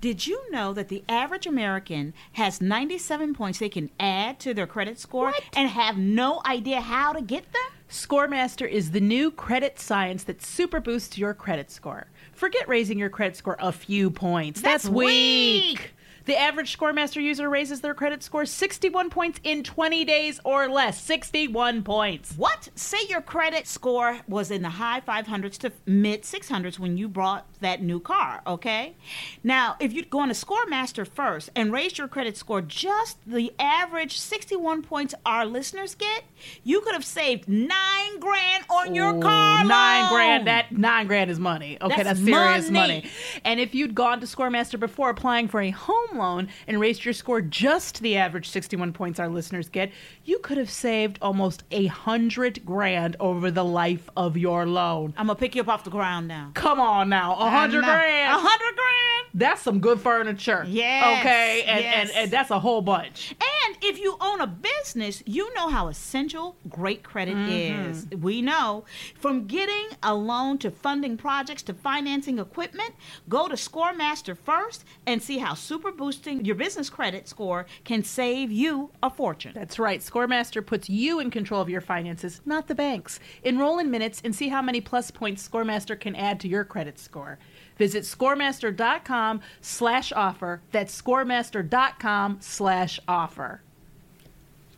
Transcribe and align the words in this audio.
Did 0.00 0.28
you 0.28 0.40
know 0.52 0.72
that 0.74 0.88
the 0.88 1.02
average 1.08 1.46
American 1.46 2.14
has 2.34 2.60
97 2.60 3.34
points 3.34 3.58
they 3.58 3.68
can 3.68 3.90
add 3.98 4.38
to 4.40 4.54
their 4.54 4.66
credit 4.66 4.98
score 5.00 5.32
and 5.56 5.68
have 5.68 5.98
no 5.98 6.40
idea 6.46 6.80
how 6.80 7.12
to 7.12 7.20
get 7.20 7.52
them? 7.52 7.62
Scoremaster 7.90 8.68
is 8.68 8.92
the 8.92 9.00
new 9.00 9.30
credit 9.30 9.80
science 9.80 10.22
that 10.24 10.40
super 10.40 10.78
boosts 10.78 11.18
your 11.18 11.34
credit 11.34 11.70
score. 11.70 12.06
Forget 12.32 12.68
raising 12.68 12.98
your 12.98 13.08
credit 13.08 13.36
score 13.36 13.56
a 13.58 13.72
few 13.72 14.10
points. 14.10 14.60
That's, 14.60 14.84
That's 14.84 14.94
weak. 14.94 15.78
weak. 15.78 15.90
The 16.28 16.38
average 16.38 16.76
Scoremaster 16.76 17.22
user 17.22 17.48
raises 17.48 17.80
their 17.80 17.94
credit 17.94 18.22
score 18.22 18.44
61 18.44 19.08
points 19.08 19.40
in 19.44 19.62
20 19.62 20.04
days 20.04 20.38
or 20.44 20.68
less. 20.68 21.00
61 21.00 21.82
points. 21.82 22.34
What? 22.36 22.68
Say 22.74 22.98
your 23.08 23.22
credit 23.22 23.66
score 23.66 24.20
was 24.28 24.50
in 24.50 24.60
the 24.60 24.68
high 24.68 25.00
500s 25.00 25.56
to 25.60 25.72
mid 25.86 26.24
600s 26.24 26.78
when 26.78 26.98
you 26.98 27.08
bought 27.08 27.46
that 27.60 27.80
new 27.80 27.98
car, 27.98 28.42
okay? 28.46 28.94
Now, 29.42 29.76
if 29.80 29.94
you'd 29.94 30.10
gone 30.10 30.28
to 30.28 30.34
Scoremaster 30.34 31.08
first 31.08 31.48
and 31.56 31.72
raised 31.72 31.96
your 31.96 32.08
credit 32.08 32.36
score 32.36 32.60
just 32.60 33.16
the 33.26 33.54
average 33.58 34.18
61 34.18 34.82
points 34.82 35.14
our 35.24 35.46
listeners 35.46 35.94
get, 35.94 36.24
you 36.62 36.82
could 36.82 36.92
have 36.92 37.06
saved 37.06 37.48
nine 37.48 38.20
grand 38.20 38.64
on 38.68 38.94
your 38.94 39.14
Ooh, 39.16 39.20
car. 39.22 39.64
Nine 39.64 40.02
loan. 40.02 40.12
grand. 40.12 40.46
That 40.46 40.72
nine 40.72 41.06
grand 41.06 41.30
is 41.30 41.38
money. 41.40 41.78
Okay, 41.80 42.02
That's 42.02 42.20
that's, 42.20 42.22
serious 42.22 42.70
money. 42.70 42.96
money. 42.96 43.10
And 43.46 43.60
if 43.60 43.74
you'd 43.74 43.94
gone 43.94 44.20
to 44.20 44.26
Scoremaster 44.26 44.78
before 44.78 45.08
applying 45.08 45.48
for 45.48 45.62
a 45.62 45.70
home 45.70 46.17
loan 46.18 46.48
and 46.66 46.78
raised 46.80 47.04
your 47.04 47.14
score 47.14 47.40
just 47.40 48.00
the 48.00 48.16
average 48.16 48.48
61 48.48 48.92
points 48.92 49.18
our 49.18 49.28
listeners 49.28 49.68
get, 49.68 49.90
you 50.24 50.38
could 50.40 50.58
have 50.58 50.70
saved 50.70 51.18
almost 51.22 51.62
a 51.70 51.86
hundred 51.86 52.64
grand 52.66 53.16
over 53.20 53.50
the 53.50 53.64
life 53.64 54.10
of 54.16 54.36
your 54.36 54.66
loan. 54.66 55.14
I'm 55.16 55.28
gonna 55.28 55.38
pick 55.38 55.54
you 55.54 55.62
up 55.62 55.68
off 55.68 55.84
the 55.84 55.90
ground 55.90 56.28
now. 56.28 56.50
Come 56.54 56.80
on 56.80 57.08
now, 57.08 57.34
a 57.34 57.48
hundred 57.50 57.84
grand. 57.84 58.34
A 58.34 58.38
hundred 58.38 58.76
grand. 58.76 59.28
That's 59.34 59.62
some 59.62 59.78
good 59.80 60.00
furniture. 60.00 60.64
Yes, 60.66 61.20
Okay, 61.20 61.62
and, 61.66 61.80
yes. 61.84 61.94
and, 62.10 62.10
and 62.24 62.30
that's 62.30 62.50
a 62.50 62.58
whole 62.58 62.82
bunch. 62.82 63.34
And 63.40 63.47
if 63.88 63.98
you 63.98 64.16
own 64.20 64.40
a 64.40 64.46
business, 64.46 65.22
you 65.26 65.52
know 65.54 65.68
how 65.68 65.88
essential 65.88 66.56
great 66.68 67.02
credit 67.02 67.36
Mm-hmm. 67.36 67.90
is. 67.90 68.06
We 68.20 68.42
know. 68.42 68.84
From 69.18 69.46
getting 69.46 69.86
a 70.02 70.14
loan 70.14 70.58
to 70.58 70.70
funding 70.70 71.16
projects 71.16 71.62
to 71.64 71.74
financing 71.74 72.38
equipment, 72.38 72.94
go 73.28 73.48
to 73.48 73.54
Scoremaster 73.54 74.36
first 74.36 74.84
and 75.06 75.22
see 75.22 75.38
how 75.38 75.54
super 75.54 75.92
boosting 75.92 76.44
your 76.44 76.54
business 76.54 76.88
credit 76.90 77.28
score 77.28 77.66
can 77.84 78.02
save 78.04 78.50
you 78.50 78.90
a 79.02 79.10
fortune. 79.10 79.52
That's 79.54 79.78
right. 79.78 80.00
Scoremaster 80.00 80.64
puts 80.64 80.88
you 80.88 81.20
in 81.20 81.30
control 81.30 81.60
of 81.60 81.68
your 81.68 81.80
finances, 81.80 82.40
not 82.44 82.66
the 82.68 82.74
banks. 82.74 83.20
Enroll 83.42 83.78
in 83.78 83.90
minutes 83.90 84.20
and 84.24 84.34
see 84.34 84.48
how 84.48 84.62
many 84.62 84.80
plus 84.80 85.10
points 85.10 85.46
Scoremaster 85.48 85.98
can 85.98 86.14
add 86.16 86.40
to 86.40 86.48
your 86.48 86.64
credit 86.64 86.98
score. 86.98 87.38
Visit 87.76 88.02
scoremaster.com 88.04 89.40
slash 89.60 90.12
offer. 90.12 90.62
That's 90.72 91.00
scoremaster.com 91.00 92.38
slash 92.40 92.98
offer. 93.06 93.62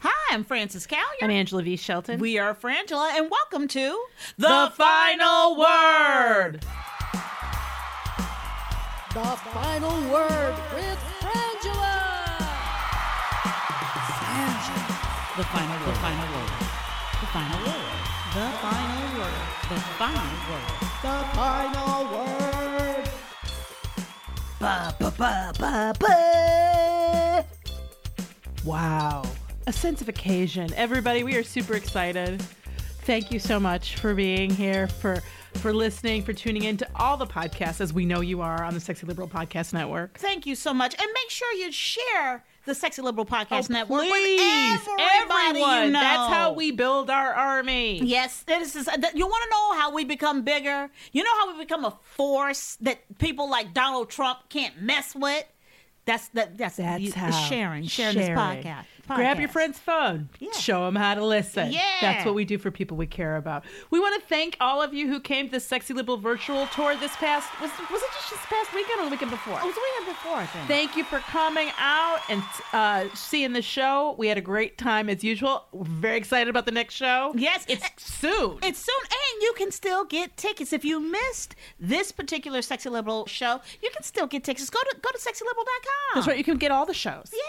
Hi, 0.02 0.34
I'm 0.34 0.44
Frances 0.44 0.86
Callier. 0.86 1.22
I'm 1.22 1.30
Angela 1.30 1.62
V. 1.62 1.76
Shelton. 1.76 2.18
We 2.20 2.38
are 2.38 2.54
Frangela, 2.54 3.12
and 3.18 3.30
welcome 3.30 3.68
to 3.68 4.02
the 4.38 4.72
final 4.74 5.58
word. 5.58 6.62
The 9.12 9.36
final 9.52 10.00
word 10.10 10.54
with 10.74 10.98
Frangela. 11.20 12.00
Frangela. 14.24 14.86
The 15.36 15.44
final, 15.44 15.76
Word. 15.76 15.86
the 15.86 15.94
final 16.00 16.28
word. 16.32 16.50
The 17.20 17.26
final 17.26 17.60
word. 17.66 17.84
The 18.32 18.48
final 18.60 19.08
word. 19.18 19.36
The 19.68 19.80
final 19.98 20.38
word. 20.48 20.68
The 21.02 21.16
final 21.34 22.00
word. 22.14 23.06
Ba 24.60 24.94
ba 24.98 25.10
ba 25.18 25.52
ba 25.58 25.92
ba. 25.98 26.14
Wow. 28.64 29.22
A 29.70 29.72
sense 29.72 30.00
of 30.00 30.08
occasion. 30.08 30.74
Everybody, 30.74 31.22
we 31.22 31.36
are 31.36 31.44
super 31.44 31.74
excited. 31.74 32.42
Thank 33.04 33.30
you 33.30 33.38
so 33.38 33.60
much 33.60 33.94
for 33.98 34.16
being 34.16 34.50
here, 34.50 34.88
for 34.88 35.22
for 35.58 35.72
listening, 35.72 36.24
for 36.24 36.32
tuning 36.32 36.64
in 36.64 36.76
to 36.78 36.88
all 36.96 37.16
the 37.16 37.24
podcasts 37.26 37.80
as 37.80 37.92
we 37.92 38.04
know 38.04 38.20
you 38.20 38.40
are 38.40 38.64
on 38.64 38.74
the 38.74 38.80
Sexy 38.80 39.06
Liberal 39.06 39.28
Podcast 39.28 39.72
Network. 39.72 40.18
Thank 40.18 40.44
you 40.44 40.56
so 40.56 40.74
much, 40.74 40.94
and 41.00 41.06
make 41.14 41.30
sure 41.30 41.52
you 41.52 41.70
share 41.70 42.42
the 42.64 42.74
Sexy 42.74 43.00
Liberal 43.00 43.24
Podcast 43.24 43.70
Oh, 43.70 43.74
Network 43.74 44.08
please, 44.08 44.80
with 44.80 44.88
everybody 45.00 45.48
everyone. 45.50 45.82
you 45.84 45.90
know. 45.92 46.00
That's 46.00 46.32
how 46.32 46.52
we 46.52 46.72
build 46.72 47.08
our 47.08 47.32
army. 47.32 48.00
Yes, 48.02 48.42
this 48.42 48.74
is. 48.74 48.88
You 49.14 49.26
want 49.28 49.44
to 49.44 49.50
know 49.50 49.78
how 49.78 49.94
we 49.94 50.02
become 50.04 50.42
bigger? 50.42 50.90
You 51.12 51.22
know 51.22 51.30
how 51.38 51.52
we 51.52 51.60
become 51.62 51.84
a 51.84 51.96
force 52.16 52.76
that 52.80 52.98
people 53.18 53.48
like 53.48 53.72
Donald 53.72 54.10
Trump 54.10 54.40
can't 54.48 54.82
mess 54.82 55.14
with. 55.14 55.44
That's 56.06 56.26
that. 56.30 56.58
That's 56.58 56.76
That's 56.76 57.00
you- 57.02 57.12
how 57.12 57.30
sharing, 57.30 57.86
sharing, 57.86 58.14
sharing. 58.14 58.16
this 58.16 58.28
podcast. 58.30 58.84
Grab 59.16 59.38
your 59.40 59.48
friend's 59.48 59.78
phone. 59.78 60.28
Yeah. 60.38 60.52
Show 60.52 60.84
them 60.84 60.96
how 60.96 61.14
to 61.14 61.24
listen. 61.24 61.72
Yeah. 61.72 61.80
That's 62.00 62.24
what 62.24 62.34
we 62.34 62.44
do 62.44 62.58
for 62.58 62.70
people 62.70 62.96
we 62.96 63.06
care 63.06 63.36
about. 63.36 63.64
We 63.90 63.98
want 64.00 64.20
to 64.20 64.26
thank 64.28 64.56
all 64.60 64.82
of 64.82 64.94
you 64.94 65.08
who 65.08 65.20
came 65.20 65.46
to 65.46 65.52
the 65.52 65.60
Sexy 65.60 65.94
Liberal 65.94 66.16
virtual 66.16 66.66
tour 66.68 66.96
this 66.96 67.14
past 67.16 67.48
was 67.60 67.70
was 67.90 68.02
it 68.02 68.08
just 68.12 68.30
this 68.30 68.40
past 68.46 68.74
weekend 68.74 69.00
or 69.00 69.04
the 69.04 69.10
weekend 69.10 69.30
before? 69.30 69.58
It 69.58 69.64
was 69.64 69.74
the 69.74 69.80
weekend 69.80 70.16
before, 70.16 70.36
I 70.36 70.46
think. 70.46 70.68
Thank 70.68 70.96
you 70.96 71.04
for 71.04 71.18
coming 71.20 71.68
out 71.78 72.20
and 72.28 72.42
uh, 72.72 73.06
seeing 73.14 73.52
the 73.52 73.62
show. 73.62 74.14
We 74.18 74.28
had 74.28 74.38
a 74.38 74.42
great 74.42 74.78
time 74.78 75.08
as 75.08 75.22
usual. 75.24 75.66
We're 75.72 75.84
very 75.84 76.16
excited 76.16 76.48
about 76.48 76.66
the 76.66 76.72
next 76.72 76.94
show. 76.94 77.32
Yes, 77.36 77.64
it's 77.68 77.84
soon. 78.02 78.58
It's 78.62 78.78
soon, 78.78 79.02
and 79.04 79.42
you 79.42 79.52
can 79.56 79.70
still 79.70 80.04
get 80.04 80.36
tickets 80.36 80.72
if 80.72 80.84
you 80.84 81.00
missed 81.00 81.54
this 81.78 82.12
particular 82.12 82.62
Sexy 82.62 82.88
Liberal 82.88 83.26
show. 83.26 83.60
You 83.82 83.90
can 83.90 84.02
still 84.02 84.26
get 84.26 84.44
tickets. 84.44 84.70
Go 84.70 84.80
to 84.90 84.96
go 85.00 85.10
to 85.10 85.18
sexyliberal.com. 85.18 86.14
That's 86.14 86.26
right. 86.26 86.38
You 86.38 86.44
can 86.44 86.56
get 86.58 86.70
all 86.70 86.86
the 86.86 86.94
shows. 86.94 87.30
Yeah, 87.32 87.40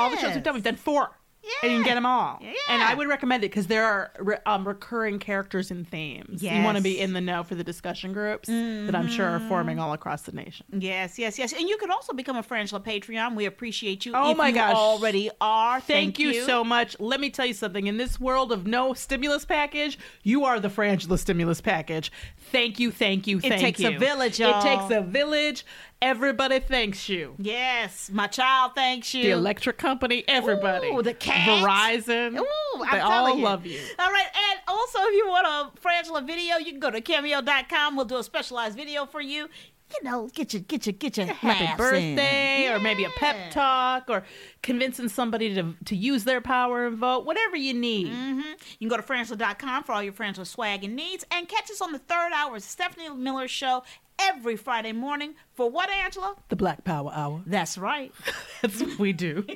All 0.00 0.10
the 0.10 0.16
shows 0.18 0.34
we've 0.34 0.42
done. 0.42 0.54
We've 0.54 0.62
done 0.62 0.76
four. 0.76 1.10
Yeah. 1.42 1.50
And 1.62 1.72
you 1.72 1.78
can 1.78 1.86
get 1.86 1.94
them 1.94 2.04
all. 2.04 2.38
Yeah. 2.42 2.52
And 2.68 2.82
I 2.82 2.92
would 2.92 3.08
recommend 3.08 3.44
it 3.44 3.50
because 3.50 3.66
there 3.66 3.86
are 3.86 4.12
re- 4.18 4.36
um, 4.44 4.68
recurring 4.68 5.18
characters 5.18 5.70
and 5.70 5.88
themes. 5.88 6.42
You 6.42 6.62
want 6.62 6.76
to 6.76 6.82
be 6.82 7.00
in 7.00 7.14
the 7.14 7.20
know 7.20 7.42
for 7.44 7.54
the 7.54 7.64
discussion 7.64 8.12
groups 8.12 8.46
that 8.48 8.94
I'm 8.94 9.08
sure 9.08 9.26
are 9.26 9.40
forming 9.40 9.78
all 9.78 9.94
across 9.94 10.22
the 10.22 10.32
nation. 10.32 10.66
Yes, 10.70 11.18
yes, 11.18 11.38
yes. 11.38 11.54
And 11.54 11.66
you 11.66 11.78
could 11.78 11.90
also 11.90 12.12
become 12.12 12.36
a 12.36 12.42
Frangela 12.42 12.84
Patreon. 12.84 13.36
We 13.36 13.46
appreciate 13.46 14.04
you. 14.04 14.12
Oh 14.14 14.32
if 14.32 14.36
my 14.36 14.48
you 14.48 14.54
gosh. 14.54 14.74
already 14.74 15.30
are. 15.40 15.80
Thank, 15.80 16.18
you, 16.18 16.44
so 16.44 16.62
much. 16.62 16.94
Let 17.00 17.20
me 17.20 17.30
tell 17.30 17.46
you 17.46 17.54
something. 17.54 17.86
In 17.86 17.96
this 17.96 18.20
world 18.20 18.52
of 18.52 18.66
no 18.66 18.92
stimulus 18.92 19.46
package, 19.46 19.98
you 20.22 20.44
are 20.44 20.60
the 20.60 20.68
Frangela 20.68 21.18
stimulus 21.18 21.62
package. 21.62 22.12
Thank 22.52 22.78
you, 22.78 22.90
thank 22.90 23.26
you, 23.26 23.40
thank 23.40 23.52
you. 23.52 23.56
It 23.56 23.60
takes 23.60 23.80
you. 23.80 23.96
a 23.96 23.98
village, 23.98 24.40
It 24.40 24.44
y'all. 24.44 24.62
takes 24.62 24.94
a 24.94 25.00
village. 25.00 25.64
Everybody 26.02 26.60
thanks 26.60 27.10
you. 27.10 27.34
Yes, 27.36 28.10
my 28.10 28.26
child 28.26 28.72
thanks 28.74 29.12
you. 29.12 29.24
The 29.24 29.30
electric 29.30 29.76
company, 29.76 30.24
everybody. 30.26 30.88
Ooh, 30.88 31.02
the 31.02 31.12
cats. 31.12 31.62
Verizon. 31.62 32.38
Ooh, 32.38 32.82
I'm 32.82 32.90
they 32.90 33.00
all 33.00 33.36
you. 33.36 33.44
love 33.44 33.66
you. 33.66 33.80
All 33.98 34.10
right, 34.10 34.26
and 34.26 34.60
also 34.66 34.98
if 35.02 35.14
you 35.14 35.28
want 35.28 35.46
a 35.46 35.78
Frangela 35.78 36.26
video, 36.26 36.56
you 36.56 36.70
can 36.70 36.80
go 36.80 36.90
to 36.90 37.02
cameo.com. 37.02 37.96
We'll 37.96 38.06
do 38.06 38.16
a 38.16 38.24
specialized 38.24 38.78
video 38.78 39.04
for 39.04 39.20
you. 39.20 39.48
You 39.92 40.08
know, 40.08 40.28
get 40.32 40.54
your 40.54 40.62
get 40.62 40.86
your 40.86 40.92
get 40.94 41.16
your 41.18 41.26
happy 41.26 41.76
birthday 41.76 42.66
in. 42.66 42.72
or 42.72 42.78
maybe 42.78 43.04
a 43.04 43.10
pep 43.10 43.50
talk 43.50 44.04
or 44.08 44.24
convincing 44.62 45.08
somebody 45.08 45.52
to, 45.54 45.74
to 45.84 45.96
use 45.96 46.24
their 46.24 46.40
power 46.40 46.86
and 46.86 46.96
vote 46.96 47.26
whatever 47.26 47.56
you 47.56 47.74
need 47.74 48.06
mm-hmm. 48.06 48.40
You 48.78 48.88
can 48.88 48.88
go 48.88 48.96
to 48.96 49.02
Frangela.com 49.02 49.82
for 49.82 49.92
all 49.92 50.02
your 50.02 50.12
Frangela 50.12 50.46
swag 50.46 50.84
and 50.84 50.94
needs, 50.94 51.24
and 51.30 51.48
catch 51.48 51.70
us 51.70 51.80
on 51.80 51.92
the 51.92 51.98
third 51.98 52.30
hour 52.32 52.56
of 52.56 52.62
Stephanie 52.62 53.08
Miller 53.10 53.48
Show 53.48 53.82
every 54.20 54.56
Friday 54.56 54.92
morning 54.92 55.34
for 55.54 55.70
what, 55.70 55.90
Angela? 55.90 56.34
the 56.48 56.56
black 56.56 56.84
power 56.84 57.10
hour 57.14 57.42
That's 57.46 57.76
right. 57.78 58.12
that's 58.62 58.80
what 58.80 58.98
we 58.98 59.12
do 59.12 59.44
i 59.48 59.54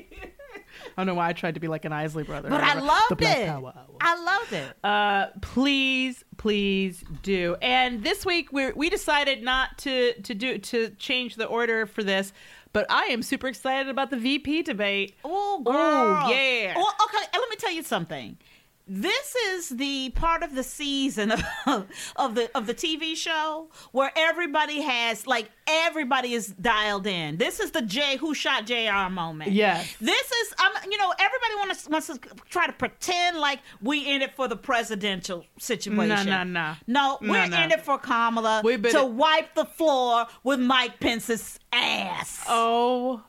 don't 0.97 1.07
know 1.07 1.15
why 1.15 1.29
i 1.29 1.33
tried 1.33 1.55
to 1.55 1.61
be 1.61 1.69
like 1.69 1.85
an 1.85 1.93
isley 1.93 2.25
brother 2.25 2.49
But 2.49 2.63
I 2.63 2.69
whatever. 2.75 2.87
loved 2.87 3.11
the 3.11 3.17
black 3.17 3.39
it. 3.39 3.47
power 3.47 3.73
hour 3.77 3.97
I 4.01 4.23
loved 4.23 4.53
it. 4.53 4.77
uh, 4.85 5.27
please, 5.41 6.25
please 6.37 7.03
do. 7.23 7.57
And 7.63 8.03
this 8.05 8.27
week 8.27 8.53
we 8.53 8.73
we 8.73 8.91
decided 8.91 9.43
not 9.43 9.79
to 9.79 10.13
to 10.23 10.35
do 10.35 10.59
to 10.59 10.91
change 10.99 11.37
the 11.37 11.47
order 11.47 11.87
for 11.87 12.03
this, 12.03 12.33
but 12.75 12.85
I 12.91 13.05
am 13.07 13.23
super 13.23 13.47
excited 13.49 13.89
about 13.89 14.11
the 14.11 14.19
VP 14.19 14.63
debate. 14.63 15.15
Oh, 15.25 15.61
Ooh, 15.61 16.31
yeah. 16.35 16.75
Well, 16.77 16.93
okay, 17.05 17.25
let 17.33 17.49
me 17.49 17.57
tell 17.57 17.73
you 17.73 17.83
something. 17.83 18.37
This 18.87 19.35
is 19.35 19.71
the 19.71 20.11
part 20.11 20.43
of 20.43 20.55
the 20.55 20.63
season 20.63 21.31
of, 21.33 21.43
of 22.17 22.35
the 22.35 22.51
of 22.55 22.67
the 22.67 22.75
TV 22.75 23.17
show 23.17 23.69
where 23.93 24.13
everybody 24.15 24.83
has 24.83 25.27
like 25.27 25.51
everybody 25.67 26.35
is 26.35 26.49
dialed 26.49 27.07
in. 27.07 27.39
This 27.39 27.61
is 27.61 27.71
the 27.71 27.81
J 27.81 28.19
who 28.19 28.35
shot 28.35 28.67
JR 28.67 29.09
moment. 29.11 29.53
Yes. 29.53 29.97
This 30.03 30.31
is 30.31 30.55
um 30.63 30.73
you 30.91 30.99
know 30.99 31.15
everybody 31.19 31.55
wants 31.57 31.89
wants 31.89 32.07
to 32.09 32.19
try 32.51 32.67
to 32.67 32.75
pretend 32.75 33.39
like 33.39 33.61
we 33.81 34.01
in 34.07 34.21
it 34.21 34.37
for 34.37 34.49
the 34.49 34.57
presidential 34.57 35.47
situation. 35.59 36.27
No, 36.27 36.45
no, 36.45 36.45
no. 36.45 36.75
No, 36.87 37.19
No, 37.23 37.33
we're 37.33 37.47
no. 37.49 37.63
in 37.63 37.73
it 37.73 37.81
for 37.81 37.97
Kamala 37.99 38.61
We've 38.63 38.83
been- 38.83 38.93
to 38.93 39.05
wipe 39.07 39.55
the 39.55 39.65
floor 39.65 40.27
with 40.43 40.61
Mike 40.61 41.01
Pence's 41.01 41.59
ass. 41.73 42.45
Oh 42.49 43.23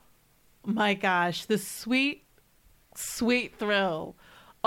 my 0.66 0.96
gosh, 0.96 1.46
the 1.46 1.58
sweet, 1.58 2.24
sweet 2.96 3.58
thrill 3.58 4.18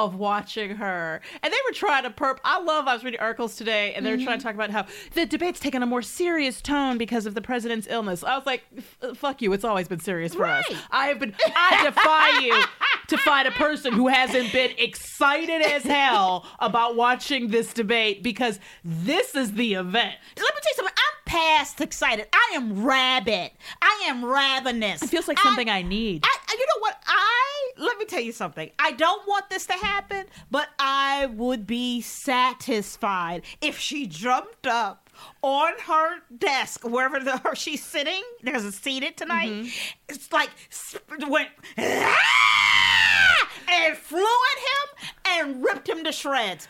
of 0.04 0.14
watching 0.14 0.76
her. 0.76 1.20
And 1.42 1.52
they 1.52 1.58
were 1.68 1.74
trying 1.74 2.04
to 2.04 2.10
perp. 2.10 2.38
I 2.44 2.60
love, 2.60 2.86
I 2.86 2.94
was 2.94 3.04
reading 3.04 3.20
articles 3.20 3.56
today, 3.56 3.94
and 3.94 4.06
they 4.06 4.10
were 4.10 4.16
trying 4.16 4.38
to 4.38 4.46
mm-hmm. 4.46 4.48
talk 4.48 4.54
about 4.54 4.70
how 4.70 4.86
the 5.14 5.26
debate's 5.26 5.60
taken 5.60 5.82
a 5.82 5.86
more 5.86 6.02
serious 6.02 6.60
tone 6.60 6.98
because 6.98 7.26
of 7.26 7.34
the 7.34 7.42
president's 7.42 7.86
illness. 7.90 8.22
I 8.22 8.36
was 8.36 8.46
like, 8.46 8.64
fuck 9.14 9.42
you, 9.42 9.52
it's 9.52 9.64
always 9.64 9.88
been 9.88 10.00
serious 10.00 10.34
for 10.34 10.46
us. 10.46 10.64
I 10.90 11.06
have 11.06 11.18
been, 11.18 11.34
I 11.54 11.82
defy 11.84 12.40
you 12.44 12.62
to 13.08 13.16
find 13.18 13.48
a 13.48 13.52
person 13.52 13.92
who 13.92 14.08
hasn't 14.08 14.52
been 14.52 14.72
excited 14.78 15.62
as 15.62 15.82
hell 15.82 16.46
about 16.58 16.94
watching 16.94 17.48
this 17.48 17.72
debate 17.72 18.22
because 18.22 18.60
this 18.84 19.34
is 19.34 19.52
the 19.52 19.74
event. 19.74 20.14
Let 20.36 20.54
me 20.54 20.60
tell 20.62 20.72
you 20.72 20.76
something. 20.76 20.94
I'm 20.96 21.07
past 21.28 21.80
excited. 21.80 22.26
I 22.32 22.52
am 22.56 22.84
rabid. 22.84 23.50
I 23.82 24.04
am 24.08 24.24
ravenous. 24.24 25.02
It 25.02 25.08
feels 25.10 25.28
like 25.28 25.38
something 25.38 25.68
I 25.70 25.82
need. 25.82 26.24
I, 26.24 26.36
I- 26.48 26.56
you 26.58 26.66
know 26.66 26.80
what? 26.80 26.96
I 27.06 27.70
let 27.76 27.96
me 27.98 28.04
tell 28.06 28.20
you 28.20 28.32
something. 28.32 28.70
I 28.78 28.90
don't 28.92 29.26
want 29.28 29.50
this 29.50 29.66
to 29.66 29.74
happen, 29.74 30.26
but 30.50 30.68
I 30.80 31.26
would 31.26 31.66
be 31.66 32.00
satisfied 32.00 33.42
if 33.60 33.78
she 33.78 34.06
jumped 34.06 34.66
up 34.66 35.10
on 35.42 35.72
her 35.86 36.18
desk, 36.36 36.82
wherever 36.84 37.20
the, 37.20 37.38
her 37.38 37.54
she's 37.54 37.84
sitting. 37.84 38.22
There's 38.42 38.64
a 38.64 38.72
seated 38.72 39.16
tonight. 39.16 39.50
Mm-hmm. 39.50 39.68
It's 40.08 40.32
like 40.32 40.50
went 41.28 41.50
"Ah!" 41.78 43.48
and 43.68 43.96
flew 43.96 44.18
at 44.20 44.58
him 44.58 45.46
and 45.50 45.64
ripped 45.64 45.88
him 45.88 46.02
to 46.04 46.12
shreds. 46.12 46.66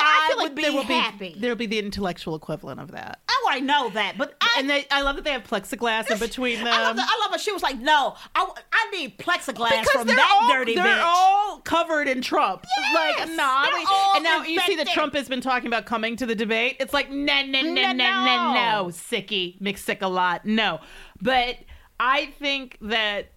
I, 0.00 0.28
feel 0.28 0.42
would 0.42 0.54
be 0.54 0.62
there 0.62 0.72
will 0.72 0.82
happy. 0.82 1.34
Be, 1.34 1.40
there 1.40 1.50
will 1.50 1.56
be 1.56 1.66
the 1.66 1.78
intellectual 1.78 2.34
equivalent 2.34 2.80
of 2.80 2.92
that. 2.92 3.20
oh, 3.28 3.48
I 3.50 3.60
know 3.60 3.90
that, 3.90 4.16
but 4.18 4.34
I, 4.40 4.56
And 4.58 4.68
they, 4.70 4.86
I 4.90 5.02
love 5.02 5.16
that 5.16 5.24
they 5.24 5.32
have 5.32 5.44
plexiglass 5.44 6.10
in 6.10 6.18
between 6.18 6.58
them. 6.58 6.68
I 6.68 6.82
love, 6.82 6.96
the, 6.96 7.02
I 7.02 7.20
love 7.24 7.34
it. 7.34 7.40
She 7.40 7.52
was 7.52 7.62
like, 7.62 7.78
"No, 7.78 8.14
I, 8.34 8.48
I 8.72 8.90
need 8.90 9.18
plexiglass 9.18 9.80
because 9.80 9.92
from 9.92 10.06
that 10.08 10.40
all, 10.42 10.52
dirty 10.52 10.74
they're 10.74 10.84
bitch." 10.84 11.02
all 11.04 11.60
covered 11.60 12.08
in 12.08 12.22
Trump. 12.22 12.64
Yes, 12.76 12.94
like, 13.18 13.28
no, 13.30 13.44
I 13.44 13.70
mean, 13.74 14.16
and 14.16 14.24
now 14.24 14.42
you 14.44 14.60
see 14.60 14.76
that. 14.76 14.88
Trump 14.88 15.14
has 15.14 15.28
been 15.28 15.40
talking 15.40 15.66
about 15.66 15.86
coming 15.86 16.16
to 16.16 16.26
the 16.26 16.34
debate. 16.34 16.76
It's 16.80 16.92
like, 16.92 17.10
no, 17.10 17.42
no, 17.42 17.60
no, 17.62 17.72
no, 17.72 17.92
No, 17.92 18.54
no, 18.54 18.86
sicky, 18.90 19.60
McSick 19.60 20.02
a 20.02 20.08
lot. 20.08 20.44
No, 20.44 20.80
but 21.20 21.56
I 21.98 22.26
think 22.38 22.78
that 22.82 23.32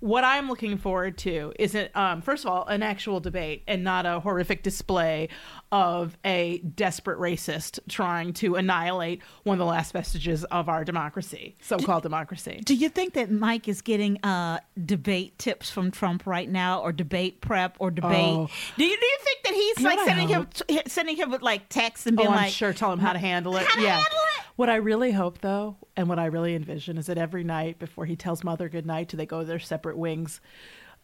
what 0.00 0.24
I'm 0.24 0.48
looking 0.48 0.76
forward 0.76 1.16
to 1.18 1.52
is, 1.58 1.74
it, 1.74 1.94
um, 1.96 2.20
first 2.20 2.44
of 2.44 2.50
all, 2.50 2.66
an 2.66 2.82
actual 2.82 3.18
debate 3.18 3.62
and 3.66 3.82
not 3.82 4.04
a 4.04 4.20
horrific 4.20 4.62
display 4.62 5.28
of 5.76 6.16
a 6.24 6.56
desperate 6.58 7.18
racist 7.18 7.78
trying 7.86 8.32
to 8.32 8.54
annihilate 8.54 9.20
one 9.42 9.56
of 9.56 9.58
the 9.58 9.66
last 9.66 9.92
vestiges 9.92 10.42
of 10.44 10.70
our 10.70 10.86
democracy, 10.86 11.54
so-called 11.60 12.02
democracy. 12.02 12.62
Do 12.64 12.74
you 12.74 12.88
think 12.88 13.12
that 13.12 13.30
Mike 13.30 13.68
is 13.68 13.82
getting 13.82 14.18
uh, 14.24 14.60
debate 14.82 15.38
tips 15.38 15.68
from 15.68 15.90
Trump 15.90 16.26
right 16.26 16.48
now, 16.48 16.80
or 16.80 16.92
debate 16.92 17.42
prep, 17.42 17.76
or 17.78 17.90
debate? 17.90 18.14
Oh. 18.14 18.48
Do 18.78 18.84
you 18.86 18.96
do 18.96 19.06
you 19.06 19.18
think 19.22 19.42
that 19.44 19.52
he's 19.52 19.80
like 19.84 19.98
sending 20.06 20.28
him 20.28 20.46
sending 20.86 21.16
him 21.16 21.30
with 21.30 21.42
like 21.42 21.68
texts 21.68 22.06
and 22.06 22.16
being 22.16 22.28
oh, 22.28 22.32
I'm 22.32 22.36
like, 22.36 22.52
sure. 22.52 22.72
Tell 22.72 22.90
him 22.90 22.98
how 22.98 23.12
to 23.12 23.18
handle 23.18 23.54
it. 23.56 23.66
How 23.66 23.78
yeah. 23.78 23.96
handle 23.96 24.18
it? 24.38 24.44
What 24.56 24.70
I 24.70 24.76
really 24.76 25.12
hope, 25.12 25.42
though, 25.42 25.76
and 25.94 26.08
what 26.08 26.18
I 26.18 26.26
really 26.26 26.54
envision 26.54 26.96
is 26.96 27.06
that 27.06 27.18
every 27.18 27.44
night 27.44 27.78
before 27.78 28.06
he 28.06 28.16
tells 28.16 28.42
Mother 28.42 28.70
good 28.70 28.86
night, 28.86 29.08
do 29.08 29.18
they 29.18 29.26
go 29.26 29.40
to 29.40 29.44
their 29.44 29.58
separate 29.58 29.98
wings? 29.98 30.40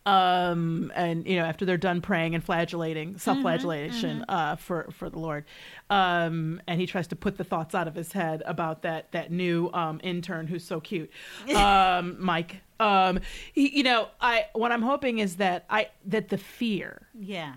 Um, 0.07 0.93
and 0.95 1.27
you 1.27 1.37
know 1.37 1.45
after 1.45 1.65
they're 1.65 1.77
done 1.77 2.01
praying 2.01 2.35
and 2.35 2.43
flagellating, 2.43 3.19
self-flagellation 3.19 4.25
uh, 4.29 4.57
for 4.57 4.89
for 4.93 5.09
the 5.11 5.19
Lord, 5.19 5.45
um, 5.91 6.61
and 6.67 6.81
he 6.81 6.87
tries 6.87 7.07
to 7.09 7.17
put 7.17 7.37
the 7.39 7.45
thoughts 7.45 7.75
out 7.75 7.87
of 7.89 7.95
his 7.95 8.13
head 8.13 8.43
about 8.47 8.83
that 8.83 9.13
that 9.13 9.31
new 9.31 9.71
um, 9.73 10.01
intern 10.03 10.47
who's 10.47 10.65
so 10.65 10.81
cute, 10.81 11.11
um, 11.55 12.17
Mike. 12.19 12.63
Um, 12.81 13.21
he, 13.53 13.77
you 13.77 13.85
know, 13.85 14.09
I 14.21 14.47
what 14.55 14.73
I'm 14.73 14.83
hoping 14.83 15.19
is 15.19 15.37
that 15.37 15.65
I 15.71 15.89
that 16.07 16.29
the 16.31 16.39
fear 16.39 17.07
Yeah. 17.15 17.55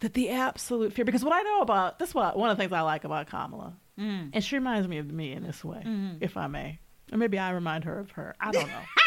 that 0.00 0.14
the 0.14 0.30
absolute 0.30 0.92
fear 0.92 1.04
because 1.04 1.24
what 1.24 1.32
I 1.32 1.42
know 1.42 1.60
about 1.62 1.98
this 1.98 2.10
is 2.10 2.14
what 2.14 2.38
one 2.38 2.48
of 2.50 2.56
the 2.56 2.62
things 2.62 2.72
I 2.72 2.82
like 2.82 3.04
about 3.04 3.26
Kamala. 3.28 3.74
And 3.96 4.42
she 4.44 4.56
reminds 4.56 4.86
me 4.88 4.98
of 4.98 5.10
me 5.10 5.32
in 5.32 5.42
this 5.44 5.64
way, 5.64 5.82
if 6.20 6.36
I 6.36 6.46
may. 6.48 6.78
Or 7.12 7.18
maybe 7.18 7.38
I 7.38 7.50
remind 7.50 7.84
her 7.84 7.98
of 8.00 8.10
her. 8.12 8.34
I 8.40 8.50
don't 8.50 8.66
know. 8.66 8.80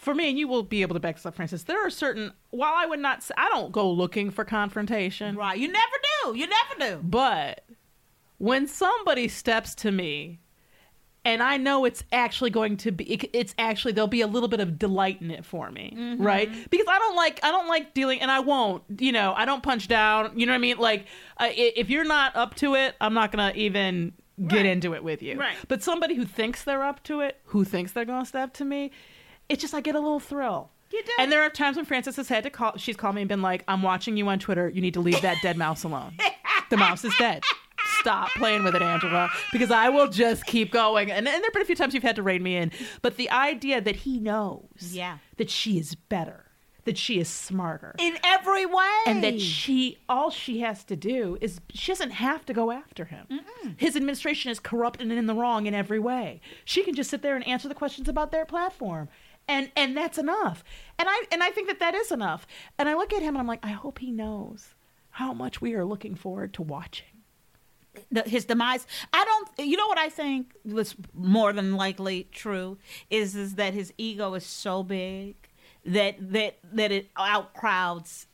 For 0.00 0.14
me, 0.14 0.30
and 0.30 0.38
you 0.38 0.48
will 0.48 0.62
be 0.62 0.80
able 0.82 0.94
to 0.94 1.00
back 1.00 1.16
this 1.16 1.26
up, 1.26 1.34
Frances, 1.34 1.64
there 1.64 1.86
are 1.86 1.90
certain, 1.90 2.32
while 2.50 2.72
I 2.74 2.86
would 2.86 3.00
not 3.00 3.22
say, 3.22 3.34
I 3.36 3.48
don't 3.50 3.70
go 3.70 3.90
looking 3.90 4.30
for 4.30 4.44
confrontation, 4.46 5.36
Right. 5.36 5.58
You 5.58 5.68
never 5.68 5.96
do. 6.24 6.38
You 6.38 6.46
never 6.46 6.96
do. 6.96 7.00
but 7.02 7.64
when 8.38 8.66
somebody 8.66 9.28
steps 9.28 9.74
to 9.74 9.90
me 9.92 10.40
and 11.26 11.42
I 11.42 11.58
know 11.58 11.84
it's 11.84 12.02
actually 12.12 12.48
going 12.48 12.78
to 12.78 12.90
be 12.92 13.04
it- 13.12 13.30
it's 13.34 13.54
actually 13.58 13.92
there'll 13.92 14.08
be 14.08 14.22
a 14.22 14.26
little 14.26 14.48
bit 14.48 14.60
of 14.60 14.78
delight 14.78 15.20
in 15.20 15.30
it 15.30 15.44
for 15.44 15.70
me, 15.70 16.14
right? 16.18 16.48
Because 16.70 16.86
I 16.88 16.98
don't 16.98 17.14
like 17.16 17.40
I 17.42 17.50
don't 17.50 17.68
like 17.68 17.92
dealing 17.92 18.22
and 18.22 18.30
I 18.30 18.40
won't, 18.40 18.82
you 18.98 19.12
know, 19.12 19.34
I 19.36 19.44
don't 19.44 19.62
punch 19.62 19.86
down, 19.88 20.38
you 20.38 20.46
know 20.46 20.52
what 20.52 20.56
I 20.56 20.60
mean? 20.60 20.78
Like 20.78 21.04
uh, 21.36 21.48
if 21.50 21.90
you're 21.90 22.04
not 22.06 22.34
up 22.36 22.54
to 22.56 22.74
it, 22.74 22.94
I'm 23.02 23.12
not 23.12 23.32
going 23.32 23.52
to 23.52 23.58
even 23.60 24.14
get 24.46 24.56
Right. 24.56 24.64
into 24.66 24.94
it 24.94 25.04
with 25.04 25.22
you. 25.22 25.38
Right. 25.38 25.56
But 25.68 25.82
somebody 25.82 26.14
who 26.14 26.24
thinks 26.24 26.64
they're 26.64 26.82
up 26.82 27.02
to 27.04 27.20
it, 27.20 27.38
who 27.44 27.64
thinks 27.64 27.92
they're 27.92 28.06
going 28.06 28.22
to 28.22 28.26
step 28.28 28.54
to 28.54 28.64
me, 28.64 28.90
it's 29.50 29.60
just 29.60 29.74
I 29.74 29.80
get 29.80 29.94
a 29.94 30.00
little 30.00 30.20
thrill. 30.20 30.70
You 30.92 31.02
do. 31.04 31.12
And 31.18 31.30
there 31.30 31.42
are 31.42 31.50
times 31.50 31.76
when 31.76 31.84
Frances 31.84 32.16
has 32.16 32.28
had 32.28 32.42
to 32.44 32.50
call. 32.50 32.76
She's 32.76 32.96
called 32.96 33.14
me 33.14 33.20
and 33.22 33.28
been 33.28 33.42
like, 33.42 33.62
"I'm 33.68 33.82
watching 33.82 34.16
you 34.16 34.26
on 34.28 34.38
Twitter. 34.38 34.68
You 34.68 34.80
need 34.80 34.94
to 34.94 35.00
leave 35.00 35.20
that 35.22 35.36
dead 35.42 35.56
mouse 35.56 35.84
alone. 35.84 36.16
the 36.70 36.76
mouse 36.76 37.04
is 37.04 37.14
dead. 37.18 37.42
Stop 38.00 38.30
playing 38.30 38.64
with 38.64 38.74
it, 38.74 38.82
Angela, 38.82 39.28
because 39.52 39.70
I 39.70 39.88
will 39.90 40.08
just 40.08 40.46
keep 40.46 40.72
going." 40.72 41.10
And, 41.10 41.18
and 41.18 41.26
there 41.26 41.42
have 41.44 41.52
been 41.52 41.62
a 41.62 41.66
few 41.66 41.76
times 41.76 41.94
you've 41.94 42.02
had 42.02 42.16
to 42.16 42.22
rein 42.22 42.42
me 42.42 42.56
in, 42.56 42.72
but 43.02 43.16
the 43.18 43.30
idea 43.30 43.80
that 43.80 43.96
he 43.96 44.18
knows, 44.18 44.68
Yeah. 44.80 45.18
that 45.36 45.50
she 45.50 45.78
is 45.78 45.94
better, 45.94 46.46
that 46.86 46.96
she 46.98 47.20
is 47.20 47.28
smarter, 47.28 47.94
In 47.98 48.16
every 48.24 48.64
way. 48.66 48.98
and 49.06 49.22
that 49.22 49.40
she 49.40 49.98
all 50.08 50.30
she 50.30 50.60
has 50.60 50.82
to 50.84 50.96
do 50.96 51.36
is 51.40 51.60
she 51.70 51.92
doesn't 51.92 52.12
have 52.12 52.44
to 52.46 52.52
go 52.52 52.70
after 52.72 53.04
him. 53.04 53.26
His 53.76 53.94
administration 53.96 54.50
is 54.50 54.58
corrupt 54.58 55.00
and 55.00 55.12
in 55.12 55.26
the 55.26 55.34
wrong 55.34 55.66
in 55.66 55.74
every 55.74 55.98
way. 56.00 56.40
She 56.64 56.82
can 56.82 56.94
just 56.94 57.10
sit 57.10 57.22
there 57.22 57.36
and 57.36 57.46
answer 57.46 57.68
the 57.68 57.74
questions 57.74 58.08
about 58.08 58.32
their 58.32 58.44
platform. 58.46 59.08
And 59.48 59.70
and 59.76 59.96
that's 59.96 60.18
enough. 60.18 60.62
And 60.98 61.08
I 61.08 61.24
and 61.32 61.42
I 61.42 61.50
think 61.50 61.68
that 61.68 61.80
that 61.80 61.94
is 61.94 62.12
enough. 62.12 62.46
And 62.78 62.88
I 62.88 62.94
look 62.94 63.12
at 63.12 63.22
him 63.22 63.30
and 63.30 63.38
I'm 63.38 63.46
like, 63.46 63.64
I 63.64 63.70
hope 63.70 63.98
he 63.98 64.10
knows 64.12 64.74
how 65.10 65.32
much 65.32 65.60
we 65.60 65.74
are 65.74 65.84
looking 65.84 66.14
forward 66.14 66.54
to 66.54 66.62
watching. 66.62 67.06
the, 68.12 68.22
his 68.22 68.44
demise. 68.44 68.86
I 69.12 69.24
don't. 69.24 69.68
You 69.68 69.76
know 69.76 69.88
what 69.88 69.98
I 69.98 70.08
think 70.08 70.52
was 70.64 70.94
more 71.14 71.52
than 71.52 71.76
likely 71.76 72.28
true 72.32 72.78
is 73.10 73.34
is 73.34 73.56
that 73.56 73.74
his 73.74 73.92
ego 73.98 74.34
is 74.34 74.46
so 74.46 74.82
big 74.82 75.34
that 75.84 76.16
that 76.32 76.58
that 76.72 76.92
it 76.92 77.12
outcrowds 77.14 78.26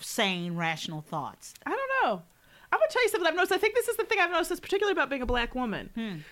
sane, 0.00 0.56
rational 0.56 1.02
thoughts. 1.02 1.54
I 1.66 1.70
don't 1.70 1.90
know. 2.02 2.22
I'm 2.72 2.78
gonna 2.78 2.90
tell 2.90 3.02
you 3.02 3.08
something 3.10 3.28
I've 3.28 3.34
noticed. 3.34 3.52
I 3.52 3.58
think 3.58 3.74
this 3.74 3.88
is 3.88 3.96
the 3.96 4.04
thing 4.04 4.18
I've 4.20 4.30
noticed, 4.30 4.50
this 4.50 4.60
particularly 4.60 4.92
about 4.92 5.10
being 5.10 5.22
a 5.22 5.26
black 5.26 5.54
woman, 5.54 5.90
hmm. 5.94 6.00
and 6.00 6.22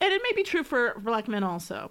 it 0.00 0.20
may 0.22 0.32
be 0.36 0.42
true 0.42 0.62
for 0.62 0.98
black 1.00 1.26
men 1.26 1.42
also. 1.42 1.90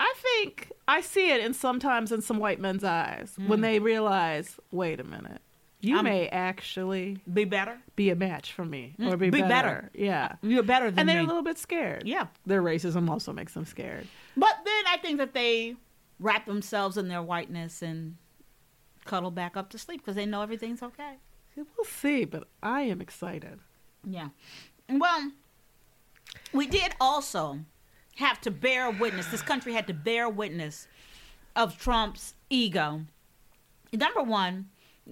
I 0.00 0.14
think 0.16 0.72
I 0.86 1.00
see 1.00 1.30
it 1.30 1.40
in 1.40 1.54
sometimes 1.54 2.12
in 2.12 2.22
some 2.22 2.38
white 2.38 2.60
men's 2.60 2.84
eyes 2.84 3.34
when 3.36 3.58
hmm. 3.58 3.62
they 3.62 3.78
realize, 3.78 4.58
wait 4.70 5.00
a 5.00 5.04
minute, 5.04 5.40
you 5.80 5.96
I'm- 5.96 6.04
may 6.04 6.28
actually 6.28 7.18
Be 7.32 7.44
better. 7.44 7.78
be 7.96 8.10
a 8.10 8.16
match 8.16 8.52
for 8.52 8.64
me 8.64 8.94
hmm. 8.96 9.08
or 9.08 9.16
be, 9.16 9.30
Be 9.30 9.40
better. 9.40 9.48
better. 9.48 9.90
Yeah, 9.94 10.28
uh, 10.32 10.36
You're 10.42 10.62
better 10.62 10.90
than 10.90 11.00
and 11.00 11.08
they're 11.08 11.18
me. 11.18 11.24
a 11.24 11.26
little 11.26 11.42
bit 11.42 11.58
scared. 11.58 12.04
Yeah. 12.06 12.26
their 12.46 12.62
racism 12.62 13.08
also 13.08 13.32
makes 13.32 13.54
them 13.54 13.64
scared. 13.64 14.06
But 14.36 14.54
then 14.64 14.84
I 14.88 14.96
think 14.98 15.18
that 15.18 15.34
they 15.34 15.76
wrap 16.20 16.46
themselves 16.46 16.96
in 16.96 17.08
their 17.08 17.22
whiteness 17.22 17.82
and 17.82 18.16
cuddle 19.04 19.30
back 19.30 19.56
up 19.56 19.70
to 19.70 19.78
sleep 19.78 20.00
because 20.00 20.16
they 20.16 20.26
know 20.26 20.42
everything's 20.42 20.82
okay. 20.82 21.14
We'll 21.56 21.84
see, 21.84 22.24
but 22.24 22.46
I 22.62 22.82
am 22.82 23.00
excited. 23.00 23.58
Yeah. 24.04 24.28
Well, 24.88 25.32
we 26.52 26.66
did 26.66 26.94
also 27.00 27.60
have 28.18 28.40
to 28.42 28.50
bear 28.50 28.90
witness. 28.90 29.26
This 29.26 29.42
country 29.42 29.72
had 29.72 29.86
to 29.86 29.94
bear 29.94 30.28
witness 30.28 30.88
of 31.54 31.78
Trump's 31.78 32.34
ego. 32.50 33.02
Number 33.92 34.22
one, 34.22 34.66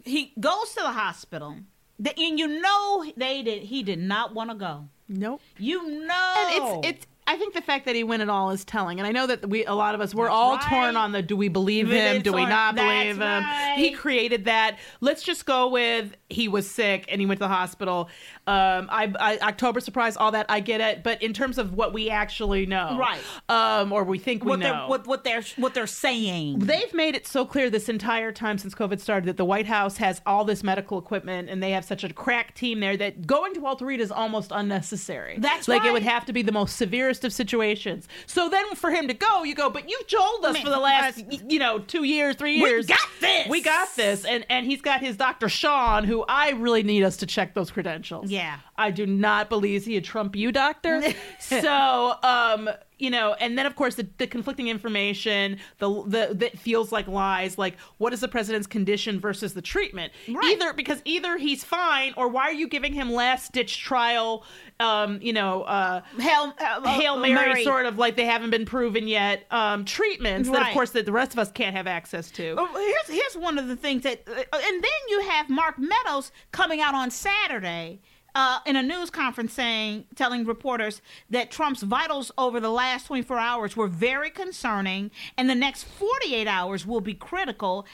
he 0.04 0.32
goes 0.38 0.74
to 0.74 0.80
the 0.82 0.92
hospital, 0.92 1.56
and 1.98 2.38
you 2.38 2.46
know 2.60 3.04
they 3.16 3.42
did. 3.42 3.64
He 3.64 3.82
did 3.82 4.00
not 4.00 4.34
want 4.34 4.50
to 4.50 4.56
go. 4.56 4.88
Nope. 5.08 5.40
You 5.56 6.06
know, 6.06 6.34
And 6.38 6.82
it's 6.84 6.88
it's. 6.88 7.06
I 7.26 7.36
think 7.36 7.54
the 7.54 7.62
fact 7.62 7.86
that 7.86 7.94
he 7.96 8.04
went 8.04 8.22
at 8.22 8.28
all 8.28 8.50
is 8.50 8.64
telling, 8.64 8.98
and 9.00 9.06
I 9.06 9.12
know 9.12 9.26
that 9.26 9.48
we 9.48 9.64
a 9.64 9.74
lot 9.74 9.94
of 9.94 10.00
us 10.00 10.14
we're 10.14 10.26
That's 10.26 10.34
all 10.34 10.56
right. 10.56 10.68
torn 10.68 10.96
on 10.96 11.12
the 11.12 11.22
do 11.22 11.36
we 11.36 11.48
believe 11.48 11.90
him, 11.90 12.22
do 12.22 12.32
we 12.32 12.46
not 12.46 12.74
believe 12.76 13.16
him? 13.16 13.20
right. 13.20 13.74
He 13.76 13.90
created 13.92 14.44
that. 14.46 14.78
Let's 15.00 15.22
just 15.22 15.44
go 15.46 15.68
with 15.68 16.14
he 16.28 16.48
was 16.48 16.68
sick 16.70 17.06
and 17.08 17.20
he 17.20 17.26
went 17.26 17.38
to 17.38 17.44
the 17.44 17.48
hospital. 17.48 18.08
Um, 18.46 18.88
I, 18.90 19.12
I 19.18 19.38
October 19.38 19.80
surprise, 19.80 20.16
all 20.16 20.30
that 20.32 20.46
I 20.48 20.60
get 20.60 20.80
it, 20.80 21.02
but 21.02 21.22
in 21.22 21.32
terms 21.32 21.58
of 21.58 21.74
what 21.74 21.92
we 21.92 22.10
actually 22.10 22.66
know, 22.66 22.96
Right. 22.98 23.20
Um, 23.48 23.92
or 23.92 24.04
we 24.04 24.18
think 24.18 24.44
we 24.44 24.50
what 24.50 24.58
know. 24.60 24.72
they're 24.72 24.88
what, 24.88 25.06
what 25.06 25.24
they're 25.24 25.42
what 25.56 25.74
they're 25.74 25.86
saying. 25.86 26.60
They've 26.60 26.92
made 26.94 27.14
it 27.14 27.26
so 27.26 27.44
clear 27.44 27.70
this 27.70 27.88
entire 27.88 28.32
time 28.32 28.58
since 28.58 28.74
COVID 28.74 29.00
started 29.00 29.26
that 29.28 29.36
the 29.36 29.44
White 29.44 29.66
House 29.66 29.96
has 29.96 30.20
all 30.26 30.44
this 30.44 30.62
medical 30.62 30.98
equipment 30.98 31.48
and 31.50 31.62
they 31.62 31.72
have 31.72 31.84
such 31.84 32.04
a 32.04 32.12
crack 32.12 32.54
team 32.54 32.80
there 32.80 32.96
that 32.96 33.26
going 33.26 33.54
to 33.54 33.60
Walter 33.60 33.84
Reed 33.86 34.00
is 34.00 34.10
almost 34.12 34.52
unnecessary. 34.54 35.38
That's 35.38 35.66
like 35.68 35.84
it 35.84 35.92
would 35.92 36.02
have 36.02 36.24
to 36.26 36.32
be 36.32 36.42
the 36.42 36.52
most 36.52 36.76
of 37.24 37.32
situations. 37.32 38.08
So 38.26 38.48
then 38.48 38.74
for 38.74 38.90
him 38.90 39.08
to 39.08 39.14
go, 39.14 39.44
you 39.44 39.54
go, 39.54 39.70
but 39.70 39.88
you've 39.88 40.06
told 40.06 40.44
us 40.44 40.58
for 40.58 40.70
the 40.70 40.78
last 40.78 41.24
you 41.48 41.58
know 41.58 41.78
two 41.78 42.04
years, 42.04 42.36
three 42.36 42.56
years. 42.56 42.86
We 42.86 42.94
got 42.94 43.08
this. 43.20 43.48
we 43.48 43.62
got 43.62 43.96
this, 43.96 44.24
and 44.24 44.44
and 44.50 44.66
he's 44.66 44.82
got 44.82 45.00
his 45.00 45.16
Dr. 45.16 45.48
Sean, 45.48 46.04
who 46.04 46.24
I 46.28 46.50
really 46.50 46.82
need 46.82 47.02
us 47.02 47.16
to 47.18 47.26
check 47.26 47.54
those 47.54 47.70
credentials. 47.70 48.30
Yeah. 48.30 48.58
I 48.76 48.90
do 48.90 49.06
not 49.06 49.48
believe 49.48 49.84
he 49.84 49.96
a 49.96 50.00
Trump 50.00 50.36
you 50.36 50.52
doctor. 50.52 51.02
so, 51.40 52.14
um, 52.22 52.68
you 52.98 53.10
know, 53.10 53.34
and 53.34 53.58
then 53.58 53.66
of 53.66 53.76
course 53.76 53.96
the, 53.96 54.08
the 54.18 54.26
conflicting 54.26 54.68
information, 54.68 55.58
the 55.78 55.88
the 56.06 56.34
that 56.34 56.58
feels 56.58 56.92
like 56.92 57.06
lies, 57.06 57.58
like 57.58 57.76
what 57.98 58.12
is 58.12 58.20
the 58.20 58.28
president's 58.28 58.66
condition 58.66 59.20
versus 59.20 59.54
the 59.54 59.62
treatment? 59.62 60.12
Right. 60.28 60.52
Either 60.52 60.72
because 60.72 61.02
either 61.04 61.36
he's 61.36 61.62
fine, 61.64 62.14
or 62.16 62.28
why 62.28 62.44
are 62.44 62.52
you 62.52 62.68
giving 62.68 62.92
him 62.92 63.12
last 63.12 63.52
ditch 63.52 63.82
trial? 63.82 64.44
Um, 64.80 65.20
you 65.22 65.32
know, 65.32 65.62
uh, 65.62 66.02
Hail, 66.18 66.54
uh, 66.58 66.88
Hail 66.88 67.18
Mary, 67.18 67.64
sort 67.64 67.86
of 67.86 67.98
like 67.98 68.16
they 68.16 68.26
haven't 68.26 68.50
been 68.50 68.66
proven 68.66 69.08
yet. 69.08 69.46
Um, 69.50 69.84
treatments 69.84 70.48
that 70.50 70.68
of 70.68 70.74
course 70.74 70.90
that 70.90 71.06
the 71.06 71.12
rest 71.12 71.32
of 71.32 71.38
us 71.38 71.50
can't 71.52 71.76
have 71.76 71.86
access 71.86 72.30
to. 72.32 72.54
Oh, 72.58 72.66
here's 72.74 73.20
here's 73.20 73.36
one 73.42 73.58
of 73.58 73.68
the 73.68 73.76
things 73.76 74.02
that, 74.02 74.22
uh, 74.26 74.32
and 74.32 74.82
then 74.82 74.90
you 75.08 75.20
have 75.28 75.48
Mark 75.48 75.78
Meadows 75.78 76.32
coming 76.52 76.80
out 76.80 76.94
on 76.94 77.10
Saturday. 77.10 78.00
Uh, 78.38 78.58
in 78.66 78.76
a 78.76 78.82
news 78.82 79.08
conference 79.08 79.54
saying 79.54 80.04
telling 80.14 80.44
reporters 80.44 81.00
that 81.30 81.50
Trump's 81.50 81.82
vitals 81.82 82.30
over 82.36 82.60
the 82.60 82.68
last 82.70 83.06
24 83.06 83.38
hours 83.38 83.76
were 83.78 83.88
very 83.88 84.28
concerning 84.28 85.10
and 85.38 85.48
the 85.48 85.54
next 85.54 85.84
48 85.84 86.46
hours 86.46 86.84
will 86.86 87.00
be 87.00 87.14
critical 87.14 87.86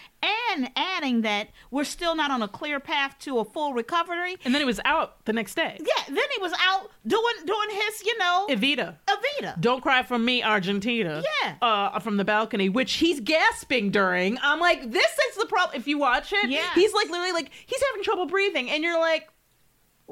and 0.51 0.69
adding 0.75 1.21
that 1.21 1.51
we're 1.71 1.85
still 1.85 2.17
not 2.17 2.33
on 2.33 2.43
a 2.43 2.49
clear 2.49 2.81
path 2.81 3.15
to 3.21 3.39
a 3.39 3.45
full 3.45 3.73
recovery 3.73 4.37
And 4.45 4.53
then 4.53 4.61
he 4.61 4.65
was 4.67 4.81
out 4.85 5.25
the 5.27 5.33
next 5.33 5.55
day. 5.55 5.79
yeah 5.79 6.03
then 6.09 6.27
he 6.35 6.41
was 6.43 6.53
out 6.61 6.91
doing 7.07 7.35
doing 7.47 7.71
his 7.71 8.05
you 8.05 8.19
know 8.19 8.47
Evita. 8.51 8.97
Evita 9.07 9.61
Don't 9.61 9.81
cry 9.81 10.03
for 10.03 10.19
me, 10.19 10.43
Argentina. 10.43 11.23
Yeah. 11.43 11.55
Uh, 11.63 11.99
from 12.01 12.17
the 12.17 12.25
balcony, 12.25 12.69
which 12.69 12.95
he's 12.95 13.21
gasping 13.21 13.91
during. 13.93 14.39
I'm 14.43 14.59
like, 14.59 14.91
this 14.91 15.13
is 15.31 15.37
the 15.37 15.47
problem. 15.47 15.79
If 15.81 15.87
you 15.87 15.99
watch 15.99 16.33
it, 16.33 16.51
Yes. 16.51 16.75
he's 16.75 16.93
like 16.93 17.09
literally 17.11 17.33
like 17.33 17.51
he's 17.67 17.83
having 17.91 18.03
trouble 18.03 18.27
breathing, 18.27 18.71
and 18.71 18.83
you're 18.83 18.99
like, 18.99 19.29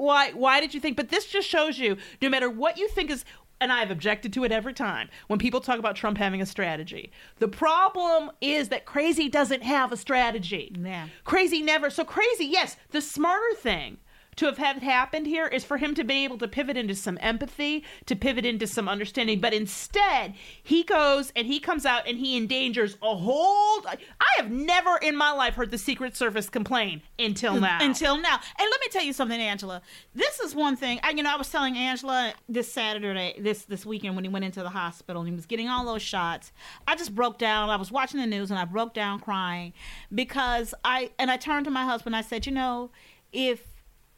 why? 0.00 0.32
Why 0.32 0.60
did 0.60 0.74
you 0.74 0.80
think? 0.80 0.96
But 0.96 1.10
this 1.10 1.26
just 1.26 1.48
shows 1.48 1.78
you, 1.78 1.96
no 2.20 2.28
matter 2.28 2.50
what 2.50 2.78
you 2.78 2.88
think 2.88 3.10
is. 3.10 3.24
And 3.62 3.70
I've 3.70 3.90
objected 3.90 4.32
to 4.32 4.44
it 4.44 4.52
every 4.52 4.72
time 4.72 5.10
when 5.26 5.38
people 5.38 5.60
talk 5.60 5.78
about 5.78 5.94
Trump 5.94 6.16
having 6.16 6.40
a 6.40 6.46
strategy. 6.46 7.12
The 7.40 7.48
problem 7.48 8.30
is 8.40 8.70
that 8.70 8.86
crazy 8.86 9.28
doesn't 9.28 9.62
have 9.62 9.92
a 9.92 9.98
strategy. 9.98 10.74
Yeah. 10.82 11.08
Crazy 11.24 11.60
never. 11.60 11.90
So 11.90 12.02
crazy, 12.02 12.46
yes, 12.46 12.78
the 12.90 13.02
smarter 13.02 13.54
thing 13.54 13.98
to 14.40 14.46
have 14.46 14.56
had 14.56 14.82
happened 14.82 15.26
here 15.26 15.46
is 15.46 15.64
for 15.64 15.76
him 15.76 15.94
to 15.94 16.02
be 16.02 16.24
able 16.24 16.38
to 16.38 16.48
pivot 16.48 16.74
into 16.74 16.94
some 16.94 17.18
empathy, 17.20 17.84
to 18.06 18.16
pivot 18.16 18.46
into 18.46 18.66
some 18.66 18.88
understanding. 18.88 19.38
But 19.38 19.52
instead, 19.52 20.32
he 20.62 20.82
goes 20.82 21.30
and 21.36 21.46
he 21.46 21.60
comes 21.60 21.84
out 21.84 22.08
and 22.08 22.18
he 22.18 22.38
endangers 22.38 22.96
a 23.02 23.14
whole. 23.14 23.84
I 23.86 24.26
have 24.38 24.50
never 24.50 24.96
in 25.02 25.14
my 25.14 25.30
life 25.30 25.56
heard 25.56 25.70
the 25.70 25.76
Secret 25.76 26.16
Service 26.16 26.48
complain 26.48 27.02
until 27.18 27.56
mm, 27.56 27.60
now. 27.60 27.80
Until 27.82 28.16
now. 28.16 28.40
And 28.58 28.66
let 28.70 28.80
me 28.80 28.86
tell 28.90 29.02
you 29.02 29.12
something, 29.12 29.38
Angela. 29.38 29.82
This 30.14 30.40
is 30.40 30.54
one 30.54 30.74
thing. 30.74 31.00
I, 31.02 31.10
you 31.10 31.22
know, 31.22 31.34
I 31.34 31.36
was 31.36 31.50
telling 31.50 31.76
Angela 31.76 32.32
this 32.48 32.72
Saturday, 32.72 33.34
this 33.38 33.66
this 33.66 33.84
weekend 33.84 34.14
when 34.14 34.24
he 34.24 34.30
went 34.30 34.46
into 34.46 34.62
the 34.62 34.70
hospital 34.70 35.20
and 35.20 35.28
he 35.28 35.36
was 35.36 35.44
getting 35.44 35.68
all 35.68 35.84
those 35.84 36.00
shots. 36.00 36.50
I 36.88 36.96
just 36.96 37.14
broke 37.14 37.38
down. 37.38 37.68
I 37.68 37.76
was 37.76 37.92
watching 37.92 38.18
the 38.18 38.26
news 38.26 38.50
and 38.50 38.58
I 38.58 38.64
broke 38.64 38.94
down 38.94 39.20
crying 39.20 39.74
because 40.14 40.72
I 40.82 41.10
and 41.18 41.30
I 41.30 41.36
turned 41.36 41.66
to 41.66 41.70
my 41.70 41.84
husband. 41.84 42.16
I 42.16 42.22
said, 42.22 42.46
you 42.46 42.52
know, 42.52 42.90
if 43.32 43.69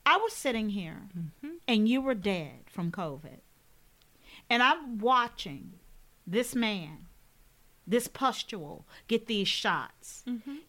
I 0.05 0.17
was 0.17 0.33
sitting 0.33 0.71
here 0.71 1.09
and 1.69 1.89
you 1.89 2.01
were 2.01 2.15
dead 2.15 2.65
from 2.67 2.91
COVID, 2.91 3.41
and 4.51 4.63
I'm 4.63 4.99
watching 4.99 5.75
this 6.27 6.55
man, 6.55 7.07
this 7.87 8.09
pustule, 8.09 8.85
get 9.09 9.27
these 9.27 9.49
shots, 9.49 10.25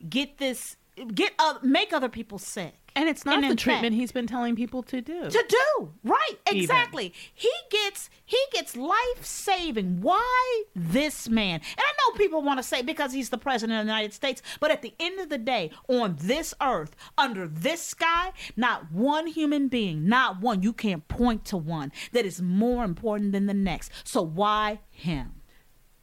get 0.09 0.37
this, 0.37 0.77
get 1.13 1.33
uh, 1.39 1.55
make 1.63 1.93
other 1.93 2.09
people 2.09 2.37
sick. 2.37 2.82
And 2.95 3.09
it's 3.09 3.25
not 3.25 3.35
And 3.43 3.51
the 3.51 3.55
treatment 3.55 3.93
fact- 3.93 3.95
he's 3.99 4.11
been 4.11 4.27
telling 4.27 4.55
people 4.55 4.83
to 4.83 5.01
do. 5.01 5.29
to 5.29 5.45
do. 5.49 5.91
Right. 6.03 6.37
Even. 6.49 6.61
exactly. 6.61 7.13
He 7.33 7.49
gets 7.71 8.09
he 8.25 8.37
gets 8.51 8.75
life 8.75 9.23
saving 9.23 10.01
why 10.01 10.63
this 10.75 11.27
man? 11.29 11.55
And 11.55 11.79
i 11.79 11.93
know 12.11 12.17
people 12.17 12.41
want 12.41 12.59
to 12.59 12.63
say 12.63 12.81
because 12.81 13.13
he's 13.13 13.29
the 13.29 13.37
president 13.37 13.79
of 13.79 13.85
the 13.85 13.91
united 13.91 14.13
states 14.13 14.41
but 14.59 14.71
at 14.71 14.81
the 14.81 14.93
end 14.99 15.19
of 15.19 15.29
the 15.29 15.37
day 15.37 15.71
on 15.87 16.15
this 16.19 16.53
earth 16.61 16.95
under 17.17 17.47
this 17.47 17.81
sky 17.81 18.31
not 18.55 18.91
one 18.91 19.27
human 19.27 19.67
being 19.67 20.07
not 20.07 20.39
one 20.41 20.61
you 20.63 20.73
can't 20.73 21.07
point 21.07 21.45
to 21.45 21.57
one 21.57 21.91
that 22.11 22.25
is 22.25 22.41
more 22.41 22.83
important 22.83 23.31
than 23.31 23.45
the 23.45 23.53
next. 23.53 23.91
So 24.03 24.21
why 24.21 24.79
him? 24.91 25.41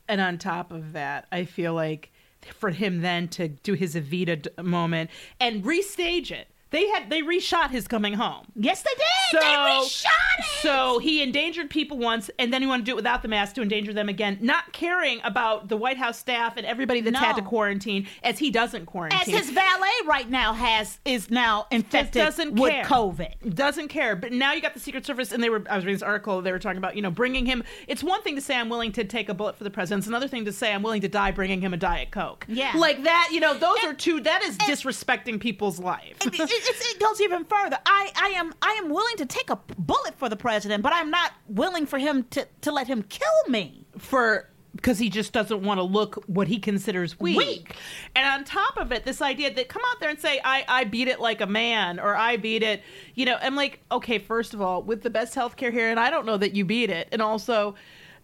And 0.09 0.21
on 0.21 0.39
top 0.39 0.73
of 0.73 0.93
that, 0.93 1.27
I 1.31 1.45
feel 1.45 1.73
like 1.75 2.11
for 2.55 2.71
him 2.71 3.01
then 3.03 3.29
to 3.29 3.49
do 3.49 3.75
his 3.75 3.95
Evita 3.95 4.63
moment 4.63 5.11
and 5.39 5.63
restage 5.63 6.31
it. 6.31 6.49
They 6.71 6.89
had 6.89 7.11
they 7.11 7.23
reshot 7.23 7.71
his 7.71 7.87
coming 7.89 8.15
home. 8.15 8.47
yes 8.55 8.83
they 8.83 8.91
did 8.97 9.05
So, 9.33 9.39
they 9.41 9.55
reshot 9.55 10.39
it 10.39 10.45
so 10.63 10.99
he 10.99 11.23
endangered 11.23 11.71
people 11.71 11.99
once, 11.99 12.31
and 12.39 12.53
then 12.53 12.61
he 12.63 12.69
wanted 12.69 12.85
to 12.85 12.91
do 12.91 12.93
it 12.93 12.97
without 12.97 13.23
the 13.23 13.29
mask 13.29 13.55
to 13.55 13.63
endanger 13.63 13.93
them 13.93 14.09
again, 14.09 14.39
not 14.41 14.73
caring 14.73 15.21
about 15.25 15.69
the 15.69 15.77
White 15.77 15.97
House 15.97 16.19
staff 16.19 16.57
and 16.57 16.67
everybody 16.67 17.01
that's 17.01 17.19
had 17.19 17.37
to 17.37 17.43
quarantine, 17.43 18.07
as 18.23 18.39
he 18.39 18.51
doesn't 18.51 18.87
quarantine. 18.87 19.21
as 19.21 19.27
his 19.27 19.51
valet 19.51 19.89
right 20.07 20.29
now 20.29 20.53
has 20.53 20.99
is 21.05 21.31
now 21.31 21.67
Just 21.71 21.73
infected 21.73 22.23
doesn't 22.23 22.55
with 22.55 22.73
care. 22.73 22.85
covid 22.85 23.55
Doesn't 23.55 23.89
care. 23.89 24.17
But 24.17 24.33
now 24.33 24.53
you 24.53 24.61
got 24.61 24.75
the 24.75 24.81
Secret 24.81 25.07
Service, 25.07 25.33
and 25.33 25.43
they 25.43 25.51
were. 25.51 25.65
I 25.69 25.77
was 25.77 25.85
reading 25.85 25.97
this 25.97 26.03
article. 26.03 26.43
They 26.43 26.53
were 26.53 26.59
talking 26.59 26.79
about 26.79 26.97
you 26.97 27.03
know 27.03 27.11
bringing 27.11 27.47
him. 27.47 27.65
It's 27.89 28.03
one 28.03 28.23
thing 28.23 28.35
to 28.37 28.41
say 28.43 28.57
I'm 28.57 28.69
willing 28.69 28.93
to 28.93 29.05
take 29.05 29.29
a 29.29 29.35
bullet 29.35 29.57
for 29.57 29.65
the 29.65 29.71
president. 29.71 30.01
It's 30.01 30.09
another 30.09 30.29
thing 30.29 30.45
to 30.45 30.53
say 30.53 30.73
I'm 30.73 30.83
willing 30.83 31.01
to 31.03 31.09
die 31.09 31.31
bringing 31.31 31.61
him 31.61 31.73
a 31.73 31.79
diet 31.79 32.11
coke. 32.11 32.45
Yeah. 32.49 32.73
like 32.77 33.05
that. 33.05 33.31
You 33.33 33.41
know, 33.41 33.55
those 33.55 33.79
are 33.85 33.95
two. 33.95 34.21
That 34.21 34.43
is 34.43 34.57
disrespecting 34.59 35.41
people's 35.41 35.79
life. 35.79 36.17
it, 36.21 36.60
it, 36.65 36.71
it's- 36.71 36.95
it 36.95 37.01
goes 37.01 37.21
even 37.21 37.45
further. 37.45 37.79
I, 37.87 38.11
I 38.17 38.29
am 38.37 38.53
I 38.63 38.73
am 38.83 38.91
willing 38.91 39.17
to 39.19 39.27
take 39.27 39.51
a 39.51 39.57
bullet 39.79 40.15
for 40.19 40.29
the 40.29 40.37
president, 40.37 40.83
but 40.83 40.93
I'm 40.93 41.11
not 41.11 41.33
willing 41.49 41.87
for 41.87 41.99
him 41.99 42.25
to, 42.31 42.47
to 42.63 42.73
let 42.73 42.87
him 42.87 43.03
kill 43.05 43.27
me. 43.49 43.87
for 43.99 44.47
because 44.77 44.99
he 45.01 45.11
just 45.11 45.33
doesn't 45.33 45.63
want 45.63 45.79
to 45.79 45.83
look 45.83 46.23
what 46.29 46.47
he 46.47 46.61
considers 46.61 47.19
weak. 47.19 47.37
Weak. 47.37 47.75
And 48.15 48.25
on 48.25 48.45
top 48.45 48.77
of 48.77 48.93
it, 48.93 49.05
this 49.05 49.21
idea 49.21 49.53
that 49.53 49.69
come 49.69 49.83
out 49.91 49.99
there 49.99 50.11
and 50.11 50.19
say, 50.19 50.41
I, 50.45 50.65
I 50.69 50.85
beat 50.85 51.09
it 51.09 51.19
like 51.19 51.41
a 51.41 51.47
man 51.47 51.99
or 51.99 52.15
I 52.15 52.37
beat 52.37 52.63
it, 52.63 52.81
you 53.17 53.25
know, 53.25 53.37
I'm 53.43 53.57
like, 53.57 53.81
okay, 53.91 54.19
first 54.21 54.55
of 54.55 54.63
all, 54.63 54.81
with 54.85 55.03
the 55.03 55.11
best 55.11 55.35
healthcare 55.35 55.73
here, 55.73 55.91
and 55.91 55.99
I 55.99 56.09
don't 56.09 56.25
know 56.25 56.37
that 56.37 56.55
you 56.55 56.65
beat 56.65 56.89
it. 56.89 57.09
And 57.11 57.21
also, 57.21 57.75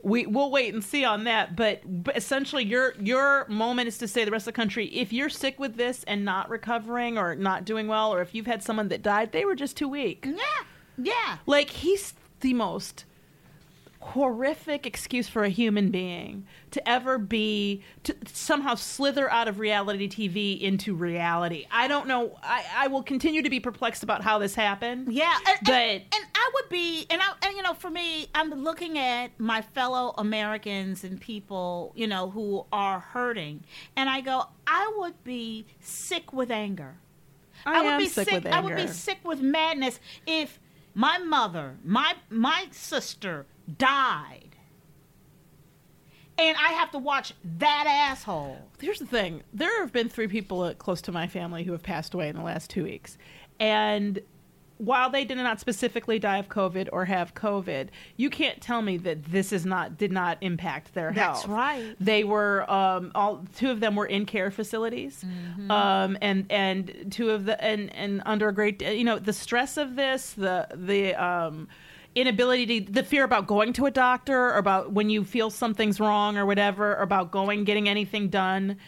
we 0.06 0.24
we'll 0.24 0.52
wait 0.52 0.72
and 0.72 0.84
see 0.84 1.04
on 1.04 1.24
that. 1.24 1.56
But, 1.56 1.80
but 1.84 2.16
essentially 2.16 2.64
your 2.64 2.94
your 3.00 3.44
moment 3.48 3.88
is 3.88 3.98
to 3.98 4.08
say 4.08 4.24
the 4.24 4.30
rest 4.30 4.42
of 4.42 4.54
the 4.54 4.56
country, 4.56 4.86
if 4.86 5.12
you're 5.12 5.28
sick 5.28 5.58
with 5.58 5.76
this 5.76 6.04
and 6.04 6.24
not 6.24 6.48
recovering 6.48 7.18
or 7.18 7.34
not 7.34 7.64
doing 7.64 7.88
well, 7.88 8.14
or 8.14 8.22
if 8.22 8.32
you've 8.34 8.46
had 8.46 8.62
someone 8.62 8.88
that 8.88 9.02
died, 9.02 9.32
they 9.32 9.44
were 9.44 9.56
just 9.56 9.76
too 9.76 9.88
weak. 9.88 10.24
Yeah, 10.24 10.64
yeah. 10.96 11.38
Like 11.46 11.70
he's 11.70 12.14
the 12.40 12.54
most 12.54 13.04
horrific 14.06 14.86
excuse 14.86 15.28
for 15.28 15.42
a 15.42 15.48
human 15.48 15.90
being 15.90 16.46
to 16.70 16.88
ever 16.88 17.18
be 17.18 17.82
to 18.04 18.14
somehow 18.32 18.74
slither 18.76 19.28
out 19.30 19.48
of 19.48 19.58
reality 19.58 20.08
TV 20.08 20.60
into 20.60 20.94
reality. 20.94 21.66
I 21.72 21.88
don't 21.88 22.06
know. 22.06 22.38
I, 22.42 22.64
I 22.76 22.86
will 22.86 23.02
continue 23.02 23.42
to 23.42 23.50
be 23.50 23.58
perplexed 23.58 24.04
about 24.04 24.22
how 24.22 24.38
this 24.38 24.54
happened. 24.54 25.12
Yeah, 25.12 25.36
and, 25.46 25.58
But- 25.64 25.72
and, 25.72 26.02
and 26.14 26.24
I 26.34 26.50
would 26.54 26.68
be, 26.68 27.06
and 27.10 27.20
I, 27.20 27.32
and 27.42 27.56
you 27.56 27.62
know, 27.62 27.74
for 27.74 27.90
me, 27.90 28.28
I'm 28.32 28.50
looking 28.50 28.96
at 28.96 29.32
my 29.38 29.60
fellow 29.60 30.14
Americans 30.18 31.02
and 31.02 31.20
people, 31.20 31.92
you 31.96 32.06
know, 32.06 32.30
who 32.30 32.64
are 32.72 33.00
hurting, 33.00 33.64
and 33.96 34.08
I 34.08 34.20
go, 34.20 34.44
I 34.68 34.92
would 34.98 35.22
be 35.24 35.66
sick 35.80 36.32
with 36.32 36.52
anger. 36.52 36.94
I 37.64 37.82
would 37.82 37.92
am 37.94 37.98
be 37.98 38.06
sick 38.06 38.30
with 38.30 38.46
I 38.46 38.60
would 38.60 38.76
be 38.76 38.86
sick 38.86 39.18
with 39.24 39.40
madness 39.40 39.98
if 40.26 40.60
my 40.94 41.18
mother, 41.18 41.76
my 41.84 42.14
my 42.30 42.66
sister 42.70 43.46
died, 43.78 44.56
and 46.38 46.56
I 46.58 46.72
have 46.72 46.90
to 46.92 46.98
watch 46.98 47.32
that 47.58 47.84
asshole. 47.86 48.58
Here's 48.80 48.98
the 48.98 49.06
thing: 49.06 49.42
there 49.52 49.80
have 49.80 49.92
been 49.92 50.08
three 50.08 50.28
people 50.28 50.72
close 50.74 51.00
to 51.02 51.12
my 51.12 51.26
family 51.26 51.64
who 51.64 51.72
have 51.72 51.82
passed 51.82 52.14
away 52.14 52.28
in 52.28 52.36
the 52.36 52.42
last 52.42 52.70
two 52.70 52.84
weeks, 52.84 53.16
and 53.58 54.20
while 54.78 55.08
they 55.08 55.24
did 55.24 55.38
not 55.38 55.58
specifically 55.58 56.18
die 56.18 56.36
of 56.36 56.50
COVID 56.50 56.90
or 56.92 57.06
have 57.06 57.32
COVID, 57.34 57.88
you 58.18 58.28
can't 58.28 58.60
tell 58.60 58.82
me 58.82 58.98
that 58.98 59.24
this 59.24 59.50
is 59.50 59.64
not 59.64 59.96
did 59.96 60.12
not 60.12 60.36
impact 60.42 60.92
their 60.92 61.12
That's 61.14 61.18
health. 61.18 61.36
That's 61.38 61.48
right. 61.48 61.96
They 61.98 62.24
were 62.24 62.70
um, 62.70 63.10
all 63.14 63.42
two 63.56 63.70
of 63.70 63.80
them 63.80 63.96
were 63.96 64.04
in 64.04 64.26
care 64.26 64.50
facilities, 64.50 65.24
Mm-hmm. 65.26 65.70
um, 65.70 66.18
and 66.20 66.44
and 66.50 67.06
two 67.10 67.30
of 67.30 67.46
the 67.46 67.58
and 67.64 67.90
and 67.96 68.22
under 68.26 68.48
a 68.48 68.52
great 68.54 68.82
you 68.82 69.04
know 69.04 69.18
the 69.18 69.32
stress 69.32 69.78
of 69.78 69.96
this 69.96 70.32
the 70.34 70.68
the 70.74 71.14
um, 71.14 71.68
inability 72.16 72.80
to 72.80 72.92
the 72.92 73.02
fear 73.04 73.22
about 73.22 73.46
going 73.46 73.72
to 73.74 73.86
a 73.86 73.90
doctor 73.90 74.46
or 74.46 74.56
about 74.56 74.90
when 74.90 75.10
you 75.10 75.22
feel 75.22 75.50
something's 75.50 76.00
wrong 76.00 76.36
or 76.36 76.46
whatever 76.46 76.96
or 76.96 77.02
about 77.02 77.30
going 77.30 77.64
getting 77.64 77.88
anything 77.88 78.28
done. 78.28 78.78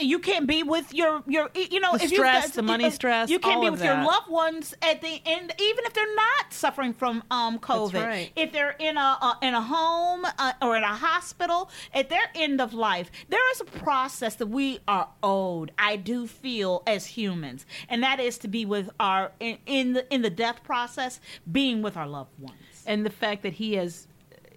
You 0.00 0.18
can't 0.18 0.46
be 0.46 0.62
with 0.62 0.92
your 0.94 1.22
your 1.26 1.50
you 1.54 1.80
know 1.80 1.96
The 1.96 2.04
if 2.04 2.10
stress, 2.10 2.46
got- 2.46 2.54
the 2.54 2.62
money 2.62 2.84
you- 2.84 2.90
stress, 2.90 3.30
you 3.30 3.38
can't 3.38 3.60
be 3.60 3.70
with 3.70 3.82
your 3.84 3.94
loved 4.02 4.28
ones 4.28 4.74
at 4.82 5.00
the 5.00 5.20
end 5.26 5.52
even 5.60 5.84
if 5.84 5.92
they're 5.92 6.14
not 6.14 6.52
suffering 6.52 6.92
from 6.94 7.22
um 7.30 7.58
covid. 7.58 8.04
right. 8.06 8.32
if 8.36 8.52
they're 8.52 8.76
in 8.78 8.96
a 8.96 9.18
uh, 9.20 9.34
in 9.42 9.54
a 9.54 9.62
home 9.62 10.24
uh, 10.38 10.52
or 10.62 10.76
in 10.76 10.82
a 10.82 10.94
hospital 10.94 11.70
at 11.94 12.08
their 12.08 12.28
end 12.34 12.60
of 12.60 12.72
life 12.74 13.10
there 13.28 13.50
is 13.52 13.60
a 13.60 13.64
process 13.64 14.34
that 14.36 14.46
we 14.46 14.78
are 14.88 15.08
owed 15.22 15.70
i 15.78 15.96
do 15.96 16.26
feel 16.26 16.82
as 16.86 17.06
humans. 17.06 17.66
And 17.88 18.02
that 18.02 18.20
is 18.20 18.38
to 18.38 18.48
be 18.48 18.64
with 18.64 18.90
our 18.98 19.32
in, 19.40 19.58
in 19.66 19.92
the 19.94 20.12
in 20.14 20.22
the 20.22 20.30
death 20.30 20.62
process 20.62 21.20
being 21.50 21.82
with 21.82 21.96
our 21.96 22.06
loved 22.06 22.38
ones. 22.38 22.54
And 22.86 23.04
the 23.04 23.10
fact 23.10 23.42
that 23.42 23.54
he 23.54 23.76
is 23.76 24.06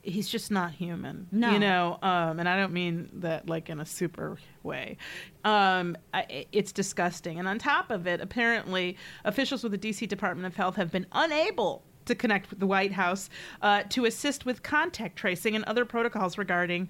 he's 0.03 0.27
just 0.27 0.51
not 0.51 0.71
human 0.73 1.27
No. 1.31 1.51
you 1.51 1.59
know 1.59 1.97
um 2.01 2.39
and 2.39 2.47
i 2.49 2.57
don't 2.57 2.73
mean 2.73 3.09
that 3.13 3.47
like 3.47 3.69
in 3.69 3.79
a 3.79 3.85
super 3.85 4.37
way 4.61 4.97
um 5.45 5.97
I, 6.13 6.45
it's 6.51 6.71
disgusting 6.73 7.39
and 7.39 7.47
on 7.47 7.57
top 7.57 7.89
of 7.89 8.05
it 8.05 8.19
apparently 8.21 8.97
officials 9.23 9.63
with 9.63 9.71
the 9.71 9.77
dc 9.77 10.07
department 10.09 10.45
of 10.45 10.55
health 10.55 10.75
have 10.75 10.91
been 10.91 11.07
unable 11.13 11.83
to 12.05 12.15
connect 12.15 12.49
with 12.49 12.59
the 12.59 12.67
white 12.67 12.91
house 12.91 13.29
uh, 13.61 13.83
to 13.89 14.03
assist 14.03 14.45
with 14.45 14.61
contact 14.61 15.15
tracing 15.15 15.55
and 15.55 15.63
other 15.63 15.85
protocols 15.85 16.37
regarding 16.37 16.89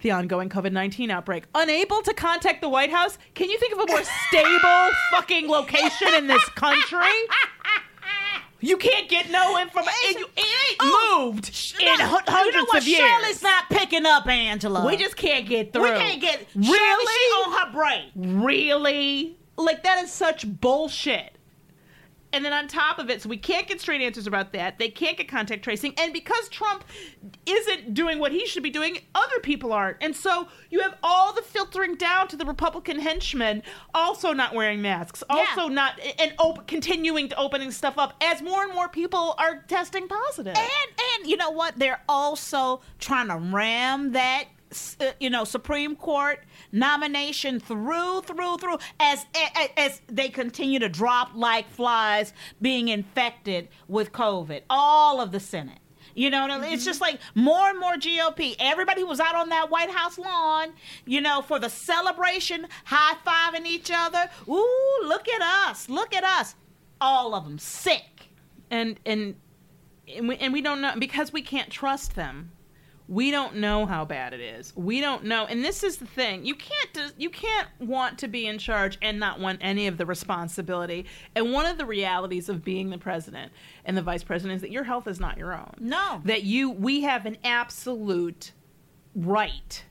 the 0.00 0.10
ongoing 0.10 0.48
COVID 0.48 0.72
19 0.72 1.08
outbreak. 1.10 1.44
Unable 1.54 2.02
to 2.02 2.12
contact 2.12 2.60
the 2.60 2.68
White 2.68 2.90
House? 2.90 3.16
Can 3.34 3.48
you 3.48 3.56
think 3.58 3.72
of 3.74 3.78
a 3.78 3.86
more 3.86 4.02
stable 4.28 4.90
fucking 5.12 5.48
location 5.48 6.12
in 6.14 6.26
this 6.26 6.44
country? 6.56 7.06
You 8.64 8.76
can't 8.76 9.08
get 9.08 9.30
no 9.30 9.60
information. 9.60 9.92
It, 10.04 10.30
it 10.36 10.70
ain't 10.70 10.78
oh, 10.80 11.30
moved 11.32 11.76
in 11.80 11.98
No, 11.98 12.06
hu- 12.06 12.18
hundreds 12.26 12.46
you 12.46 12.52
know 12.52 12.64
what 12.64 12.78
of 12.78 12.88
years. 12.88 13.00
Shirley's 13.00 13.42
not 13.42 13.68
picking 13.68 14.06
up 14.06 14.26
angela 14.26 14.86
we 14.86 14.96
just 14.96 15.16
can't 15.16 15.46
get 15.46 15.72
through. 15.72 15.82
we 15.82 15.90
can't 15.90 16.20
get 16.20 16.46
really 16.54 16.66
Shirley, 16.66 17.04
she 17.06 17.30
on 17.44 17.52
her 17.52 17.72
break 17.72 18.04
Really? 18.16 19.36
Like 19.56 19.82
that 19.84 20.02
is 20.02 20.10
such 20.10 20.46
bullshit. 20.60 21.36
And 22.34 22.44
then 22.44 22.52
on 22.52 22.66
top 22.66 22.98
of 22.98 23.10
it, 23.10 23.22
so 23.22 23.28
we 23.28 23.36
can't 23.36 23.68
get 23.68 23.80
straight 23.80 24.00
answers 24.00 24.26
about 24.26 24.52
that. 24.54 24.76
They 24.80 24.88
can't 24.88 25.16
get 25.16 25.28
contact 25.28 25.62
tracing. 25.62 25.94
And 25.98 26.12
because 26.12 26.48
Trump 26.48 26.84
isn't 27.46 27.94
doing 27.94 28.18
what 28.18 28.32
he 28.32 28.44
should 28.44 28.64
be 28.64 28.70
doing, 28.70 28.98
other 29.14 29.38
people 29.40 29.72
aren't. 29.72 29.98
And 30.00 30.16
so 30.16 30.48
you 30.68 30.80
have 30.80 30.98
all 31.04 31.32
the 31.32 31.42
filtering 31.42 31.94
down 31.94 32.26
to 32.28 32.36
the 32.36 32.44
Republican 32.44 32.98
henchmen 32.98 33.62
also 33.94 34.32
not 34.32 34.52
wearing 34.52 34.82
masks, 34.82 35.22
also 35.30 35.68
not, 35.68 36.00
and 36.18 36.34
op- 36.38 36.66
continuing 36.66 37.28
to 37.28 37.36
opening 37.36 37.70
stuff 37.70 37.98
up 37.98 38.14
as 38.20 38.42
more 38.42 38.64
and 38.64 38.72
more 38.72 38.88
people 38.88 39.36
are 39.38 39.62
testing 39.68 40.08
positive. 40.08 40.56
And 40.56 41.00
and 41.16 41.30
you 41.30 41.36
know 41.36 41.50
what? 41.50 41.78
They're 41.78 42.02
also 42.08 42.80
trying 42.98 43.28
to 43.28 43.36
ram 43.36 44.10
that 44.12 44.46
uh, 45.00 45.12
you 45.20 45.30
know, 45.30 45.44
Supreme 45.44 45.94
Court 45.94 46.40
nomination 46.74 47.60
through, 47.60 48.22
through, 48.22 48.58
through, 48.58 48.78
as, 49.00 49.24
as 49.56 49.68
as 49.76 50.02
they 50.08 50.28
continue 50.28 50.78
to 50.78 50.88
drop 50.88 51.30
like 51.34 51.70
flies, 51.70 52.32
being 52.60 52.88
infected 52.88 53.68
with 53.88 54.12
COVID. 54.12 54.62
All 54.68 55.20
of 55.20 55.32
the 55.32 55.40
Senate. 55.40 55.78
You 56.14 56.30
know, 56.30 56.46
mean? 56.46 56.62
it's 56.64 56.82
mm-hmm. 56.82 56.84
just 56.84 57.00
like 57.00 57.18
more 57.34 57.68
and 57.68 57.80
more 57.80 57.94
GOP. 57.94 58.54
Everybody 58.58 59.00
who 59.00 59.06
was 59.06 59.20
out 59.20 59.34
on 59.34 59.48
that 59.48 59.70
White 59.70 59.90
House 59.90 60.16
lawn, 60.18 60.72
you 61.06 61.20
know, 61.20 61.42
for 61.42 61.58
the 61.58 61.68
celebration, 61.68 62.68
high 62.84 63.16
fiving 63.26 63.66
each 63.66 63.90
other. 63.92 64.30
Ooh, 64.48 65.00
look 65.04 65.28
at 65.28 65.42
us! 65.42 65.88
Look 65.88 66.14
at 66.14 66.22
us! 66.22 66.54
All 67.00 67.34
of 67.34 67.44
them 67.44 67.58
sick. 67.58 68.28
and 68.70 68.98
and 69.04 69.34
and 70.06 70.28
we, 70.28 70.36
and 70.36 70.52
we 70.52 70.60
don't 70.62 70.80
know 70.80 70.94
because 70.98 71.32
we 71.32 71.42
can't 71.42 71.70
trust 71.70 72.14
them. 72.14 72.52
We 73.06 73.30
don't 73.30 73.56
know 73.56 73.84
how 73.84 74.04
bad 74.04 74.32
it 74.32 74.40
is. 74.40 74.74
We 74.74 75.00
don't 75.00 75.24
know, 75.24 75.44
and 75.44 75.62
this 75.62 75.82
is 75.82 75.98
the 75.98 76.06
thing: 76.06 76.44
you 76.44 76.54
can't 76.54 77.12
you 77.18 77.28
can't 77.28 77.68
want 77.78 78.18
to 78.20 78.28
be 78.28 78.46
in 78.46 78.58
charge 78.58 78.96
and 79.02 79.20
not 79.20 79.40
want 79.40 79.58
any 79.60 79.86
of 79.86 79.98
the 79.98 80.06
responsibility. 80.06 81.04
And 81.34 81.52
one 81.52 81.66
of 81.66 81.76
the 81.76 81.84
realities 81.84 82.48
of 82.48 82.64
being 82.64 82.90
the 82.90 82.98
president 82.98 83.52
and 83.84 83.96
the 83.96 84.02
vice 84.02 84.22
president 84.22 84.56
is 84.56 84.62
that 84.62 84.70
your 84.70 84.84
health 84.84 85.06
is 85.06 85.20
not 85.20 85.36
your 85.36 85.52
own. 85.52 85.74
No. 85.78 86.22
that 86.24 86.44
you 86.44 86.70
we 86.70 87.02
have 87.02 87.26
an 87.26 87.36
absolute 87.44 88.52
right 89.14 89.84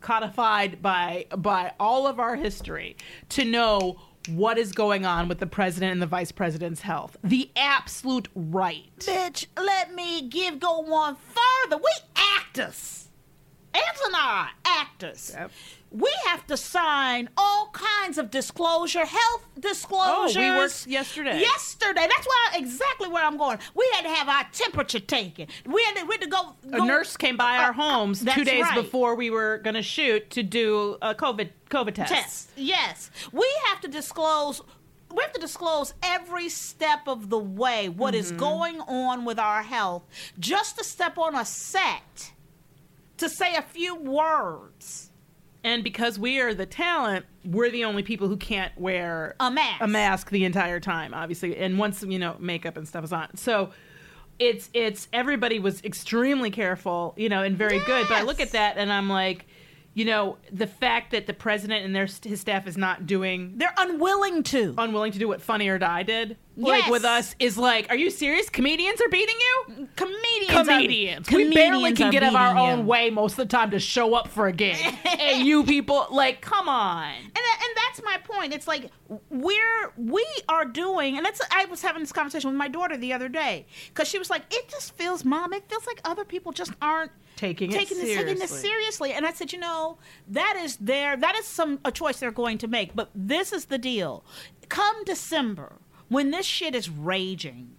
codified 0.00 0.80
by 0.80 1.26
by 1.36 1.72
all 1.80 2.06
of 2.06 2.20
our 2.20 2.36
history 2.36 2.96
to 3.30 3.44
know 3.44 4.00
what 4.28 4.58
is 4.58 4.72
going 4.72 5.04
on 5.06 5.28
with 5.28 5.38
the 5.38 5.46
president 5.46 5.92
and 5.92 6.02
the 6.02 6.06
vice 6.06 6.32
president's 6.32 6.82
health. 6.82 7.16
The 7.22 7.50
absolute 7.56 8.28
right. 8.34 8.90
Bitch, 9.00 9.46
let 9.56 9.94
me 9.94 10.28
give 10.28 10.60
go 10.60 10.80
one 10.80 11.16
further. 11.16 11.76
We 11.76 11.90
actors. 12.36 13.08
Angela 13.74 14.06
and 14.06 14.16
I 14.16 14.20
are 14.20 14.50
actors. 14.64 15.32
Yep. 15.34 15.50
We 15.90 16.12
have 16.26 16.46
to 16.48 16.56
sign 16.58 17.30
all 17.36 17.70
kinds 17.72 18.18
of 18.18 18.30
disclosure, 18.30 19.06
health 19.06 19.48
disclosures. 19.58 20.36
Oh, 20.36 20.40
we 20.40 20.50
worked 20.50 20.86
yesterday. 20.86 21.40
Yesterday. 21.40 22.02
That's 22.06 22.26
why 22.26 22.50
exactly 22.56 23.08
where 23.08 23.24
I'm 23.24 23.38
going. 23.38 23.58
We 23.74 23.90
had 23.94 24.02
to 24.02 24.10
have 24.10 24.28
our 24.28 24.44
temperature 24.52 25.00
taken. 25.00 25.46
We 25.64 25.82
had 25.84 25.96
to, 25.96 26.04
we 26.04 26.14
had 26.16 26.20
to 26.22 26.28
go, 26.28 26.54
A 26.72 26.84
nurse 26.84 27.16
came 27.16 27.38
by 27.38 27.56
Uh, 27.56 27.62
our 27.62 27.72
homes 27.72 28.22
two 28.22 28.44
days 28.44 28.62
right. 28.64 28.74
before 28.74 29.14
we 29.14 29.30
were 29.30 29.58
going 29.58 29.74
to 29.76 29.82
shoot 29.82 30.28
to 30.30 30.42
do 30.42 30.98
a 31.00 31.14
COVID 31.14 31.50
COVID 31.70 31.94
test. 31.94 32.12
test. 32.12 32.50
Yes, 32.56 33.10
we 33.32 33.46
have 33.68 33.80
to 33.80 33.88
disclose. 33.88 34.60
We 35.10 35.22
have 35.22 35.32
to 35.32 35.40
disclose 35.40 35.94
every 36.02 36.50
step 36.50 37.08
of 37.08 37.30
the 37.30 37.38
way 37.38 37.88
what 37.88 38.14
is 38.14 38.28
Mm-hmm. 38.28 38.38
going 38.38 38.80
on 38.82 39.24
with 39.24 39.38
our 39.38 39.62
health, 39.62 40.02
just 40.38 40.76
to 40.76 40.84
step 40.84 41.16
on 41.16 41.34
a 41.34 41.46
set, 41.46 42.32
to 43.16 43.30
say 43.30 43.54
a 43.54 43.62
few 43.62 43.94
words. 43.96 45.07
And 45.64 45.82
because 45.82 46.18
we 46.18 46.40
are 46.40 46.54
the 46.54 46.66
talent, 46.66 47.26
we're 47.44 47.70
the 47.70 47.84
only 47.84 48.02
people 48.02 48.28
who 48.28 48.36
can't 48.36 48.72
wear 48.78 49.34
A 49.40 49.50
mask. 49.50 49.82
a 49.82 49.88
mask 49.88 50.30
the 50.30 50.44
entire 50.44 50.80
time, 50.80 51.12
obviously. 51.12 51.56
And 51.56 51.78
once 51.78 52.02
you 52.02 52.18
know 52.18 52.36
makeup 52.38 52.76
and 52.76 52.86
stuff 52.86 53.04
is 53.04 53.12
on, 53.12 53.36
so 53.36 53.70
it's 54.38 54.70
it's 54.72 55.08
everybody 55.12 55.58
was 55.58 55.82
extremely 55.82 56.50
careful, 56.50 57.14
you 57.16 57.28
know, 57.28 57.42
and 57.42 57.56
very 57.56 57.80
good. 57.80 58.06
But 58.08 58.18
I 58.18 58.22
look 58.22 58.40
at 58.40 58.52
that 58.52 58.76
and 58.76 58.92
I'm 58.92 59.08
like, 59.08 59.46
you 59.98 60.04
know, 60.04 60.36
the 60.52 60.66
fact 60.68 61.10
that 61.10 61.26
the 61.26 61.34
president 61.34 61.84
and 61.84 61.92
their 61.96 62.06
his 62.22 62.40
staff 62.40 62.68
is 62.68 62.76
not 62.76 63.04
doing 63.04 63.54
They're 63.56 63.74
unwilling 63.76 64.44
to. 64.44 64.74
unwilling 64.78 65.10
to 65.12 65.18
do 65.18 65.26
what 65.26 65.42
Funny 65.42 65.66
or 65.68 65.76
Die 65.78 66.02
did, 66.04 66.36
like 66.56 66.82
Yes. 66.82 66.90
with 66.90 67.04
us, 67.04 67.34
is 67.40 67.58
like, 67.58 67.88
are 67.90 67.96
you 67.96 68.08
serious? 68.10 68.48
Comedians 68.48 69.00
are 69.00 69.08
beating 69.08 69.34
you. 69.40 69.88
comedians. 69.96 70.50
are- 70.56 70.64
Comedians. 70.64 71.30
we 71.30 71.52
barely 71.52 71.92
comedians 71.94 71.98
can 71.98 72.10
get 72.12 72.22
out 72.22 72.28
of 72.28 72.36
our 72.36 72.56
own 72.56 72.78
you. 72.80 72.84
way 72.84 73.10
most 73.10 73.32
of 73.32 73.38
the 73.38 73.46
time 73.46 73.72
to 73.72 73.80
show 73.80 74.14
up 74.14 74.28
for 74.28 74.46
a 74.46 74.52
gig. 74.52 74.76
and 75.20 75.44
you 75.44 75.64
people, 75.64 76.06
like, 76.10 76.40
come 76.42 76.68
on. 76.68 77.08
and 77.12 77.36
and 77.36 77.76
that's 77.98 78.04
my 78.28 78.34
point. 78.36 78.52
It's 78.52 78.66
like 78.68 78.90
we're 79.30 79.92
we 79.96 80.24
are 80.48 80.64
doing, 80.64 81.16
and 81.16 81.24
that's 81.24 81.40
I 81.50 81.64
was 81.66 81.82
having 81.82 82.02
this 82.02 82.12
conversation 82.12 82.50
with 82.50 82.56
my 82.58 82.68
daughter 82.68 82.96
the 82.96 83.12
other 83.12 83.28
day 83.28 83.66
because 83.88 84.08
she 84.08 84.18
was 84.18 84.30
like, 84.30 84.42
"It 84.50 84.68
just 84.68 84.94
feels, 84.94 85.24
mom, 85.24 85.52
it 85.52 85.68
feels 85.68 85.86
like 85.86 86.00
other 86.04 86.24
people 86.24 86.52
just 86.52 86.72
aren't 86.80 87.12
Taking 87.36 87.70
it 87.70 87.74
taking 87.74 87.98
this 87.98 88.16
taking 88.16 88.38
this 88.38 88.50
seriously. 88.50 88.68
seriously." 88.68 89.12
And 89.12 89.26
I 89.26 89.32
said, 89.32 89.52
you 89.52 89.58
know, 89.58 89.98
that 90.28 90.56
is 90.58 90.76
their 90.76 91.16
that 91.16 91.36
is 91.36 91.46
some 91.46 91.80
a 91.84 91.92
choice 91.92 92.18
they're 92.20 92.30
going 92.30 92.58
to 92.58 92.68
make, 92.68 92.94
but 92.94 93.10
this 93.14 93.52
is 93.52 93.66
the 93.66 93.78
deal. 93.78 94.24
Come 94.68 95.04
December, 95.04 95.76
when 96.08 96.30
this 96.30 96.46
shit 96.46 96.74
is 96.74 96.88
raging. 96.90 97.74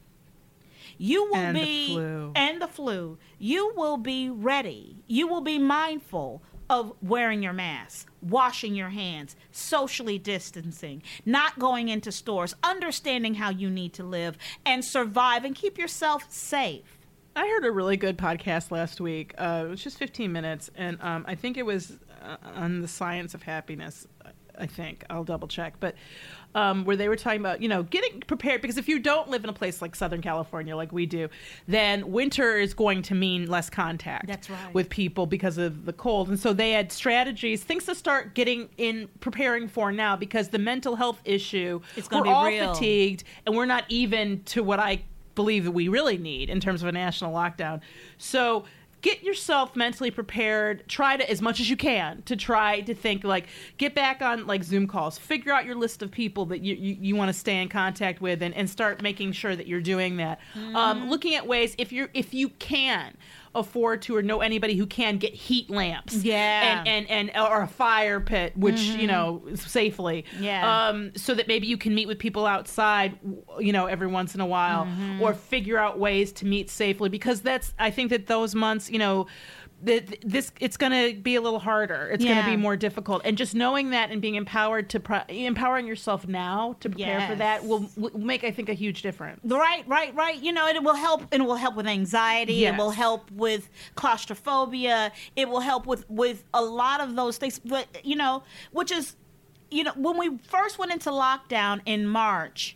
You 1.02 1.26
will 1.30 1.36
And 1.38 1.56
be 1.56 1.88
flu. 1.94 2.32
and 2.36 2.62
the 2.62 2.68
flu. 2.68 3.18
You 3.38 3.72
will 3.78 3.96
be 3.96 4.30
ready. 4.30 4.98
You 5.08 5.30
will 5.30 5.40
be 5.40 5.58
mindful 5.58 6.42
of 6.70 6.92
wearing 7.02 7.42
your 7.42 7.54
mask, 7.54 8.09
washing 8.22 8.76
your 8.76 8.90
hands, 8.90 9.36
socially 9.52 10.18
distancing, 10.18 11.02
not 11.26 11.58
going 11.60 11.90
into 11.90 12.12
stores, 12.12 12.56
understanding 12.64 13.36
how 13.36 13.50
you 13.50 13.70
need 13.70 13.94
to 13.94 14.04
live 14.04 14.38
and 14.66 14.84
survive 14.84 15.46
and 15.46 15.56
keep 15.56 15.78
yourself 15.78 16.26
safe. 16.32 17.00
I 17.36 17.48
heard 17.48 17.66
a 17.66 17.72
really 17.72 17.98
good 17.98 18.18
podcast 18.18 18.72
last 18.72 19.00
week. 19.00 19.34
Uh, 19.38 19.64
it 19.66 19.70
was 19.70 19.84
just 19.84 19.98
15 19.98 20.32
minutes, 20.32 20.70
and 20.76 20.98
um, 21.02 21.26
I 21.28 21.36
think 21.36 21.58
it 21.58 21.66
was 21.66 21.98
uh, 22.22 22.38
on 22.44 22.82
the 22.82 22.88
science 22.88 23.34
of 23.34 23.44
happiness. 23.44 24.08
I 24.58 24.66
think 24.66 25.06
I'll 25.10 25.24
double 25.24 25.48
check, 25.48 25.76
but 25.80 25.96
um, 26.56 26.84
where 26.86 26.96
they 26.96 27.08
were 27.08 27.16
talking 27.16 27.40
about 27.40 27.62
you 27.62 27.70
know 27.70 27.84
getting 27.84 28.22
prepared 28.22 28.62
because 28.62 28.78
if 28.78 28.88
you 28.88 29.00
don't 29.00 29.30
live 29.30 29.44
in 29.44 29.50
a 29.50 29.54
place 29.54 29.82
like 29.82 29.96
Southern 29.96 30.22
California 30.22 30.76
like 30.76 30.92
we 30.92 31.06
do, 31.06 31.30
then 31.68 32.12
winter 32.12 32.58
is 32.58 32.74
going 32.74 33.02
to 33.04 33.16
mean 33.16 33.50
less 33.50 33.70
contact. 33.70 34.28
That's 34.28 34.50
right. 34.50 34.74
with 34.74 34.90
people 34.90 35.26
because 35.26 35.58
of 35.58 35.86
the 35.86 35.94
cold, 35.94 36.30
and 36.30 36.40
so 36.40 36.54
they 36.54 36.72
had 36.72 36.92
strategies, 36.92 37.64
things 37.64 37.86
to 37.86 37.96
start 37.96 38.34
getting 38.34 38.70
in 38.78 39.08
preparing 39.20 39.68
for 39.68 39.92
now 39.92 40.16
because 40.16 40.50
the 40.50 40.60
mental 40.60 40.96
health 40.96 41.22
issue. 41.26 41.82
It's 41.96 42.08
gonna 42.08 42.22
we're 42.22 42.28
be 42.28 42.32
all 42.32 42.46
real. 42.46 42.74
fatigued, 42.74 43.24
and 43.46 43.56
we're 43.56 43.66
not 43.66 43.86
even 43.90 44.44
to 44.46 44.64
what 44.64 44.80
I 44.80 45.04
believe 45.36 45.64
that 45.64 45.72
we 45.72 45.88
really 45.88 46.18
need 46.18 46.50
in 46.50 46.60
terms 46.60 46.82
of 46.82 46.90
a 46.90 46.92
national 46.92 47.34
lockdown. 47.34 47.80
So 48.18 48.66
get 49.02 49.24
yourself 49.24 49.76
mentally 49.76 50.12
prepared. 50.12 50.88
Try 50.88 51.18
to 51.18 51.30
as 51.30 51.42
much 51.42 51.60
as 51.60 51.70
you 51.70 51.78
can 51.78 52.22
to 52.24 52.36
try 52.36 52.82
to 52.82 52.94
think 52.94 53.24
like 53.24 53.48
get 53.78 53.96
back 53.96 54.22
on 54.22 54.48
like 54.48 54.64
Zoom 54.64 54.88
calls. 54.88 55.18
Figure 55.18 55.54
out 55.54 55.66
your 55.66 55.76
list 55.76 56.02
of 56.02 56.12
people 56.12 56.46
that 56.48 56.62
you 56.62 56.76
you, 56.76 56.98
you 57.00 57.16
want 57.16 57.30
to 57.30 57.34
stay 57.34 57.62
in 57.62 57.70
contact 57.70 58.22
with 58.22 58.42
and, 58.42 58.54
and 58.56 58.70
start 58.70 59.02
making 59.02 59.32
sure 59.32 59.56
that 59.56 59.68
you're 59.68 59.82
doing 59.82 60.18
that. 60.18 60.40
Um, 60.76 61.10
looking 61.10 61.36
at 61.36 61.48
ways 61.48 61.76
if 61.78 61.92
you're 61.92 62.10
if 62.14 62.34
you 62.34 62.50
can 62.50 63.16
afford 63.56 64.02
to 64.04 64.16
or 64.16 64.22
know 64.22 64.42
anybody 64.42 64.76
who 64.76 64.86
can 64.86 65.18
get 65.18 65.34
heat 65.34 65.70
lamps 65.70 66.14
Yeah. 66.24 66.84
and 66.86 67.08
and, 67.10 67.30
and 67.32 67.38
or 67.46 67.62
a 67.64 67.68
fire 67.68 68.20
pit 68.20 68.54
which 68.56 68.80
you 68.80 69.08
know 69.08 69.44
safely 69.56 70.26
Yeah. 70.40 70.88
um, 70.90 71.12
so 71.16 71.34
that 71.34 71.48
maybe 71.48 71.68
you 71.68 71.78
can 71.78 71.96
meet 71.96 72.08
with 72.08 72.20
people 72.20 72.46
outside, 72.46 73.18
you 73.60 73.74
know, 73.74 73.86
every 73.88 74.08
once 74.08 74.36
in 74.36 74.42
a 74.42 74.46
while, 74.46 74.88
or 75.22 75.34
figure 75.34 75.78
out 75.78 75.98
ways 76.00 76.32
to 76.34 76.46
meet 76.46 76.70
safely. 76.70 77.10
Because 77.10 77.42
that's, 77.42 77.74
I 77.80 77.90
think 77.92 78.10
that 78.12 78.28
those 78.28 78.54
months, 78.56 78.90
you 78.90 79.00
know, 79.00 79.28
this 79.82 80.52
it's 80.60 80.76
going 80.78 80.92
to 80.92 81.20
be 81.22 81.36
a 81.36 81.42
little 81.42 81.60
harder. 81.60 82.10
It's 82.12 82.24
going 82.24 82.36
Yeah. 82.38 82.44
to 82.46 82.52
be 82.52 82.58
more 82.58 82.76
difficult, 82.76 83.22
and 83.26 83.38
just 83.38 83.56
knowing 83.56 83.92
that 83.92 84.12
and 84.12 84.22
being 84.22 84.36
empowered 84.36 84.90
to 84.90 85.00
pro- 85.00 85.22
empowering 85.30 85.88
yourself 85.88 86.28
now 86.28 86.76
to 86.82 86.90
prepare 86.90 87.28
for 87.28 87.36
that 87.36 87.62
Yes. 87.62 87.70
will, 87.70 87.90
will 87.96 88.20
make, 88.20 88.44
I 88.44 88.52
think, 88.52 88.68
a 88.70 88.74
huge 88.74 89.02
difference. 89.02 89.40
Right, 89.44 89.88
right, 89.88 90.14
right. 90.16 90.36
You 90.42 90.52
know, 90.52 90.68
it 90.68 90.84
will 90.84 90.96
help. 90.96 91.24
It 91.34 91.42
will 91.42 91.56
help 91.56 91.76
with 91.76 91.88
anxiety. 91.88 92.66
It 92.66 92.76
will 92.78 92.88
Yes. 92.90 92.96
help 92.98 93.32
with 93.32 93.70
claustrophobia. 93.96 95.12
It 95.36 95.50
will 95.50 95.62
help 95.62 95.86
with 95.86 96.10
with 96.10 96.44
a 96.54 96.62
lot 96.62 97.02
of 97.02 97.16
those 97.16 97.38
things. 97.38 97.60
But 97.60 97.88
you 98.04 98.16
know, 98.16 98.44
which 98.72 98.92
is, 98.92 99.16
you 99.72 99.84
know, 99.84 99.94
when 99.96 100.18
we 100.18 100.38
first 100.40 100.78
went 100.78 100.92
into 100.92 101.10
lockdown 101.10 101.82
in 101.86 102.06
March, 102.08 102.76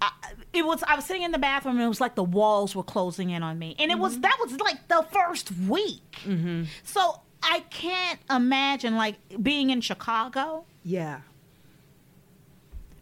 I, 0.00 0.10
it 0.52 0.64
was 0.64 0.82
I 0.86 0.96
was 0.96 1.04
sitting 1.04 1.22
in 1.22 1.32
the 1.32 1.38
bathroom 1.38 1.76
and 1.76 1.84
it 1.84 1.88
was 1.88 2.00
like 2.00 2.14
the 2.14 2.24
walls 2.24 2.74
were 2.76 2.82
closing 2.82 3.30
in 3.30 3.42
on 3.42 3.58
me, 3.58 3.74
and 3.78 3.90
it 3.90 3.98
was 3.98 4.12
mm-hmm. 4.12 4.22
that 4.22 4.38
was 4.40 4.58
like 4.60 4.88
the 4.88 5.06
first 5.10 5.50
week. 5.68 6.18
Mm-hmm. 6.24 6.64
So 6.84 7.20
I 7.42 7.60
can't 7.70 8.20
imagine 8.30 8.96
like 8.96 9.16
being 9.42 9.70
in 9.70 9.80
Chicago, 9.80 10.64
Yeah. 10.82 11.20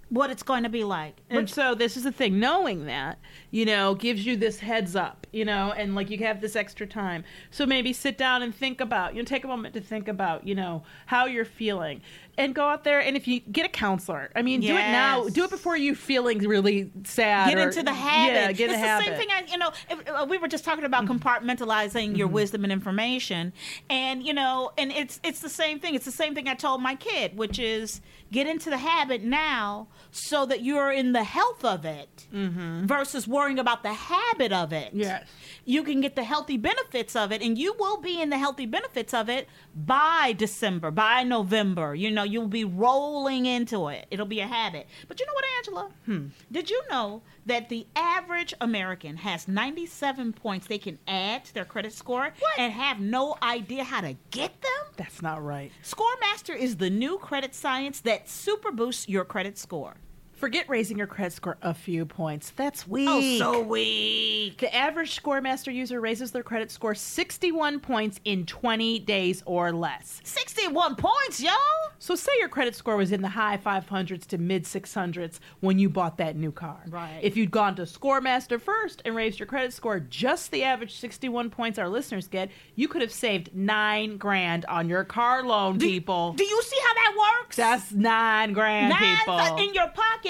what 0.08 0.30
it's 0.30 0.42
going 0.42 0.62
to 0.62 0.68
be 0.68 0.84
like. 0.84 1.16
And 1.30 1.48
so 1.48 1.74
this 1.74 1.96
is 1.96 2.04
the 2.04 2.12
thing, 2.12 2.38
knowing 2.38 2.86
that, 2.86 3.18
you 3.50 3.64
know, 3.64 3.94
gives 3.94 4.24
you 4.24 4.36
this 4.36 4.60
heads 4.60 4.94
up, 4.94 5.26
you 5.32 5.44
know, 5.44 5.72
and 5.76 5.94
like 5.94 6.10
you 6.10 6.18
have 6.18 6.40
this 6.40 6.54
extra 6.54 6.86
time. 6.86 7.24
So 7.50 7.66
maybe 7.66 7.92
sit 7.92 8.16
down 8.16 8.42
and 8.42 8.54
think 8.54 8.80
about, 8.80 9.14
you 9.14 9.22
know, 9.22 9.26
take 9.26 9.44
a 9.44 9.48
moment 9.48 9.74
to 9.74 9.80
think 9.80 10.06
about, 10.06 10.46
you 10.46 10.54
know, 10.54 10.84
how 11.06 11.26
you're 11.26 11.44
feeling. 11.44 12.02
And 12.38 12.54
go 12.54 12.66
out 12.68 12.84
there 12.84 13.00
and 13.00 13.16
if 13.16 13.26
you 13.26 13.40
get 13.40 13.66
a 13.66 13.68
counselor, 13.68 14.30
I 14.34 14.42
mean, 14.42 14.60
do 14.60 14.76
it 14.76 14.90
now. 14.90 15.28
Do 15.28 15.44
it 15.44 15.50
before 15.50 15.76
you 15.76 15.94
feeling 15.94 16.38
really 16.38 16.90
sad. 17.04 17.48
Get 17.48 17.58
or- 17.58 17.68
into 17.68 17.82
the 17.82 17.92
habit. 17.92 18.34
Yeah, 18.34 18.52
get 18.52 18.70
it's 18.70 18.78
the 18.78 18.82
the 18.82 18.86
habit. 18.86 19.06
same 19.06 19.16
thing. 19.16 19.28
I, 19.30 19.44
you 19.50 19.58
know, 19.58 19.72
if, 19.90 20.08
uh, 20.08 20.26
we 20.28 20.38
were 20.38 20.48
just 20.48 20.64
talking 20.64 20.84
about 20.84 21.04
mm-hmm. 21.04 21.16
compartmentalizing 21.16 22.16
your 22.16 22.26
mm-hmm. 22.26 22.34
wisdom 22.34 22.64
and 22.64 22.72
information, 22.72 23.52
and 23.90 24.22
you 24.22 24.34
know, 24.34 24.72
and 24.78 24.92
it's 24.92 25.20
it's 25.22 25.40
the 25.40 25.48
same 25.48 25.78
thing. 25.78 25.94
It's 25.94 26.04
the 26.04 26.10
same 26.10 26.34
thing 26.34 26.48
I 26.48 26.54
told 26.54 26.82
my 26.82 26.94
kid, 26.94 27.36
which 27.36 27.58
is 27.58 28.00
get 28.32 28.46
into 28.46 28.70
the 28.70 28.78
habit 28.78 29.22
now, 29.22 29.88
so 30.10 30.46
that 30.46 30.62
you're 30.62 30.90
in 30.90 31.12
the 31.12 31.24
health 31.24 31.64
of 31.64 31.84
it, 31.84 32.26
mm-hmm. 32.32 32.86
versus 32.86 33.26
worrying 33.28 33.58
about 33.58 33.82
the 33.82 33.92
habit 33.92 34.52
of 34.52 34.72
it. 34.72 34.90
Yes. 34.92 35.26
you 35.64 35.82
can 35.82 36.00
get 36.00 36.16
the 36.16 36.24
healthy 36.24 36.56
benefits 36.56 37.16
of 37.16 37.32
it, 37.32 37.42
and 37.42 37.58
you 37.58 37.74
will 37.78 38.00
be 38.00 38.20
in 38.20 38.30
the 38.30 38.38
healthy 38.38 38.66
benefits 38.66 39.12
of 39.12 39.28
it 39.28 39.48
by 39.74 40.34
December, 40.36 40.90
by 40.90 41.22
November. 41.22 41.94
You 41.94 42.10
know, 42.10 42.25
you'll 42.26 42.48
be 42.48 42.64
rolling 42.64 43.46
into 43.46 43.88
it. 43.88 44.06
It'll 44.10 44.26
be 44.26 44.40
a 44.40 44.46
habit. 44.46 44.86
But 45.08 45.20
you 45.20 45.26
know 45.26 45.32
what, 45.34 45.44
Angela? 45.58 45.90
Hmm. 46.04 46.26
Did 46.52 46.70
you 46.70 46.82
know 46.90 47.22
that 47.46 47.68
the 47.68 47.86
average 47.96 48.54
American 48.60 49.16
has 49.16 49.48
97 49.48 50.32
points 50.32 50.66
they 50.66 50.78
can 50.78 50.98
add 51.06 51.44
to 51.46 51.54
their 51.54 51.64
credit 51.64 51.92
score 51.92 52.32
and 52.58 52.72
have 52.72 53.00
no 53.00 53.36
idea 53.42 53.84
how 53.84 54.00
to 54.00 54.16
get 54.30 54.60
them? 54.60 54.92
That's 54.96 55.22
not 55.22 55.44
right. 55.44 55.70
ScoreMaster 55.82 56.56
is 56.56 56.76
the 56.76 56.90
new 56.90 57.18
credit 57.18 57.54
science 57.54 58.00
that 58.00 58.28
super 58.28 58.72
boosts 58.72 59.08
your 59.08 59.24
credit 59.24 59.58
score. 59.58 59.96
Forget 60.36 60.68
raising 60.68 60.98
your 60.98 61.06
credit 61.06 61.32
score 61.32 61.56
a 61.62 61.72
few 61.72 62.04
points. 62.04 62.50
That's 62.56 62.86
weak. 62.86 63.08
Oh, 63.10 63.38
so 63.38 63.60
weak. 63.62 64.58
The 64.58 64.74
average 64.74 65.20
ScoreMaster 65.22 65.72
user 65.72 65.98
raises 65.98 66.30
their 66.30 66.42
credit 66.42 66.70
score 66.70 66.94
61 66.94 67.80
points 67.80 68.20
in 68.26 68.44
20 68.44 68.98
days 69.00 69.42
or 69.46 69.72
less. 69.72 70.20
61 70.24 70.96
points, 70.96 71.40
yo! 71.40 71.50
So, 71.98 72.14
say 72.14 72.32
your 72.38 72.50
credit 72.50 72.74
score 72.76 72.96
was 72.98 73.12
in 73.12 73.22
the 73.22 73.28
high 73.28 73.56
500s 73.56 74.26
to 74.26 74.36
mid 74.36 74.64
600s 74.64 75.38
when 75.60 75.78
you 75.78 75.88
bought 75.88 76.18
that 76.18 76.36
new 76.36 76.52
car. 76.52 76.82
Right. 76.88 77.18
If 77.22 77.38
you'd 77.38 77.50
gone 77.50 77.74
to 77.76 77.82
ScoreMaster 77.82 78.60
first 78.60 79.00
and 79.06 79.16
raised 79.16 79.38
your 79.38 79.46
credit 79.46 79.72
score 79.72 79.98
just 80.00 80.50
the 80.50 80.64
average 80.64 80.94
61 80.96 81.48
points 81.48 81.78
our 81.78 81.88
listeners 81.88 82.28
get, 82.28 82.50
you 82.74 82.88
could 82.88 83.00
have 83.00 83.10
saved 83.12 83.50
nine 83.54 84.18
grand 84.18 84.66
on 84.66 84.90
your 84.90 85.04
car 85.04 85.42
loan, 85.42 85.78
people. 85.78 86.34
Do 86.34 86.44
you 86.44 86.62
see 86.62 86.76
how 86.86 86.94
that 86.94 87.38
works? 87.40 87.56
That's 87.56 87.92
nine 87.92 88.52
grand, 88.52 88.90
Nine 88.90 89.16
people. 89.20 89.56
in 89.66 89.72
your 89.72 89.88
pocket. 89.88 90.25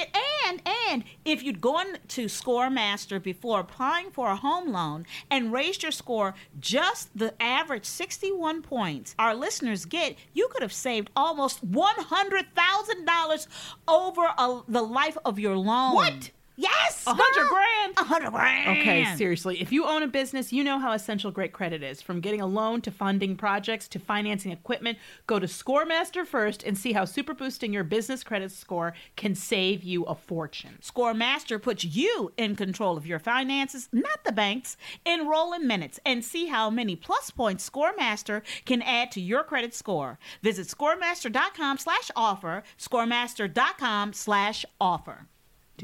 And 0.47 0.63
and 0.91 1.05
if 1.25 1.43
you'd 1.43 1.61
gone 1.61 1.99
to 2.09 2.27
ScoreMaster 2.27 3.23
before 3.23 3.61
applying 3.61 4.11
for 4.11 4.31
a 4.31 4.37
home 4.37 4.73
loan 4.73 5.07
and 5.31 5.53
raised 5.53 5.83
your 5.83 5.93
score 5.93 6.35
just 6.61 7.17
the 7.19 7.35
average 7.43 7.85
61 7.85 8.63
points 8.63 9.15
our 9.19 9.35
listeners 9.35 9.85
get, 9.85 10.17
you 10.33 10.49
could 10.49 10.63
have 10.63 10.73
saved 10.73 11.11
almost 11.17 11.69
$100,000 11.71 13.47
over 13.89 14.23
a, 14.39 14.61
the 14.69 14.83
life 14.83 15.19
of 15.25 15.39
your 15.39 15.57
loan. 15.57 15.95
What? 15.95 16.31
Yes! 16.57 17.05
A 17.07 17.15
hundred 17.15 17.49
grand? 17.49 17.95
A 17.99 18.05
hundred 18.05 18.31
grand. 18.33 18.79
Okay, 18.79 19.05
seriously. 19.17 19.61
If 19.61 19.71
you 19.73 19.85
own 19.85 20.03
a 20.03 20.07
business, 20.07 20.53
you 20.53 20.65
know 20.65 20.79
how 20.79 20.93
essential 20.93 21.31
great 21.31 21.53
credit 21.53 21.83
is. 21.83 22.01
From 22.01 22.21
getting 22.21 22.41
a 22.41 22.47
loan 22.47 22.81
to 22.83 22.91
funding 22.91 23.37
projects 23.37 23.87
to 23.89 23.99
financing 23.99 24.53
equipment, 24.53 24.99
go 25.27 25.39
to 25.39 25.47
ScoreMaster 25.47 26.27
first 26.27 26.63
and 26.63 26.77
see 26.77 26.93
how 26.93 27.05
super 27.05 27.35
boosting 27.35 27.73
your 27.73 27.85
business 27.85 28.25
credit 28.25 28.51
score 28.51 28.95
can 29.17 29.35
save 29.35 29.85
you 29.85 30.05
a 30.05 30.15
fortune. 30.15 30.79
ScoreMaster 30.83 31.61
puts 31.61 31.85
you 31.85 32.33
in 32.37 32.57
control 32.57 32.97
of 32.97 33.07
your 33.07 33.19
finances, 33.19 33.89
not 33.93 34.25
the 34.25 34.33
banks. 34.33 34.77
Enroll 35.05 35.53
in 35.53 35.67
minutes 35.67 36.01
and 36.07 36.25
see 36.25 36.47
how 36.47 36.71
many 36.71 36.97
plus 36.97 37.31
points 37.31 37.69
ScoreMaster 37.69 38.43
can 38.65 38.81
add 38.83 39.11
to 39.13 39.21
your 39.21 39.45
credit 39.45 39.75
score. 39.75 40.19
Visit 40.43 40.69
scoremaster.com 40.69 41.79
slash 41.79 42.11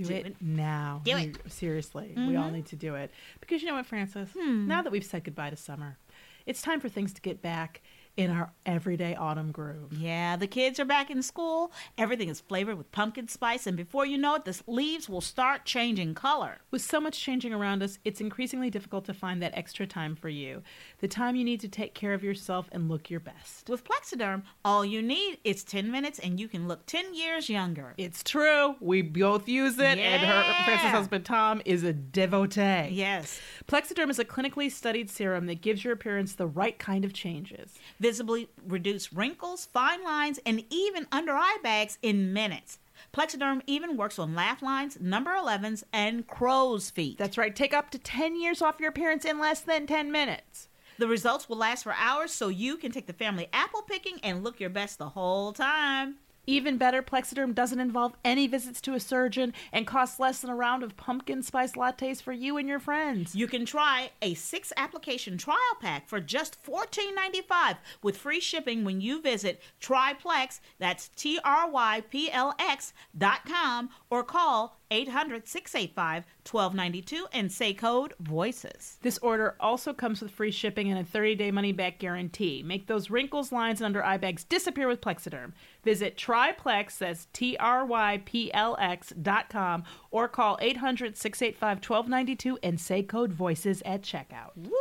offer, 0.01 0.03
scoremaster.com 0.03 0.05
slash 0.05 0.17
offer. 0.19 0.23
Do, 0.23 0.29
it, 0.29 0.37
now. 0.41 1.01
Do 1.05 1.15
We- 1.15 1.23
it. 1.23 1.53
Seriously, 1.53 2.13
we 2.17 2.37
all 2.37 2.51
need 2.51 2.67
to 2.67 2.77
do 2.77 2.95
it. 2.95 3.11
Because 3.41 3.63
you 3.63 3.69
know 3.69 3.75
what, 3.75 3.87
Frances? 3.87 4.29
Hmm. 4.39 4.67
Now 4.67 4.83
that 4.83 4.91
we've 4.93 5.05
said 5.05 5.25
goodbye 5.25 5.51
to 5.51 5.57
summer, 5.57 5.99
it's 6.47 6.63
time 6.63 6.81
for 6.81 6.89
things 6.89 7.13
to 7.15 7.21
get 7.21 7.41
back 7.43 7.83
in 8.17 8.31
our 8.31 8.53
everyday 8.67 9.15
autumn 9.15 9.53
groove. 9.53 9.93
Yeah, 9.93 10.37
the 10.37 10.47
kids 10.47 10.79
are 10.79 10.85
back 10.85 11.11
in 11.11 11.23
school. 11.23 11.73
Everything 11.97 12.29
is 12.29 12.41
flavored 12.41 12.77
with 12.77 12.93
pumpkin 12.93 13.29
spice, 13.29 13.67
and 13.67 13.77
before 13.77 14.05
you 14.05 14.19
know 14.19 14.35
it, 14.35 14.45
the 14.45 14.61
leaves 14.67 15.09
will 15.09 15.21
start 15.21 15.65
changing 15.65 16.15
color. 16.15 16.59
With 16.71 16.83
so 16.83 17.01
much 17.01 17.19
changing 17.19 17.53
around 17.55 17.83
us, 17.83 17.99
it's 18.05 18.21
increasingly 18.21 18.71
difficult 18.71 19.05
to 19.07 19.15
find 19.15 19.43
that 19.43 19.57
extra 19.57 19.87
time 19.87 20.15
for 20.15 20.29
you. 20.29 20.63
The 21.01 21.09
time 21.09 21.37
you 21.37 21.45
need 21.45 21.61
to 21.61 21.69
take 21.69 21.95
care 21.95 22.13
of 22.13 22.23
yourself 22.23 22.69
and 22.71 22.89
look 22.89 23.09
your 23.09 23.21
best. 23.21 23.69
With 23.69 23.85
Plexiderm, 23.85 24.43
all 24.65 24.85
you 24.85 25.01
need 25.01 25.39
is 25.45 25.65
10 25.65 25.91
minutes 25.91 26.19
and 26.19 26.39
you 26.39 26.49
can 26.49 26.69
look 26.69 26.87
10 26.87 27.15
years 27.15 27.49
younger. 27.49 27.95
It's 27.97 28.23
true. 28.23 28.77
We 28.81 29.03
both 29.03 29.49
use 29.49 29.79
it, 29.79 29.99
and 29.99 30.23
her 30.23 30.65
Frances' 30.65 30.91
husband 30.91 31.25
Tom 31.25 31.63
is 31.65 31.83
a 31.83 31.93
devotee. 31.93 32.89
Yes. 32.91 33.41
Plexiderm 33.67 34.11
is 34.11 34.19
a 34.19 34.25
clinically 34.25 34.71
studied 34.71 35.11
serum 35.11 35.47
that 35.47 35.63
gives 35.63 35.83
your 35.85 35.93
appearance 35.93 36.35
the 36.35 36.47
right 36.47 36.79
kind 36.79 37.05
of 37.05 37.13
changes. 37.13 37.75
Visibly 38.03 38.49
reduce 38.67 39.13
wrinkles, 39.13 39.65
fine 39.65 40.03
lines, 40.05 40.41
and 40.45 40.65
even 40.69 41.07
under 41.13 41.33
eye 41.33 41.59
bags 41.63 41.99
in 42.03 42.33
minutes. 42.33 42.81
Plexiderm 43.15 43.63
even 43.67 43.97
works 43.97 44.19
on 44.19 44.35
laugh 44.35 44.61
lines, 44.61 44.99
number 45.01 45.31
11s, 45.31 45.85
and 45.93 46.27
crow's 46.27 46.91
feet. 46.91 47.17
That's 47.17 47.39
right. 47.39 47.55
Take 47.55 47.73
up 47.73 47.91
to 47.91 47.99
10 47.99 48.41
years 48.41 48.61
off 48.61 48.81
your 48.81 48.91
appearance 48.91 49.25
in 49.25 49.39
less 49.39 49.61
than 49.61 49.87
10 49.87 50.11
minutes. 50.11 50.69
the 50.99 51.09
results 51.09 51.49
will 51.49 51.57
last 51.57 51.83
for 51.85 51.95
hours, 51.95 52.33
so 52.33 52.49
you 52.49 52.77
can 52.77 52.93
take 52.93 53.07
the 53.07 53.13
family 53.13 53.49
apple 53.53 53.83
picking 53.83 54.21
and 54.23 54.45
look 54.45 54.61
your 54.61 54.71
best 54.71 54.99
the 54.99 55.09
whole 55.09 55.53
time. 55.53 56.17
Even 56.47 56.77
better, 56.77 57.03
Plexiderm 57.03 57.55
doesn't 57.55 57.79
involve 57.79 58.15
any 58.25 58.49
visits 58.49 58.81
to 58.81 58.95
a 58.95 59.01
surgeon 59.01 59.55
and 59.73 59.87
costs 59.87 60.19
less 60.19 60.41
than 60.41 60.51
a 60.51 60.57
round 60.57 60.83
of 60.83 60.97
pumpkin 60.97 61.41
spice 61.43 61.73
lattes 61.73 62.21
for 62.21 62.33
you 62.33 62.57
and 62.57 62.69
your 62.69 62.81
friends. 62.81 63.37
You 63.37 63.47
can 63.47 63.65
try 63.65 64.11
a 64.21 64.35
six 64.35 64.73
application 64.77 65.39
trial 65.39 65.59
pack 65.81 66.09
for 66.09 66.19
just 66.19 66.61
$14.95 66.65 67.77
with 68.03 68.17
free 68.17 68.41
shipping 68.41 68.85
when 68.85 69.01
you 69.01 69.23
visit 69.23 69.63
Triplex, 69.81 70.61
that's 70.81 71.11
T 71.15 71.39
R 71.45 71.71
Y 71.71 72.03
P 72.11 72.31
L 72.33 72.55
X 72.59 72.93
dot 73.17 73.45
com, 73.47 73.91
or 74.11 74.25
call 74.25 74.81
800 74.93 75.49
685 75.49 76.25
1292 76.49 77.27
and 77.33 77.51
say 77.51 77.73
code 77.73 78.13
VOICES. 78.21 78.99
This 79.01 79.19
order 79.19 79.57
also 79.59 79.95
comes 79.95 80.21
with 80.21 80.31
free 80.31 80.51
shipping 80.51 80.91
and 80.91 81.01
a 81.01 81.19
30-day 81.19 81.51
money-back 81.51 81.99
guarantee. 81.99 82.63
Make 82.63 82.87
those 82.87 83.11
wrinkles, 83.11 83.53
lines, 83.53 83.81
and 83.81 83.87
under 83.87 84.05
eye 84.05 84.19
bags 84.19 84.45
disappear 84.45 84.89
with 84.89 85.01
Plexiderm. 85.01 85.53
Visit 85.83 86.17
Triplex, 86.17 86.99
that's 86.99 87.27
T-R-Y-P-L-X 87.33 89.13
dot 89.23 89.49
com, 89.49 89.85
or 90.11 90.29
call 90.29 90.59
800-685-1292 90.59 92.59
and 92.63 92.81
say 92.81 93.03
code 93.03 93.33
VOICES 93.33 93.83
at 93.87 94.03
checkout. 94.03 94.51
Woo, 94.57 94.73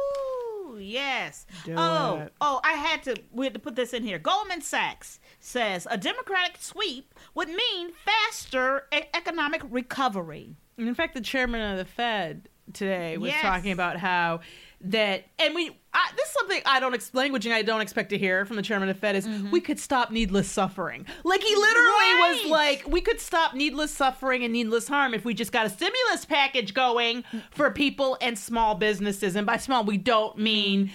yes. 0.82 1.46
Do 1.66 1.76
oh, 1.78 2.20
it. 2.26 2.34
oh, 2.42 2.60
I 2.64 2.74
had 2.74 3.04
to 3.04 3.16
we 3.32 3.46
had 3.46 3.54
to 3.54 3.60
put 3.60 3.76
this 3.76 3.94
in 3.94 4.04
here. 4.04 4.20
Goldman 4.20 4.62
Sachs 4.62 5.20
says 5.40 5.88
a 5.90 5.98
democratic 5.98 6.58
sweep 6.60 7.14
would 7.36 7.50
mean 7.50 7.92
faster 7.94 8.88
e- 8.94 9.04
economic 9.14 9.62
recovery. 9.70 10.56
And 10.78 10.88
in 10.88 10.96
fact, 10.96 11.14
the 11.14 11.22
chairman 11.22 11.62
of 11.62 11.78
the 11.78 11.86
Fed 11.86 12.50
today 12.72 13.18
was 13.18 13.32
Yes. 13.32 13.42
talking 13.42 13.72
about 13.72 13.98
how 13.98 14.42
that, 14.84 15.26
and 15.38 15.54
we, 15.54 15.70
I, 15.94 16.10
this 16.16 16.28
is 16.28 16.34
something 16.34 16.60
I 16.66 16.80
don't, 16.80 16.94
ex- 16.96 17.12
languaging 17.12 17.52
I 17.52 17.62
don't 17.62 17.82
expect 17.82 18.10
to 18.10 18.18
hear 18.18 18.46
from 18.46 18.56
the 18.56 18.62
chairman 18.64 18.90
of 18.90 18.98
Fed 18.98 19.16
is 19.16 19.28
we 19.52 19.62
could 19.62 19.78
stop 19.80 20.10
needless 20.10 20.50
suffering. 20.50 21.06
Like 21.24 21.42
he 21.44 21.56
literally 21.56 21.86
was 22.16 22.38
Mm-hmm. 22.42 22.50
Like, 22.50 22.88
we 22.88 23.02
could 23.02 23.20
stop 23.20 23.54
needless 23.54 23.92
suffering 23.92 24.44
and 24.44 24.52
needless 24.54 24.88
harm 24.88 25.14
if 25.14 25.24
we 25.26 25.34
just 25.34 25.52
got 25.52 25.66
a 25.66 25.70
stimulus 25.70 26.26
package 26.26 26.74
going 26.74 27.24
for 27.52 27.70
people 27.72 28.18
and 28.22 28.40
small 28.40 28.74
businesses. 28.76 29.36
And 29.36 29.46
by 29.46 29.58
small, 29.58 29.84
we 29.84 29.98
don't 29.98 30.38
mean 30.38 30.92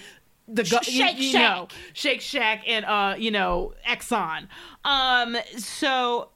the 0.47 0.63
go- 0.63 0.79
Sh- 0.81 0.87
you- 0.89 1.05
Shake 1.07 1.19
you 1.19 1.31
Shack. 1.31 1.41
know, 1.55 1.67
Shake 1.93 2.21
Shack 2.21 2.63
and 2.67 2.83
uh, 2.85 3.15
you 3.17 3.31
know, 3.31 3.73
Exxon. 3.87 4.47
Um, 4.83 5.37
so 5.57 6.29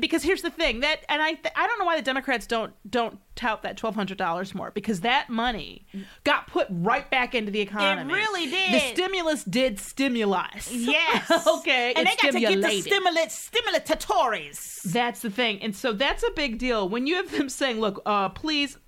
because 0.00 0.22
here's 0.22 0.42
the 0.42 0.50
thing 0.50 0.80
that 0.80 1.04
and 1.08 1.22
I 1.22 1.34
th- 1.34 1.54
I 1.56 1.66
don't 1.66 1.78
know 1.78 1.84
why 1.84 1.96
the 1.96 2.02
Democrats 2.02 2.46
don't 2.46 2.72
don't 2.90 3.18
tout 3.34 3.62
that 3.62 3.76
twelve 3.76 3.94
hundred 3.94 4.18
dollars 4.18 4.54
more 4.54 4.70
because 4.70 5.00
that 5.00 5.28
money 5.28 5.86
got 6.24 6.46
put 6.48 6.66
right 6.70 7.08
back 7.10 7.34
into 7.34 7.50
the 7.52 7.60
economy. 7.60 8.12
It 8.12 8.16
really 8.16 8.50
did. 8.50 8.74
The 8.74 8.94
stimulus 8.94 9.44
did 9.44 9.78
stimulus. 9.78 10.72
Yes. 10.72 11.46
okay. 11.58 11.92
And 11.94 12.06
they 12.06 12.16
got 12.22 12.32
to 12.32 12.40
get 12.40 12.60
the 12.60 12.80
stimulus 12.80 13.50
stimulatories. 13.50 14.82
That's 14.84 15.20
the 15.20 15.30
thing. 15.30 15.62
And 15.62 15.74
so 15.74 15.92
that's 15.92 16.22
a 16.22 16.30
big 16.32 16.58
deal. 16.58 16.88
When 16.88 17.06
you 17.06 17.16
have 17.16 17.30
them 17.30 17.48
saying, 17.48 17.80
look, 17.80 18.02
uh, 18.06 18.28
please, 18.30 18.78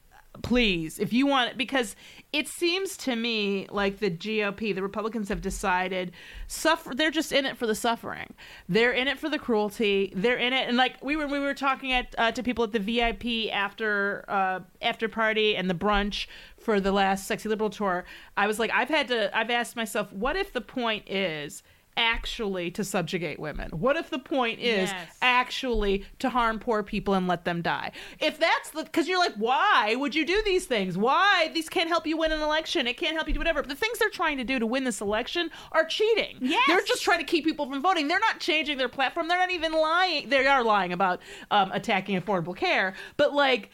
please, 0.42 0.98
if 0.98 1.12
you 1.12 1.26
want 1.26 1.50
it, 1.50 1.58
because 1.58 1.96
it 2.32 2.46
seems 2.46 2.96
to 2.98 3.16
me 3.16 3.66
like 3.70 3.98
the 3.98 4.10
GOP, 4.10 4.74
the 4.74 4.82
Republicans 4.82 5.28
have 5.28 5.40
decided 5.40 6.12
suffer 6.46 6.94
they're 6.94 7.10
just 7.10 7.32
in 7.32 7.46
it 7.46 7.56
for 7.56 7.66
the 7.66 7.74
suffering. 7.74 8.34
They're 8.68 8.92
in 8.92 9.08
it 9.08 9.18
for 9.18 9.28
the 9.28 9.38
cruelty. 9.38 10.12
They're 10.14 10.36
in 10.36 10.52
it 10.52 10.68
and 10.68 10.76
like 10.76 11.02
we 11.02 11.16
were 11.16 11.26
we 11.26 11.38
were 11.38 11.54
talking 11.54 11.92
at 11.92 12.14
uh, 12.18 12.32
to 12.32 12.42
people 12.42 12.64
at 12.64 12.72
the 12.72 12.78
VIP 12.78 13.52
after 13.52 14.24
uh 14.28 14.60
after 14.82 15.08
party 15.08 15.56
and 15.56 15.70
the 15.70 15.74
brunch 15.74 16.26
for 16.58 16.80
the 16.80 16.92
last 16.92 17.26
sexy 17.26 17.48
liberal 17.48 17.70
tour. 17.70 18.04
I 18.36 18.46
was 18.46 18.58
like 18.58 18.70
I've 18.72 18.88
had 18.88 19.08
to 19.08 19.36
I've 19.36 19.50
asked 19.50 19.76
myself 19.76 20.12
what 20.12 20.36
if 20.36 20.52
the 20.52 20.60
point 20.60 21.08
is 21.08 21.62
actually 21.98 22.70
to 22.70 22.84
subjugate 22.84 23.38
women? 23.38 23.70
What 23.72 23.96
if 23.96 24.08
the 24.08 24.18
point 24.18 24.60
is 24.60 24.90
Yes. 24.90 25.16
actually 25.20 26.04
to 26.20 26.30
harm 26.30 26.58
poor 26.58 26.82
people 26.82 27.14
and 27.14 27.26
let 27.28 27.44
them 27.44 27.60
die? 27.60 27.90
If 28.20 28.38
that's 28.38 28.70
the 28.70 28.84
because 28.84 29.08
you're 29.08 29.18
like, 29.18 29.34
why 29.34 29.94
would 29.96 30.14
you 30.14 30.24
do 30.24 30.40
these 30.44 30.64
things? 30.66 30.96
Why 30.96 31.50
these 31.52 31.68
can't 31.68 31.88
help 31.88 32.06
you 32.06 32.16
win 32.16 32.32
an 32.32 32.40
election? 32.40 32.86
It 32.86 32.96
can't 32.96 33.14
help 33.14 33.26
you 33.28 33.34
do 33.34 33.40
whatever. 33.40 33.60
But 33.62 33.68
the 33.68 33.74
things 33.74 33.98
they're 33.98 34.08
trying 34.08 34.38
to 34.38 34.44
do 34.44 34.58
to 34.58 34.66
win 34.66 34.84
this 34.84 35.00
election 35.00 35.50
are 35.72 35.84
cheating. 35.84 36.38
Yes. 36.40 36.62
They're 36.68 36.80
just 36.86 37.02
trying 37.02 37.18
to 37.18 37.24
keep 37.26 37.44
people 37.44 37.68
from 37.68 37.82
voting. 37.82 38.08
They're 38.08 38.20
not 38.20 38.40
changing 38.40 38.78
their 38.78 38.88
platform. 38.88 39.28
They're 39.28 39.38
not 39.38 39.50
even 39.50 39.72
lying. 39.72 40.28
They 40.28 40.46
are 40.46 40.62
lying 40.62 40.92
about 40.92 41.20
um, 41.50 41.70
attacking 41.72 42.20
affordable 42.20 42.56
care, 42.56 42.94
but 43.16 43.34
like. 43.34 43.70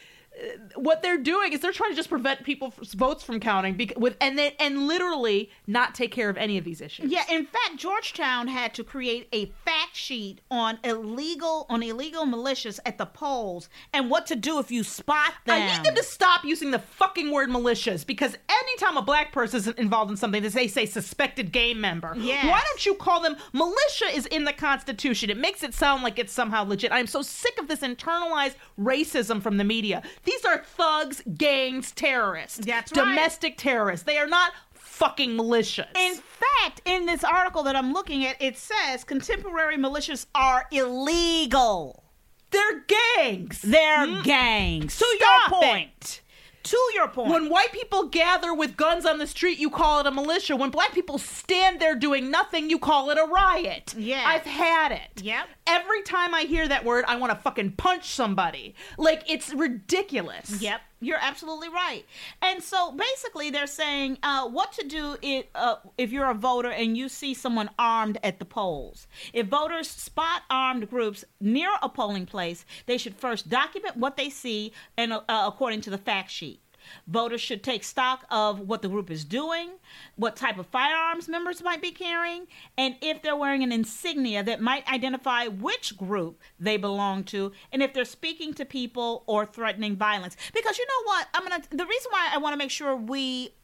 What 0.75 1.03
they're 1.03 1.19
doing 1.19 1.53
is 1.53 1.61
they're 1.61 1.73
trying 1.73 1.91
to 1.91 1.97
just 1.97 2.09
prevent 2.09 2.43
people's 2.43 2.93
votes 2.95 3.23
from 3.23 3.39
counting 3.39 3.75
bec- 3.77 3.99
with 3.99 4.17
and 4.21 4.37
then 4.37 4.53
and 4.59 4.89
literally 4.89 5.51
not 5.67 5.95
take 5.95 6.11
care 6.11 6.29
of 6.29 6.37
any 6.37 6.59
of 6.59 6.65
these 6.65 6.81
issues. 6.81 7.11
Yeah, 7.11 7.23
in 7.31 7.47
fact, 7.47 7.77
Georgetown 7.77 8.49
had 8.49 8.75
to 8.75 8.85
create 8.85 9.29
a 9.33 9.47
fact 9.65 9.95
sheet 9.95 10.41
on 10.51 10.79
illegal 10.83 11.67
on 11.71 11.83
illegal 11.83 12.25
militias 12.25 12.81
at 12.85 12.99
the 12.99 13.07
polls 13.07 13.69
and 13.93 14.11
what 14.11 14.27
to 14.27 14.37
do 14.37 14.59
if 14.59 14.71
you 14.71 14.83
spot 14.83 15.35
them. 15.47 15.63
I 15.63 15.77
need 15.77 15.87
them 15.87 15.95
to 15.95 16.03
stop 16.03 16.45
using 16.45 16.73
the 16.73 16.81
fucking 16.81 17.31
word 17.31 17.49
militias 17.49 18.05
because 18.05 18.37
anytime 18.49 18.97
a 18.97 19.03
black 19.03 19.33
person 19.33 19.59
is 19.59 19.69
involved 19.69 20.11
in 20.11 20.17
something, 20.17 20.43
they 20.43 20.67
say 20.69 20.87
suspected 20.87 21.53
gang 21.53 21.81
member. 21.81 22.15
Yes. 22.19 22.47
Why 22.47 22.61
don't 22.65 22.85
you 22.85 22.95
call 22.95 23.21
them 23.21 23.37
militia 23.53 24.07
is 24.13 24.27
in 24.27 24.45
the 24.45 24.53
Constitution? 24.53 25.31
It 25.31 25.37
makes 25.39 25.63
it 25.63 25.75
sound 25.75 26.03
like 26.03 26.19
it's 26.19 26.33
somehow 26.33 26.65
legit. 26.65 26.91
I'm 26.93 27.07
so 27.07 27.23
sick 27.23 27.59
of 27.59 27.69
this 27.69 27.81
internalized 27.81 28.55
racism 28.79 29.41
from 29.41 29.59
the 29.59 29.65
media. 29.65 30.03
These 30.25 30.45
are 30.45 30.59
thugs, 30.59 31.23
gangs, 31.37 31.93
terrorists. 31.93 32.59
That's 32.65 32.93
right. 32.93 33.05
Domestic 33.05 33.57
terrorists. 33.57 34.05
They 34.05 34.19
are 34.19 34.27
not 34.27 34.53
fucking 34.73 35.31
militias. 35.31 35.89
In 35.97 36.15
fact, 36.15 36.81
in 36.85 37.07
this 37.07 37.25
article 37.25 37.63
that 37.65 37.77
I'm 37.77 37.93
looking 37.93 38.25
at, 38.25 38.41
it 38.41 38.57
says 38.57 39.05
contemporary 39.05 39.77
militias 39.77 40.27
are 40.35 40.67
illegal. 40.71 42.05
They're 42.51 42.85
gangs. 43.17 43.61
They're 43.63 44.07
mm. 44.07 44.23
gangs. 44.23 44.97
To 44.99 45.05
Stop 45.19 45.51
your 45.51 45.61
point. 45.61 45.91
it. 46.01 46.21
To 46.65 46.79
your 46.95 47.09
point. 47.09 47.31
When 47.31 47.49
white 47.51 47.73
people 47.73 48.09
gather 48.09 48.55
with 48.55 48.77
guns 48.77 49.05
on 49.05 49.19
the 49.19 49.27
street, 49.27 49.59
you 49.59 49.71
call 49.71 50.01
it 50.01 50.07
a 50.07 50.11
militia. 50.11 50.57
When 50.57 50.71
black 50.71 50.93
people 50.93 51.19
stand 51.19 51.79
there 51.79 51.95
doing 51.95 52.31
nothing, 52.31 52.71
you 52.71 52.79
call 52.79 53.11
it 53.11 53.19
a 53.19 53.27
riot. 53.27 53.95
Yeah. 53.97 54.25
I've 54.27 54.43
had 54.43 54.93
it. 54.93 55.23
Yep. 55.23 55.47
Every 55.67 56.03
time 56.03 56.35
I 56.35 56.43
hear 56.43 56.67
that 56.67 56.85
word, 56.85 57.05
I 57.07 57.17
want 57.17 57.33
to 57.33 57.39
fucking 57.39 57.73
punch 57.73 58.11
somebody. 58.11 58.75
Like, 58.99 59.25
it's 59.31 59.53
ridiculous. 59.53 60.61
Yep, 60.61 60.81
you're 61.05 61.19
absolutely 61.21 61.69
right. 61.69 62.05
And 62.43 62.63
so 62.63 62.93
basically, 62.93 63.51
they're 63.51 63.67
saying 63.67 64.19
uh, 64.23 64.49
what 64.49 64.73
to 64.73 64.87
do 64.87 65.17
if, 65.23 65.47
uh, 65.55 65.77
if 65.99 66.13
you're 66.13 66.31
a 66.31 66.35
voter 66.35 66.71
and 66.71 66.97
you 66.97 67.09
see 67.09 67.35
someone 67.35 67.71
armed 67.79 68.19
at 68.23 68.39
the 68.39 68.45
polls. 68.45 69.07
If 69.33 69.47
voters 69.47 69.89
spot 69.89 70.43
armed 70.51 70.89
groups 70.91 71.25
near 71.41 71.71
a 71.83 71.89
polling 71.89 72.27
place, 72.27 72.65
they 72.87 72.99
should 72.99 73.17
first 73.17 73.49
document 73.49 73.97
what 73.97 74.17
they 74.17 74.31
see 74.31 74.73
and 74.97 75.13
uh, 75.13 75.21
according 75.29 75.83
to 75.83 75.91
the 75.91 75.99
fact 75.99 76.31
sheet. 76.31 76.61
Voters 77.07 77.41
should 77.41 77.63
take 77.63 77.85
stock 77.85 78.25
of 78.31 78.61
what 78.61 78.83
the 78.83 78.89
group 78.89 79.11
is 79.11 79.25
doing, 79.25 79.71
what 80.17 80.37
type 80.37 80.59
of 80.59 80.67
firearms 80.67 81.29
members 81.29 81.63
might 81.63 81.83
be 81.83 81.91
carrying, 81.91 82.47
and 82.77 82.97
if 83.01 83.23
they're 83.23 83.37
wearing 83.37 83.63
an 83.63 83.73
insignia 83.73 84.43
that 84.43 84.61
might 84.61 84.91
identify 84.91 85.47
which 85.47 85.97
group 85.97 86.41
they 86.59 86.77
belong 86.77 87.25
to, 87.25 87.53
and 87.73 87.83
if 87.83 87.93
they're 87.93 88.05
speaking 88.05 88.55
to 88.55 88.65
people 88.65 89.25
or 89.27 89.47
threatening 89.47 89.97
violence. 89.97 90.37
Because 90.55 90.79
you 90.79 90.87
know 90.87 91.07
what? 91.07 91.29
I'm 91.35 91.43
gonna. 91.43 91.63
The 91.71 91.87
reason 91.87 92.11
why 92.11 92.31
I 92.33 92.39
want 92.39 92.53
to 92.53 92.59
make 92.59 92.71
sure 92.71 92.97
we 92.97 93.55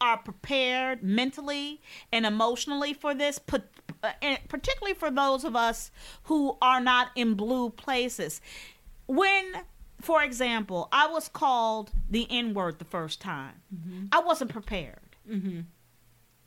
are 0.00 0.16
prepared 0.16 1.02
mentally 1.02 1.80
and 2.12 2.24
emotionally 2.24 2.94
for 2.94 3.14
this, 3.14 3.38
uh, 4.02 4.36
particularly 4.48 4.94
for 4.94 5.10
those 5.10 5.44
of 5.44 5.54
us 5.54 5.90
who 6.24 6.56
are 6.62 6.80
not 6.80 7.08
in 7.14 7.34
blue 7.34 7.70
places. 7.70 8.40
When, 9.06 9.52
for 10.02 10.22
example, 10.22 10.88
I 10.92 11.06
was 11.08 11.28
called 11.28 11.90
the 12.08 12.26
N 12.30 12.54
word 12.54 12.78
the 12.78 12.84
first 12.84 13.20
time, 13.20 13.62
mm-hmm. 13.74 14.06
I 14.12 14.20
wasn't 14.20 14.50
prepared. 14.50 15.16
Mm-hmm. 15.30 15.60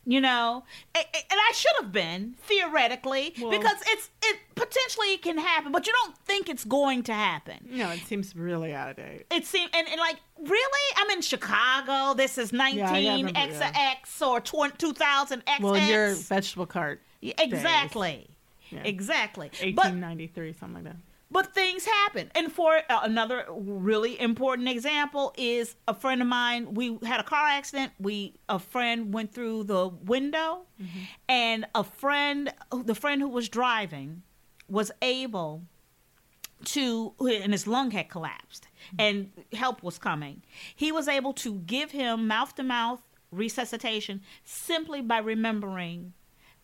You 0.06 0.20
know, 0.20 0.66
A- 0.96 1.00
a- 1.00 1.32
and 1.32 1.40
I 1.40 1.52
should 1.54 1.72
have 1.80 1.94
been 1.94 2.36
theoretically 2.42 3.30
because 3.36 3.78
it's 3.88 4.10
it 4.22 4.38
potentially 4.54 5.16
can 5.18 5.38
happen, 5.38 5.72
but 5.72 5.88
you 5.88 5.94
don't 5.94 6.18
think 6.26 6.50
it's 6.50 6.66
going 6.66 7.04
to 7.04 7.14
happen. 7.14 7.70
No, 7.72 7.90
it 7.90 8.02
seems 8.02 8.36
really 8.36 8.74
out 8.74 8.90
of 8.90 8.98
date. 8.98 9.26
It 9.32 9.46
seems 9.46 9.72
and, 9.74 9.88
and 9.88 9.98
like 10.02 10.18
really, 10.38 10.96
I'm 10.98 11.10
in 11.12 11.22
Chicago. 11.22 12.14
This 12.16 12.38
is 12.38 12.52
19 12.52 12.84
remember, 12.84 13.40
X 13.40 13.56
yeah. 13.60 13.92
X 13.98 14.22
or 14.22 14.42
20, 14.42 14.76
2000 14.78 15.44
X. 15.48 15.64
Well, 15.64 15.78
your 15.78 16.16
vegetable 16.16 16.66
cart. 16.66 17.02
Yeah, 17.22 17.36
exactly, 17.40 18.28
Yeah. 18.72 18.82
exactly. 18.84 19.48
But 19.52 19.86
1893, 19.86 20.52
something 20.52 20.84
like 20.84 20.94
that. 20.94 20.98
But 21.34 21.54
things 21.54 21.84
happen. 21.84 22.32
And 22.36 22.52
for 22.52 22.78
uh, 22.90 23.00
another 23.02 23.46
really 23.50 24.20
important 24.22 24.70
example 24.70 25.34
is 25.36 25.76
a 25.88 25.94
friend 25.96 26.22
of 26.22 26.28
mine. 26.28 26.76
We 26.76 27.00
had 27.04 27.20
a 27.20 27.24
car 27.24 27.48
accident. 27.48 27.92
We 28.00 28.36
a 28.48 28.60
friend 28.60 29.14
went 29.14 29.34
through 29.34 29.64
the 29.64 29.88
window, 29.88 30.68
and 31.28 31.66
a 31.74 31.84
friend, 31.84 32.54
the 32.72 32.96
friend 32.96 33.20
who 33.20 33.30
was 33.30 33.50
driving, 33.50 34.22
was 34.70 34.92
able 35.02 35.64
to 36.66 37.14
and 37.20 37.52
his 37.52 37.68
lung 37.68 37.92
had 37.92 38.10
collapsed 38.10 38.68
and 38.98 39.32
help 39.54 39.84
was 39.84 39.98
coming. 39.98 40.44
He 40.76 40.92
was 40.92 41.08
able 41.08 41.34
to 41.34 41.56
give 41.56 41.92
him 41.92 42.28
mouth 42.28 42.56
to 42.56 42.64
mouth 42.64 43.02
resuscitation 43.32 44.22
simply 44.46 45.02
by 45.02 45.18
remembering 45.18 46.14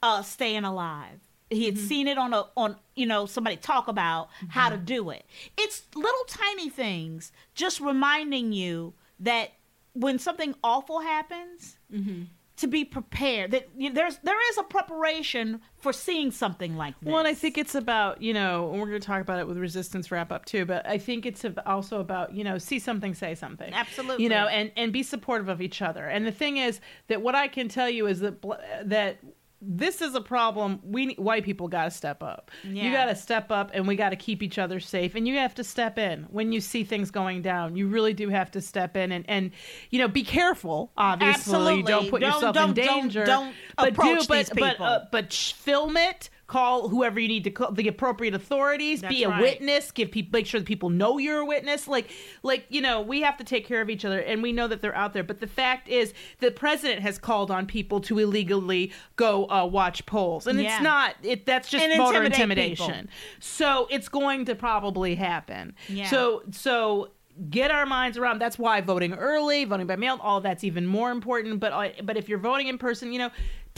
uh, 0.04 0.22
staying 0.22 0.64
alive. 0.64 1.20
He 1.50 1.66
had 1.66 1.76
mm-hmm. 1.76 1.88
seen 1.88 2.08
it 2.08 2.18
on 2.18 2.34
a 2.34 2.46
on 2.56 2.76
you 2.96 3.06
know 3.06 3.26
somebody 3.26 3.56
talk 3.58 3.88
about 3.88 4.28
mm-hmm. 4.28 4.48
how 4.50 4.70
to 4.70 4.78
do 4.78 5.10
it. 5.10 5.26
It's 5.58 5.84
little 5.96 6.26
tiny 6.28 6.70
things 6.70 7.32
just 7.56 7.80
reminding 7.80 8.54
you 8.54 8.94
that 9.20 9.54
when 9.94 10.20
something 10.20 10.56
awful 10.64 11.02
happens, 11.02 11.78
mm-hmm. 11.92 12.24
to 12.58 12.68
be 12.68 12.86
prepared. 12.86 13.52
That 13.52 13.70
you 13.76 13.92
there's 13.92 14.18
there 14.20 14.50
is 14.52 14.58
a 14.58 14.64
preparation 14.64 15.62
for 15.80 15.94
seeing 15.94 16.32
something 16.32 16.76
like 16.76 17.00
this. 17.00 17.08
Well, 17.08 17.20
and 17.20 17.28
I 17.28 17.34
think 17.34 17.58
it's 17.58 17.76
about, 17.76 18.22
you 18.22 18.34
know, 18.34 18.70
and 18.72 18.80
we're 18.80 18.88
going 18.88 19.00
to 19.00 19.08
talk 19.08 19.22
about 19.22 19.40
it 19.40 19.48
with 19.48 19.58
resistance 19.58 20.12
wrap 20.12 20.32
up 20.32 20.46
too, 20.46 20.66
but 20.66 20.86
I 20.86 20.98
think 20.98 21.26
it's 21.26 21.46
also 21.66 22.02
about, 22.02 22.34
you 22.34 22.44
know, 22.44 22.58
see 22.58 22.80
something, 22.80 23.14
say 23.14 23.34
something. 23.34 23.74
Absolutely. 23.74 24.24
You 24.24 24.30
know, 24.30 24.48
and, 24.48 24.72
and 24.76 24.92
be 24.92 25.04
supportive 25.04 25.48
of 25.48 25.62
each 25.62 25.82
other. 25.82 26.06
And 26.06 26.26
the 26.26 26.32
thing 26.32 26.58
is 26.58 26.82
that 27.08 27.22
what 27.22 27.34
I 27.34 27.48
can 27.48 27.70
tell 27.70 27.90
you 27.90 28.08
is 28.08 28.20
that, 28.20 28.42
bl- 28.42 28.54
that 28.84 29.20
this 29.62 30.02
is 30.02 30.16
a 30.16 30.22
problem. 30.22 30.80
We 30.84 31.16
white 31.16 31.44
people 31.44 31.68
got 31.68 31.84
to 31.86 31.92
step 31.92 32.24
up. 32.24 32.50
You 32.64 32.92
got 32.94 33.06
to 33.06 33.16
step 33.16 33.52
up, 33.52 33.72
and 33.74 33.88
we 33.88 33.96
got 33.98 34.10
to 34.12 34.16
keep 34.16 34.42
each 34.42 34.58
other 34.58 34.80
safe. 34.80 35.16
And 35.16 35.28
you 35.28 35.36
have 35.36 35.54
to 35.56 35.64
step 35.64 36.00
in 36.00 36.24
when 36.30 36.52
you 36.52 36.62
see 36.62 36.84
things 36.86 37.12
going 37.12 37.42
down. 37.42 37.76
You 37.76 37.88
really 37.88 38.14
do 38.14 38.30
have 38.30 38.52
to 38.52 38.62
step 38.62 38.96
in 38.96 39.12
and, 39.12 39.26
and 39.28 39.52
you 39.90 40.00
know, 40.00 40.08
be 40.08 40.24
careful. 40.24 40.92
Obviously, 40.98 41.34
Absolutely. 41.54 41.84
don't 41.92 42.10
put 42.10 42.22
Don't- 42.22 42.34
yourself 42.34 42.56
don't- 42.56 42.78
in 42.78 42.86
don't- 42.86 43.02
danger. 43.02 43.26
don't 43.26 43.54
but 43.78 43.90
approach 43.90 44.22
do, 44.22 44.28
but, 44.30 44.38
these 44.38 44.50
but, 44.50 44.72
people. 44.72 44.86
uh, 44.86 45.00
but 45.12 45.34
sh- 45.34 45.52
film 45.54 45.98
it. 45.98 46.30
Call 46.50 46.90
whoever 46.90 47.20
you 47.20 47.28
need 47.28 47.44
to 47.44 47.52
call 47.52 47.72
the 47.72 47.88
appropriate 47.88 48.34
authorities. 48.34 49.04
be 49.04 49.24
a 49.24 49.30
right. 49.30 49.40
witness. 49.40 49.92
Give 49.92 50.10
people 50.10 50.32
make 50.40 50.48
sure 50.48 50.60
that 50.60 50.66
people 50.66 50.90
know 50.90 51.20
you're 51.20 51.42
a 51.42 51.46
witness. 51.46 51.88
Like 51.88 52.10
like 52.42 52.66
you 52.70 52.82
know 52.82 53.02
we 53.02 53.22
have 53.22 53.38
to 53.38 53.44
take 53.44 53.68
care 53.68 53.82
of 53.82 53.90
each 53.92 54.04
other, 54.04 54.20
and 54.20 54.42
we 54.42 54.52
know 54.52 54.68
that 54.68 54.82
they're 54.82 54.96
out 54.96 55.14
there. 55.14 55.24
But 55.24 55.42
the 55.42 55.48
fact 55.48 55.88
is, 55.88 56.12
the 56.40 56.50
president 56.50 57.02
has 57.02 57.20
called 57.20 57.52
on 57.52 57.68
people 57.68 58.02
to 58.02 58.18
illegally 58.18 58.92
go 59.16 59.48
uh, 59.48 59.64
watch 59.68 60.04
polls, 60.08 60.48
and 60.48 60.60
Yeah. 60.60 60.74
it's 60.74 60.84
not. 60.84 61.16
It 61.22 61.46
that's 61.46 61.70
just 61.70 61.86
And 61.86 61.98
voter 61.98 62.24
intimidation. 62.24 63.10
So 63.40 63.88
it's 63.92 64.10
going 64.10 64.46
to 64.46 64.56
probably 64.56 65.14
happen. 65.14 65.76
Yeah. 65.88 66.10
So 66.10 66.42
so 66.50 67.12
get 67.50 67.72
our 67.72 67.86
minds 67.86 68.18
around 68.18 68.40
that's 68.40 68.60
why 68.60 68.82
voting 68.82 69.14
early 69.14 69.64
voting 69.64 69.88
by 69.88 69.96
mail 69.96 70.18
all 70.22 70.42
that's 70.42 70.66
even 70.66 70.86
more 70.86 71.10
important 71.10 71.58
but 71.58 72.06
but 72.06 72.18
if 72.18 72.28
you're 72.28 72.38
voting 72.38 72.68
in 72.68 72.78
person 72.78 73.14
you 73.14 73.20
know 73.20 73.30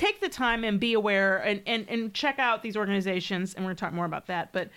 take 0.02 0.20
the 0.22 0.30
time 0.30 0.64
and 0.64 0.80
be 0.80 0.94
aware 0.94 1.38
and 1.38 1.62
and, 1.68 1.86
and 1.90 2.14
check 2.14 2.40
out 2.40 2.64
these 2.64 2.76
organizations 2.78 3.54
and 3.54 3.64
we're 3.64 3.70
going 3.70 3.76
to 3.78 3.82
talk 3.82 3.94
more 3.94 4.06
about 4.06 4.28
that 4.28 4.52
but 4.52 4.70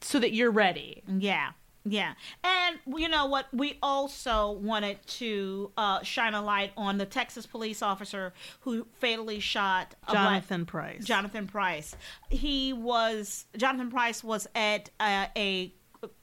so 0.00 0.18
that 0.18 0.32
you're 0.32 0.50
ready 0.50 1.02
Yeah. 1.06 1.50
Yeah. 1.84 2.12
And 2.44 2.78
you 2.96 3.08
know 3.08 3.26
what? 3.26 3.46
We 3.52 3.76
also 3.82 4.52
wanted 4.52 5.04
to 5.18 5.72
uh, 5.76 6.00
shine 6.04 6.32
a 6.34 6.40
light 6.40 6.70
on 6.76 6.96
the 6.98 7.06
Texas 7.06 7.44
police 7.44 7.82
officer 7.82 8.32
who 8.60 8.86
fatally 9.00 9.40
shot 9.40 9.96
black- 10.06 10.14
jonathan 10.16 10.64
price 10.64 11.04
Jonathan 11.04 11.46
Price. 11.48 11.96
He 12.30 12.72
was 12.72 13.46
Jonathan 13.56 13.90
Price 13.90 14.22
was 14.22 14.46
at 14.54 14.90
uh, 15.00 15.26
a 15.36 15.74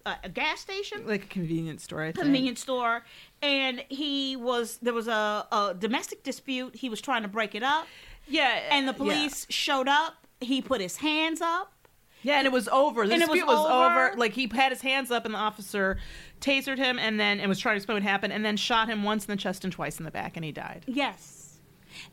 a 0.06 0.30
gas 0.30 0.60
station, 0.62 1.06
like 1.08 1.24
a 1.24 1.28
convenience 1.28 1.84
store 1.84 2.04
I 2.04 2.12
think. 2.14 2.24
convenience 2.24 2.62
store, 2.62 3.04
and 3.42 3.84
he 3.90 4.36
was 4.38 4.78
there 4.82 4.94
was 4.94 5.08
a, 5.10 5.46
a 5.52 5.76
domestic 5.78 6.24
dispute. 6.24 6.76
He 6.76 6.88
was 6.90 7.00
trying 7.02 7.22
to 7.24 7.30
break 7.30 7.54
it 7.56 7.64
up, 7.64 7.86
yeah 8.30 8.62
and 8.72 8.88
the 8.88 8.92
yeah. 8.94 8.98
police 8.98 9.46
showed 9.50 9.88
up. 9.88 10.16
He 10.42 10.62
put 10.62 10.80
his 10.82 10.98
hands 10.98 11.42
up. 11.42 11.74
Yeah, 12.22 12.38
and 12.38 12.46
it 12.46 12.52
was 12.52 12.68
over. 12.68 13.08
The 13.08 13.14
And 13.14 13.22
it 13.22 13.30
was 13.30 13.42
was, 13.44 13.58
over. 13.58 14.10
over. 14.10 14.18
Like 14.18 14.34
he 14.34 14.50
had 14.54 14.72
his 14.72 14.82
hands 14.82 15.10
up, 15.10 15.26
and 15.26 15.34
the 15.34 15.38
officer 15.40 15.98
tasered 16.42 16.78
him, 16.78 17.00
and 17.00 17.20
then 17.20 17.40
and 17.40 17.48
was 17.48 17.60
trying 17.60 17.74
to 17.74 17.78
explain 17.78 17.96
what 17.96 18.04
happened, 18.04 18.34
and 18.34 18.44
then 18.44 18.58
shot 18.58 18.90
him 18.90 19.04
once 19.04 19.26
in 19.26 19.32
the 19.32 19.38
chest 19.42 19.64
and 19.64 19.72
twice 19.72 20.00
in 20.00 20.06
the 20.06 20.12
back, 20.12 20.36
and 20.36 20.44
he 20.44 20.52
died. 20.52 20.84
Yes. 20.86 21.60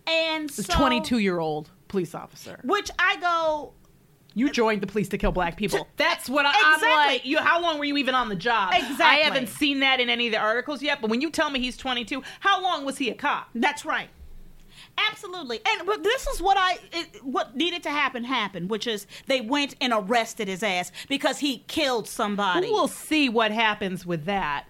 And 0.06 0.50
so, 0.50 0.72
22 0.72 1.18
year 1.18 1.38
old 1.38 1.70
police 1.88 2.14
officer. 2.14 2.60
which 2.64 2.90
I 2.98 3.16
go, 3.20 3.74
You 4.34 4.50
joined 4.50 4.80
the 4.80 4.86
police 4.86 5.08
to 5.10 5.18
kill 5.18 5.32
black 5.32 5.56
people. 5.56 5.86
That's 5.96 6.28
what 6.28 6.46
I, 6.46 6.50
Exactly. 6.50 6.88
I'm 6.88 7.06
like. 7.08 7.26
You, 7.26 7.38
how 7.38 7.60
long 7.60 7.78
were 7.78 7.84
you 7.84 7.96
even 7.96 8.14
on 8.14 8.28
the 8.28 8.36
job? 8.36 8.72
Exactly. 8.74 9.04
I 9.04 9.16
haven't 9.16 9.48
seen 9.48 9.80
that 9.80 10.00
in 10.00 10.08
any 10.08 10.26
of 10.28 10.32
the 10.32 10.38
articles 10.38 10.82
yet. 10.82 11.00
But 11.00 11.10
when 11.10 11.20
you 11.20 11.30
tell 11.30 11.50
me 11.50 11.60
he's 11.60 11.76
22, 11.76 12.22
how 12.40 12.62
long 12.62 12.84
was 12.84 12.98
he 12.98 13.10
a 13.10 13.14
cop? 13.14 13.48
That's 13.54 13.84
right. 13.84 14.08
Absolutely. 14.98 15.60
And 15.66 15.86
but 15.86 16.02
this 16.02 16.26
is 16.26 16.40
what 16.40 16.56
I 16.58 16.78
it, 16.92 17.24
what 17.24 17.56
needed 17.56 17.82
to 17.84 17.90
happen 17.90 18.24
happened, 18.24 18.70
which 18.70 18.86
is 18.86 19.06
they 19.26 19.40
went 19.40 19.74
and 19.80 19.92
arrested 19.92 20.48
his 20.48 20.62
ass 20.62 20.92
because 21.08 21.38
he 21.38 21.58
killed 21.68 22.08
somebody. 22.08 22.70
We'll 22.70 22.88
see 22.88 23.28
what 23.28 23.50
happens 23.50 24.06
with 24.06 24.24
that. 24.24 24.64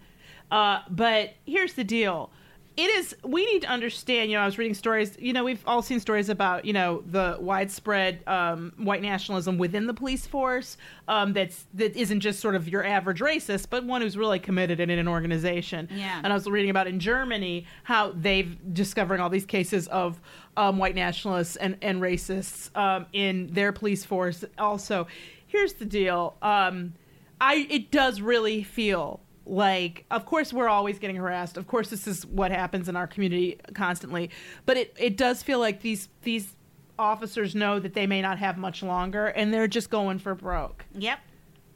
Uh, 0.50 0.80
but 0.88 1.34
here's 1.44 1.74
the 1.74 1.84
deal. 1.84 2.30
It 2.76 2.90
is, 2.90 3.16
we 3.24 3.46
need 3.50 3.62
to 3.62 3.68
understand, 3.68 4.30
you 4.30 4.36
know, 4.36 4.42
I 4.42 4.46
was 4.46 4.58
reading 4.58 4.74
stories, 4.74 5.16
you 5.18 5.32
know, 5.32 5.44
we've 5.44 5.62
all 5.66 5.80
seen 5.80 5.98
stories 5.98 6.28
about, 6.28 6.66
you 6.66 6.74
know, 6.74 7.02
the 7.06 7.38
widespread 7.40 8.22
um, 8.26 8.74
white 8.76 9.00
nationalism 9.00 9.56
within 9.56 9.86
the 9.86 9.94
police 9.94 10.26
force 10.26 10.76
um, 11.08 11.32
that's, 11.32 11.64
that 11.72 11.96
isn't 11.96 12.20
just 12.20 12.40
sort 12.40 12.54
of 12.54 12.68
your 12.68 12.84
average 12.84 13.20
racist, 13.20 13.68
but 13.70 13.84
one 13.84 14.02
who's 14.02 14.18
really 14.18 14.38
committed 14.38 14.78
and 14.78 14.90
in 14.90 14.98
an 14.98 15.08
organization. 15.08 15.88
Yeah. 15.90 16.20
And 16.22 16.30
I 16.30 16.36
was 16.36 16.46
reading 16.46 16.68
about 16.68 16.86
in 16.86 17.00
Germany 17.00 17.66
how 17.84 18.12
they've 18.12 18.74
discovering 18.74 19.22
all 19.22 19.30
these 19.30 19.46
cases 19.46 19.88
of 19.88 20.20
um, 20.58 20.76
white 20.76 20.94
nationalists 20.94 21.56
and, 21.56 21.78
and 21.80 22.02
racists 22.02 22.76
um, 22.76 23.06
in 23.14 23.52
their 23.54 23.72
police 23.72 24.04
force. 24.04 24.44
Also, 24.58 25.06
here's 25.46 25.74
the 25.74 25.86
deal. 25.86 26.36
Um, 26.42 26.92
I 27.40 27.66
it 27.70 27.90
does 27.90 28.20
really 28.20 28.62
feel 28.62 29.20
like 29.46 30.04
of 30.10 30.26
course 30.26 30.52
we're 30.52 30.68
always 30.68 30.98
getting 30.98 31.16
harassed. 31.16 31.56
Of 31.56 31.66
course 31.66 31.88
this 31.88 32.06
is 32.06 32.26
what 32.26 32.50
happens 32.50 32.88
in 32.88 32.96
our 32.96 33.06
community 33.06 33.58
constantly. 33.74 34.30
But 34.66 34.76
it, 34.76 34.94
it 34.98 35.16
does 35.16 35.42
feel 35.42 35.58
like 35.60 35.80
these 35.80 36.08
these 36.22 36.54
officers 36.98 37.54
know 37.54 37.78
that 37.78 37.94
they 37.94 38.06
may 38.06 38.20
not 38.20 38.38
have 38.38 38.58
much 38.58 38.82
longer 38.82 39.26
and 39.28 39.52
they're 39.52 39.68
just 39.68 39.90
going 39.90 40.18
for 40.18 40.34
broke. 40.34 40.84
Yep. 40.94 41.20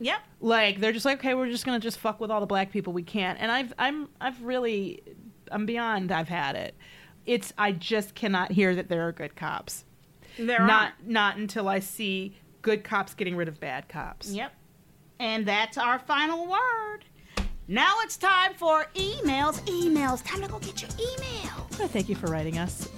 Yep. 0.00 0.18
Like 0.40 0.80
they're 0.80 0.92
just 0.92 1.04
like, 1.04 1.18
okay, 1.18 1.34
we're 1.34 1.50
just 1.50 1.64
gonna 1.64 1.78
just 1.78 1.98
fuck 1.98 2.20
with 2.20 2.30
all 2.30 2.40
the 2.40 2.46
black 2.46 2.72
people 2.72 2.92
we 2.92 3.02
can. 3.02 3.36
And 3.36 3.52
I've 3.52 3.72
I'm 3.78 4.08
I've 4.20 4.42
really 4.42 5.02
I'm 5.52 5.66
beyond 5.66 6.10
I've 6.10 6.28
had 6.28 6.56
it. 6.56 6.74
It's 7.26 7.52
I 7.56 7.72
just 7.72 8.14
cannot 8.14 8.50
hear 8.50 8.74
that 8.74 8.88
there 8.88 9.06
are 9.06 9.12
good 9.12 9.36
cops. 9.36 9.84
There 10.38 10.66
not 10.66 10.92
aren't. 10.92 11.08
not 11.08 11.36
until 11.36 11.68
I 11.68 11.80
see 11.80 12.36
good 12.62 12.82
cops 12.82 13.14
getting 13.14 13.36
rid 13.36 13.48
of 13.48 13.60
bad 13.60 13.88
cops. 13.88 14.30
Yep. 14.32 14.52
And 15.18 15.44
that's 15.44 15.76
our 15.76 15.98
final 15.98 16.46
word. 16.46 17.04
Now 17.70 17.98
it's 18.02 18.16
time 18.16 18.54
for 18.54 18.86
emails. 18.96 19.60
Emails. 19.60 20.24
Time 20.24 20.42
to 20.42 20.48
go 20.48 20.58
get 20.58 20.82
your 20.82 20.90
email. 20.98 21.68
Well, 21.78 21.86
thank 21.86 22.08
you 22.08 22.16
for 22.16 22.26
writing 22.26 22.58
us. 22.58 22.88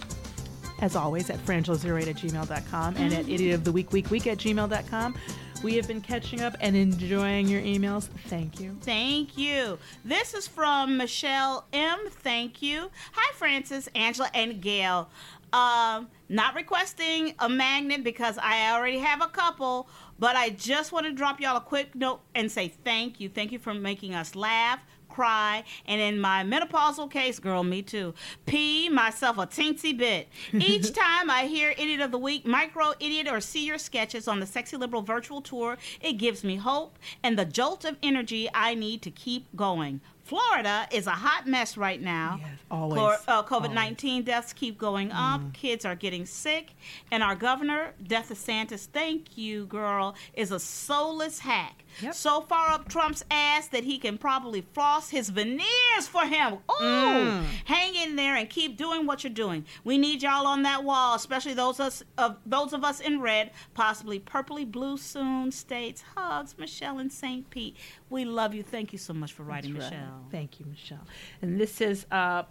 As 0.81 0.97
always, 0.97 1.29
at 1.29 1.37
frangela08 1.45 2.09
at 2.09 2.17
gmail.com 2.17 2.97
and 2.97 3.13
at 3.13 3.25
mm-hmm. 3.25 3.31
idiot 3.33 3.55
of 3.55 3.65
the 3.65 3.71
week, 3.71 3.93
week, 3.93 4.11
week 4.11 4.27
at 4.27 4.39
gmail.com. 4.39 5.15
We 5.63 5.75
have 5.75 5.87
been 5.87 6.01
catching 6.01 6.41
up 6.41 6.57
and 6.61 6.75
enjoying 6.75 7.49
your 7.49 7.61
emails. 7.61 8.09
Thank 8.29 8.61
you. 8.61 8.75
Thank 8.81 9.37
you. 9.37 9.79
This 10.07 10.33
is 10.33 10.49
from 10.49 10.97
Michelle 10.97 11.67
M. 11.75 11.99
Thank 12.09 12.63
you. 12.63 12.91
Hi, 13.13 13.35
Frances, 13.35 13.91
Angela, 13.95 14.31
and 14.33 14.63
Gail. 14.63 15.11
Um, 15.53 16.09
not 16.29 16.55
requesting 16.55 17.35
a 17.39 17.49
magnet 17.49 18.03
because 18.03 18.39
I 18.39 18.73
already 18.73 18.99
have 18.99 19.21
a 19.21 19.29
couple, 19.29 19.89
but 20.19 20.35
I 20.35 20.51
just 20.51 20.93
want 20.93 21.05
to 21.05 21.13
drop 21.13 21.41
y'all 21.41 21.59
a 21.59 21.61
quick 21.61 21.95
note 21.95 22.21
and 22.35 22.51
say 22.51 22.69
thank 22.69 23.21
you. 23.21 23.29
Thank 23.29 23.53
you 23.53 23.59
for 23.59 23.75
making 23.75 24.15
us 24.15 24.35
laugh, 24.35 24.81
cry, 25.11 25.63
and 25.85 26.01
in 26.01 26.19
my 26.19 26.43
menopausal 26.43 27.11
case, 27.11 27.39
girl, 27.39 27.63
me 27.63 27.83
too, 27.83 28.15
pee 28.47 28.89
myself 28.89 29.37
a 29.37 29.47
teensy 29.47 29.97
bit. 29.97 30.29
Each 30.55 30.93
time 30.93 31.31
I 31.31 31.45
hear 31.47 31.71
Idiot 31.71 32.01
of 32.01 32.13
the 32.13 32.19
Week, 32.19 32.47
Micro 32.47 32.93
Idiot, 32.99 33.29
or 33.29 33.41
see 33.41 33.67
your 33.67 33.79
sketches 33.79 34.27
on 34.27 34.41
the 34.41 34.47
Sexy 34.47 34.77
Liberal 34.79 35.03
virtual 35.03 35.43
tour, 35.43 35.77
it 36.01 36.15
gives 36.15 36.43
me 36.43 36.57
hope 36.57 36.99
and 37.23 37.39
the 37.39 37.45
jolt 37.45 37.85
of 37.85 37.97
energy 38.03 38.49
I 38.55 38.75
need 38.75 39.03
to 39.03 39.11
keep 39.11 39.55
going. 39.55 40.01
Florida 40.25 40.87
is 40.93 41.07
a 41.07 41.11
hot 41.13 41.47
mess 41.47 41.77
right 41.77 42.01
now. 42.01 42.41
always. 42.71 43.01
Chlor- 43.01 43.19
uh, 43.29 43.43
COVID 43.43 43.73
19 43.73 44.23
deaths 44.23 44.53
keep 44.53 44.79
going 44.79 45.11
up. 45.13 45.41
Kids 45.53 45.85
are 45.85 45.95
getting 45.95 46.27
sick. 46.27 46.71
And 47.11 47.23
our 47.23 47.35
governor, 47.35 47.95
Death 48.07 48.31
DeSantis, 48.31 48.87
thank 48.87 49.37
you, 49.37 49.67
girl, 49.67 50.15
is 50.35 50.53
a 50.53 50.61
soulless 50.61 51.41
hack. 51.41 51.82
So 52.13 52.41
far 52.43 52.71
up 52.71 52.89
Trump's 52.89 53.25
ass 53.31 53.69
that 53.69 53.85
he 53.85 53.99
can 53.99 54.19
probably 54.19 54.63
floss 54.73 55.11
his 55.11 55.31
veneers 55.31 56.09
for 56.09 56.23
him. 56.23 56.59
Ooh, 56.71 57.43
hang 57.65 57.95
in 57.95 58.17
there 58.17 58.37
and 58.37 58.49
keep 58.49 58.77
doing 58.77 59.07
what 59.07 59.25
you're 59.25 59.33
doing. 59.33 59.65
We 59.85 59.99
need 59.99 60.23
y'all 60.23 60.47
on 60.47 60.63
that 60.63 60.85
wall, 60.85 61.15
especially 61.15 61.55
those 61.55 61.81
us 61.81 62.03
of 62.19 62.37
those 62.47 62.73
of 62.73 62.85
us 62.85 63.01
in 63.01 63.21
red, 63.21 63.51
possibly 63.75 64.21
purpley 64.21 64.71
blue 64.71 64.97
soon. 64.97 65.53
States 65.53 66.03
hugs, 66.17 66.57
Michelle 66.59 66.99
and 66.99 67.13
St. 67.13 67.49
Pete. 67.51 67.77
We 68.11 68.25
love 68.25 68.55
you. 68.55 68.63
Thank 68.63 68.93
you 68.93 68.99
so 68.99 69.13
much 69.13 69.33
for 69.33 69.43
writing, 69.43 69.75
right. 69.75 69.85
Michelle. 69.85 70.27
Thank 70.31 70.61
you, 70.61 70.67
Michelle. 70.67 71.07
And 71.41 71.61
this 71.61 71.81
is 71.81 72.07
uh, 72.11 72.45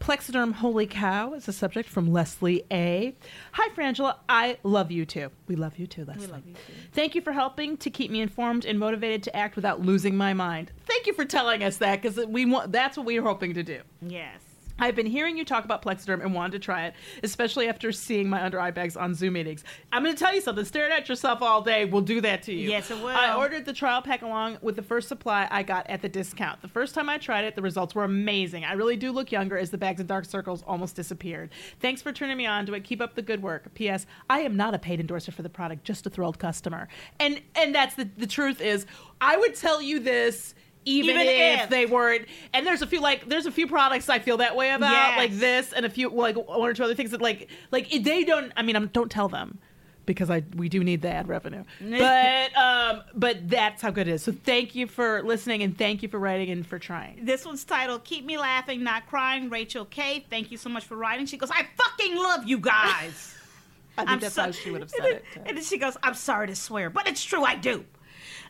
Plexaderm 0.00 0.52
Holy 0.52 0.86
Cow 0.86 1.32
is 1.32 1.48
a 1.48 1.52
subject 1.52 1.88
from 1.88 2.12
Leslie 2.12 2.64
A. 2.70 3.14
Hi, 3.52 3.74
Frangela. 3.74 4.18
I 4.28 4.58
love 4.62 4.90
you 4.90 5.06
too. 5.06 5.30
We 5.48 5.56
love 5.56 5.78
you 5.78 5.86
too, 5.86 6.04
Leslie. 6.04 6.42
Thank 6.92 7.14
you 7.14 7.22
for 7.22 7.32
helping 7.32 7.76
to 7.78 7.88
keep 7.88 8.10
me 8.10 8.20
informed 8.20 8.66
and 8.66 8.78
motivated 8.78 9.22
to 9.24 9.36
act 9.36 9.56
without 9.56 9.80
losing 9.80 10.16
my 10.16 10.34
mind. 10.34 10.72
Thank 10.84 11.06
you 11.06 11.14
for 11.14 11.24
telling 11.24 11.62
us 11.62 11.78
that 11.78 12.02
because 12.02 12.26
we 12.26 12.44
want 12.44 12.72
that's 12.72 12.96
what 12.96 13.06
we 13.06 13.18
are 13.18 13.22
hoping 13.22 13.54
to 13.54 13.62
do. 13.62 13.80
Yes. 14.02 14.40
I've 14.78 14.96
been 14.96 15.06
hearing 15.06 15.36
you 15.36 15.44
talk 15.44 15.64
about 15.64 15.82
Plexaderm 15.82 16.20
and 16.22 16.34
wanted 16.34 16.52
to 16.52 16.58
try 16.58 16.86
it, 16.86 16.94
especially 17.22 17.68
after 17.68 17.92
seeing 17.92 18.28
my 18.28 18.42
under 18.42 18.60
eye 18.60 18.72
bags 18.72 18.96
on 18.96 19.14
Zoom 19.14 19.34
meetings. 19.34 19.62
I'm 19.92 20.02
going 20.02 20.14
to 20.14 20.18
tell 20.18 20.34
you 20.34 20.40
something. 20.40 20.64
Staring 20.64 20.92
at 20.92 21.08
yourself 21.08 21.42
all 21.42 21.62
day 21.62 21.84
will 21.84 22.00
do 22.00 22.20
that 22.22 22.42
to 22.44 22.52
you. 22.52 22.70
Yes, 22.70 22.90
it 22.90 22.98
will. 22.98 23.08
I 23.08 23.36
ordered 23.36 23.66
the 23.66 23.72
trial 23.72 24.02
pack 24.02 24.22
along 24.22 24.58
with 24.62 24.76
the 24.76 24.82
first 24.82 25.08
supply 25.08 25.46
I 25.50 25.62
got 25.62 25.88
at 25.88 26.02
the 26.02 26.08
discount. 26.08 26.60
The 26.60 26.68
first 26.68 26.94
time 26.94 27.08
I 27.08 27.18
tried 27.18 27.44
it, 27.44 27.54
the 27.54 27.62
results 27.62 27.94
were 27.94 28.04
amazing. 28.04 28.64
I 28.64 28.72
really 28.72 28.96
do 28.96 29.12
look 29.12 29.30
younger 29.30 29.56
as 29.56 29.70
the 29.70 29.78
bags 29.78 30.00
and 30.00 30.08
dark 30.08 30.24
circles 30.24 30.64
almost 30.66 30.96
disappeared. 30.96 31.50
Thanks 31.80 32.02
for 32.02 32.12
turning 32.12 32.36
me 32.36 32.46
on 32.46 32.66
to 32.66 32.74
it. 32.74 32.82
Keep 32.84 33.00
up 33.00 33.14
the 33.14 33.22
good 33.22 33.42
work. 33.42 33.72
P.S. 33.74 34.06
I 34.28 34.40
am 34.40 34.56
not 34.56 34.74
a 34.74 34.78
paid 34.78 34.98
endorser 34.98 35.30
for 35.30 35.42
the 35.42 35.48
product, 35.48 35.84
just 35.84 36.06
a 36.06 36.10
thrilled 36.10 36.38
customer. 36.38 36.88
And 37.20 37.40
and 37.54 37.74
that's 37.74 37.94
the 37.94 38.08
the 38.16 38.26
truth 38.26 38.60
is, 38.60 38.86
I 39.20 39.36
would 39.36 39.54
tell 39.54 39.80
you 39.80 40.00
this. 40.00 40.54
Even, 40.86 41.10
Even 41.16 41.26
if, 41.26 41.60
if. 41.64 41.70
they 41.70 41.86
weren't, 41.86 42.26
and 42.52 42.66
there's 42.66 42.82
a 42.82 42.86
few 42.86 43.00
like 43.00 43.28
there's 43.28 43.46
a 43.46 43.50
few 43.52 43.66
products 43.66 44.08
I 44.08 44.18
feel 44.18 44.36
that 44.38 44.54
way 44.56 44.70
about, 44.70 44.90
Yes. 44.90 45.16
like 45.18 45.32
this, 45.38 45.72
and 45.72 45.86
a 45.86 45.90
few 45.90 46.10
like 46.10 46.36
one 46.36 46.60
or 46.68 46.74
two 46.74 46.84
other 46.84 46.94
things 46.94 47.10
that 47.12 47.22
like 47.22 47.48
like 47.70 47.90
they 47.90 48.24
don't. 48.24 48.52
I 48.56 48.62
mean, 48.62 48.76
I'm, 48.76 48.88
don't 48.88 49.10
tell 49.10 49.28
them 49.28 49.58
because 50.06 50.28
I 50.28 50.42
we 50.56 50.68
do 50.68 50.84
need 50.84 51.00
the 51.00 51.08
ad 51.08 51.26
revenue, 51.28 51.64
but 51.80 52.56
um, 52.56 53.02
but 53.14 53.48
that's 53.48 53.80
how 53.80 53.90
good 53.90 54.08
it 54.08 54.12
is. 54.12 54.22
So 54.22 54.32
thank 54.32 54.74
you 54.74 54.86
for 54.86 55.22
listening 55.22 55.62
and 55.62 55.76
thank 55.78 56.02
you 56.02 56.08
for 56.10 56.18
writing 56.18 56.50
and 56.50 56.66
for 56.66 56.78
trying. 56.78 57.24
This 57.24 57.46
one's 57.46 57.64
titled 57.64 58.04
Keep 58.04 58.26
Me 58.26 58.36
Laughing, 58.36 58.82
Not 58.84 59.06
Crying. 59.06 59.48
Rachel 59.48 59.86
K. 59.86 60.26
Thank 60.28 60.50
you 60.50 60.58
so 60.58 60.68
much 60.68 60.84
for 60.84 60.96
writing. 60.96 61.24
She 61.24 61.38
goes, 61.38 61.50
I 61.50 61.64
fucking 61.76 62.16
love 62.16 62.44
you 62.46 62.58
guys. 62.58 63.34
I 63.96 64.00
think 64.02 64.10
I'm 64.10 64.20
that's 64.20 64.34
so- 64.34 64.42
how 64.42 64.50
she 64.50 64.70
would 64.70 64.80
have 64.82 64.90
said 64.94 65.04
it. 65.06 65.24
And 65.46 65.56
then 65.56 65.64
she 65.64 65.78
goes, 65.78 65.96
I'm 66.02 66.14
sorry 66.14 66.48
to 66.48 66.56
swear, 66.56 66.90
but 66.90 67.06
it's 67.08 67.22
true, 67.24 67.42
I 67.44 67.54
do. 67.54 67.84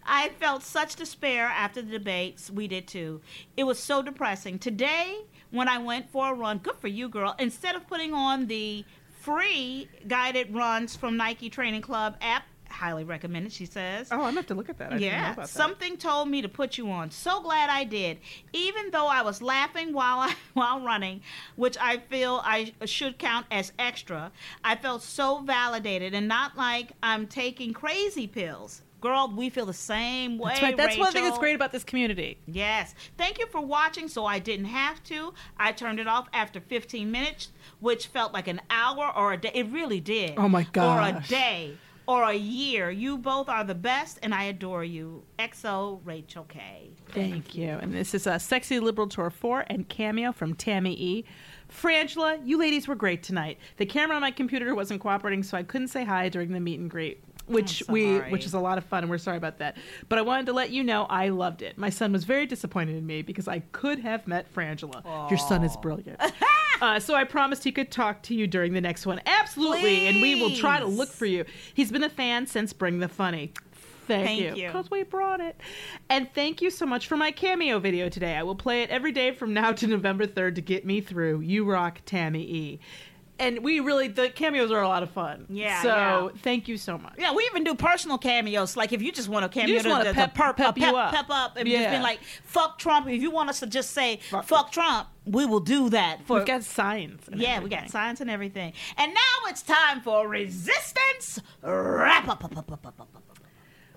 I 0.06 0.30
felt 0.40 0.62
such 0.62 0.96
despair 0.96 1.46
after 1.46 1.82
the 1.82 1.90
debates. 1.90 2.50
We 2.50 2.68
did 2.68 2.86
too. 2.86 3.20
It 3.56 3.64
was 3.64 3.78
so 3.78 4.02
depressing. 4.02 4.58
Today, 4.58 5.18
when 5.50 5.68
I 5.68 5.78
went 5.78 6.10
for 6.10 6.30
a 6.30 6.34
run, 6.34 6.58
good 6.58 6.76
for 6.76 6.88
you, 6.88 7.08
girl, 7.08 7.34
instead 7.38 7.74
of 7.74 7.86
putting 7.86 8.12
on 8.12 8.46
the 8.46 8.84
free 9.20 9.88
guided 10.06 10.54
runs 10.54 10.96
from 10.96 11.16
Nike 11.16 11.48
Training 11.48 11.80
Club 11.80 12.16
app, 12.20 12.44
highly 12.68 13.04
recommended, 13.04 13.52
she 13.52 13.66
says. 13.66 14.08
Oh, 14.10 14.16
I'm 14.16 14.20
gonna 14.20 14.36
have 14.36 14.46
to 14.48 14.54
look 14.54 14.68
at 14.68 14.78
that. 14.78 14.92
I 14.92 14.96
Yeah, 14.96 15.32
about 15.32 15.46
that. 15.46 15.48
something 15.48 15.96
told 15.96 16.28
me 16.28 16.42
to 16.42 16.48
put 16.48 16.76
you 16.76 16.90
on. 16.90 17.10
So 17.10 17.40
glad 17.40 17.70
I 17.70 17.84
did. 17.84 18.18
Even 18.52 18.90
though 18.90 19.06
I 19.06 19.22
was 19.22 19.40
laughing 19.40 19.92
while 19.92 20.18
I, 20.18 20.34
while 20.54 20.80
running, 20.80 21.22
which 21.56 21.76
I 21.80 21.98
feel 21.98 22.40
I 22.44 22.74
should 22.84 23.18
count 23.18 23.46
as 23.50 23.72
extra, 23.78 24.32
I 24.62 24.76
felt 24.76 25.02
so 25.02 25.40
validated 25.40 26.14
and 26.14 26.26
not 26.28 26.56
like 26.56 26.92
I'm 27.02 27.26
taking 27.26 27.72
crazy 27.72 28.26
pills. 28.26 28.82
Girl, 29.04 29.30
we 29.36 29.50
feel 29.50 29.66
the 29.66 29.74
same 29.74 30.38
way. 30.38 30.52
That's 30.52 30.62
right. 30.62 30.76
That's 30.78 30.96
one 30.96 31.12
thing 31.12 31.24
that's 31.24 31.36
great 31.36 31.54
about 31.54 31.72
this 31.72 31.84
community. 31.84 32.38
Yes. 32.46 32.94
Thank 33.18 33.38
you 33.38 33.46
for 33.48 33.60
watching 33.60 34.08
so 34.08 34.24
I 34.24 34.38
didn't 34.38 34.64
have 34.64 35.04
to. 35.04 35.34
I 35.58 35.72
turned 35.72 36.00
it 36.00 36.08
off 36.08 36.26
after 36.32 36.58
15 36.58 37.10
minutes, 37.10 37.52
which 37.80 38.06
felt 38.06 38.32
like 38.32 38.48
an 38.48 38.62
hour 38.70 39.12
or 39.14 39.34
a 39.34 39.36
day. 39.36 39.50
It 39.52 39.66
really 39.66 40.00
did. 40.00 40.38
Oh, 40.38 40.48
my 40.48 40.62
god. 40.72 41.16
Or 41.16 41.18
a 41.18 41.28
day 41.28 41.76
or 42.06 42.22
a 42.22 42.32
year. 42.32 42.90
You 42.90 43.18
both 43.18 43.50
are 43.50 43.62
the 43.62 43.74
best 43.74 44.20
and 44.22 44.34
I 44.34 44.44
adore 44.44 44.84
you. 44.84 45.22
XO 45.38 46.00
Rachel 46.02 46.44
K. 46.44 46.88
Thank 47.10 47.54
you. 47.54 47.68
And 47.68 47.92
this 47.92 48.14
is 48.14 48.26
a 48.26 48.38
Sexy 48.38 48.80
Liberal 48.80 49.08
Tour 49.08 49.28
4 49.28 49.66
and 49.68 49.86
Cameo 49.86 50.32
from 50.32 50.54
Tammy 50.54 50.94
E. 50.94 51.24
Frangela, 51.70 52.40
you 52.42 52.56
ladies 52.56 52.88
were 52.88 52.94
great 52.94 53.22
tonight. 53.22 53.58
The 53.76 53.84
camera 53.84 54.16
on 54.16 54.22
my 54.22 54.30
computer 54.30 54.74
wasn't 54.74 55.02
cooperating, 55.02 55.42
so 55.42 55.58
I 55.58 55.62
couldn't 55.62 55.88
say 55.88 56.06
hi 56.06 56.30
during 56.30 56.52
the 56.52 56.60
meet 56.60 56.80
and 56.80 56.88
greet. 56.90 57.22
Which 57.46 57.82
we 57.88 58.18
which 58.18 58.46
is 58.46 58.54
a 58.54 58.58
lot 58.58 58.78
of 58.78 58.84
fun 58.84 59.04
and 59.04 59.10
we're 59.10 59.18
sorry 59.18 59.36
about 59.36 59.58
that. 59.58 59.76
But 60.08 60.18
I 60.18 60.22
wanted 60.22 60.46
to 60.46 60.52
let 60.52 60.70
you 60.70 60.82
know 60.82 61.04
I 61.04 61.28
loved 61.28 61.62
it. 61.62 61.76
My 61.76 61.90
son 61.90 62.12
was 62.12 62.24
very 62.24 62.46
disappointed 62.46 62.96
in 62.96 63.06
me 63.06 63.22
because 63.22 63.48
I 63.48 63.60
could 63.72 63.98
have 63.98 64.26
met 64.26 64.52
Frangela. 64.54 65.28
Your 65.30 65.38
son 65.38 65.62
is 65.64 65.76
brilliant. 65.76 66.20
Uh, 66.82 66.98
so 66.98 67.14
I 67.14 67.22
promised 67.22 67.62
he 67.64 67.72
could 67.72 67.90
talk 67.90 68.22
to 68.24 68.34
you 68.34 68.48
during 68.48 68.72
the 68.72 68.80
next 68.80 69.06
one. 69.06 69.20
Absolutely. 69.26 70.08
And 70.08 70.20
we 70.20 70.40
will 70.40 70.54
try 70.54 70.80
to 70.80 70.86
look 70.86 71.08
for 71.08 71.24
you. 71.24 71.44
He's 71.72 71.90
been 71.92 72.02
a 72.02 72.10
fan 72.10 72.46
since 72.46 72.72
Bring 72.72 72.98
the 72.98 73.08
Funny. 73.08 73.52
Thank, 74.06 74.26
Thank 74.26 74.40
you. 74.40 74.62
you. 74.62 74.68
Because 74.68 74.90
we 74.90 75.02
brought 75.02 75.40
it. 75.40 75.58
And 76.10 76.28
thank 76.34 76.60
you 76.60 76.70
so 76.70 76.84
much 76.84 77.06
for 77.06 77.16
my 77.16 77.30
cameo 77.30 77.78
video 77.78 78.08
today. 78.08 78.34
I 78.36 78.42
will 78.42 78.54
play 78.54 78.82
it 78.82 78.90
every 78.90 79.12
day 79.12 79.32
from 79.32 79.54
now 79.54 79.72
to 79.72 79.86
November 79.86 80.26
3rd 80.26 80.56
to 80.56 80.60
get 80.60 80.84
me 80.84 81.00
through. 81.00 81.40
You 81.40 81.64
rock, 81.64 82.00
Tammy 82.04 82.42
E. 82.42 82.80
And 83.36 83.64
we 83.64 83.80
really, 83.80 84.06
the 84.06 84.30
cameos 84.30 84.70
are 84.70 84.80
a 84.80 84.86
lot 84.86 85.02
of 85.02 85.10
fun. 85.10 85.46
Yeah, 85.48 85.82
So 85.82 85.88
yeah. 85.88 86.40
thank 86.42 86.68
you 86.68 86.76
so 86.78 86.96
much. 86.96 87.14
Yeah, 87.18 87.34
we 87.34 87.42
even 87.46 87.64
do 87.64 87.74
personal 87.74 88.16
cameos. 88.16 88.76
Like 88.76 88.92
if 88.92 89.02
you 89.02 89.10
just 89.10 89.28
want 89.28 89.44
a 89.44 89.48
cameo 89.48 89.74
just 89.74 89.84
to, 89.86 89.90
wanna 89.90 90.04
to- 90.04 90.10
to 90.10 90.14
pep- 90.14 90.36
perp- 90.36 90.56
pep 90.56 90.76
uh, 90.80 90.86
you 90.86 90.96
up. 90.96 91.12
pep 91.12 91.26
up, 91.30 91.56
and 91.56 91.66
Yeah. 91.68 91.82
just 91.82 91.96
be 91.98 92.02
like, 92.02 92.20
"Fuck 92.44 92.78
Trump." 92.78 93.08
If 93.08 93.20
you 93.20 93.32
want 93.32 93.50
us 93.50 93.58
to 93.60 93.66
just 93.66 93.90
say 93.90 94.20
"fuck, 94.44 94.70
Trump," 94.70 95.08
we 95.26 95.46
will 95.46 95.58
do 95.58 95.88
that. 95.90 96.24
For 96.26 96.36
We've 96.36 96.46
got 96.46 96.62
science. 96.62 97.26
and 97.26 97.40
yeah, 97.40 97.58
we 97.58 97.68
got 97.68 97.90
science 97.90 98.20
and 98.20 98.30
everything. 98.30 98.72
And 98.96 99.12
now 99.12 99.48
it's 99.48 99.62
time 99.62 100.00
for 100.00 100.28
resistance 100.28 101.40
wrap 101.62 102.28
up. 102.28 102.44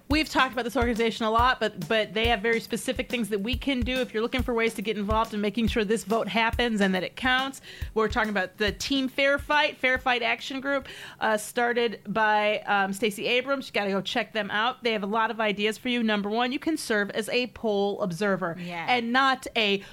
We've 0.10 0.30
talked 0.30 0.54
about 0.54 0.64
this 0.64 0.78
organization 0.78 1.26
a 1.26 1.32
lot, 1.32 1.60
but 1.60 1.88
but 1.90 2.14
they 2.14 2.28
have 2.28 2.42
very 2.42 2.62
specific 2.62 3.10
things 3.10 3.28
that 3.30 3.40
we 3.40 3.58
can 3.58 3.82
do 3.82 4.00
if 4.00 4.14
you're 4.14 4.24
looking 4.24 4.42
for 4.42 4.54
ways 4.54 4.74
to 4.76 4.82
get 4.82 4.98
involved 4.98 5.34
in 5.34 5.42
making 5.42 5.68
sure 5.68 5.84
this 5.84 6.06
vote 6.06 6.30
happens 6.30 6.80
and 6.80 6.96
that 6.96 7.04
it 7.04 7.18
counts. 7.18 7.60
We're 7.94 8.08
talking 8.08 8.30
about 8.30 8.58
the 8.58 8.72
Team 8.72 9.10
Fair 9.10 9.38
Fight, 9.38 9.78
Fair 9.78 9.98
Fight 9.98 10.24
Action 10.24 10.62
Group, 10.62 10.88
uh, 11.20 11.36
started 11.38 12.00
by 12.08 12.60
um, 12.60 12.94
Stacey 12.94 13.28
Abrams. 13.28 13.68
You 13.68 13.74
got 13.74 13.86
to 13.86 13.92
go 13.92 14.00
check 14.02 14.32
them 14.32 14.50
out. 14.50 14.82
They 14.82 14.94
have 14.94 15.04
a 15.04 15.08
lot 15.08 15.30
of 15.30 15.42
ideas 15.42 15.78
for 15.78 15.90
you. 15.90 16.02
Number 16.04 16.30
one, 16.30 16.54
you 16.54 16.60
can 16.60 16.78
serve 16.78 17.10
as 17.12 17.28
a 17.30 17.48
poll 17.48 18.02
observer 18.02 18.56
and 18.88 19.12
not 19.12 19.46
a 19.58 19.84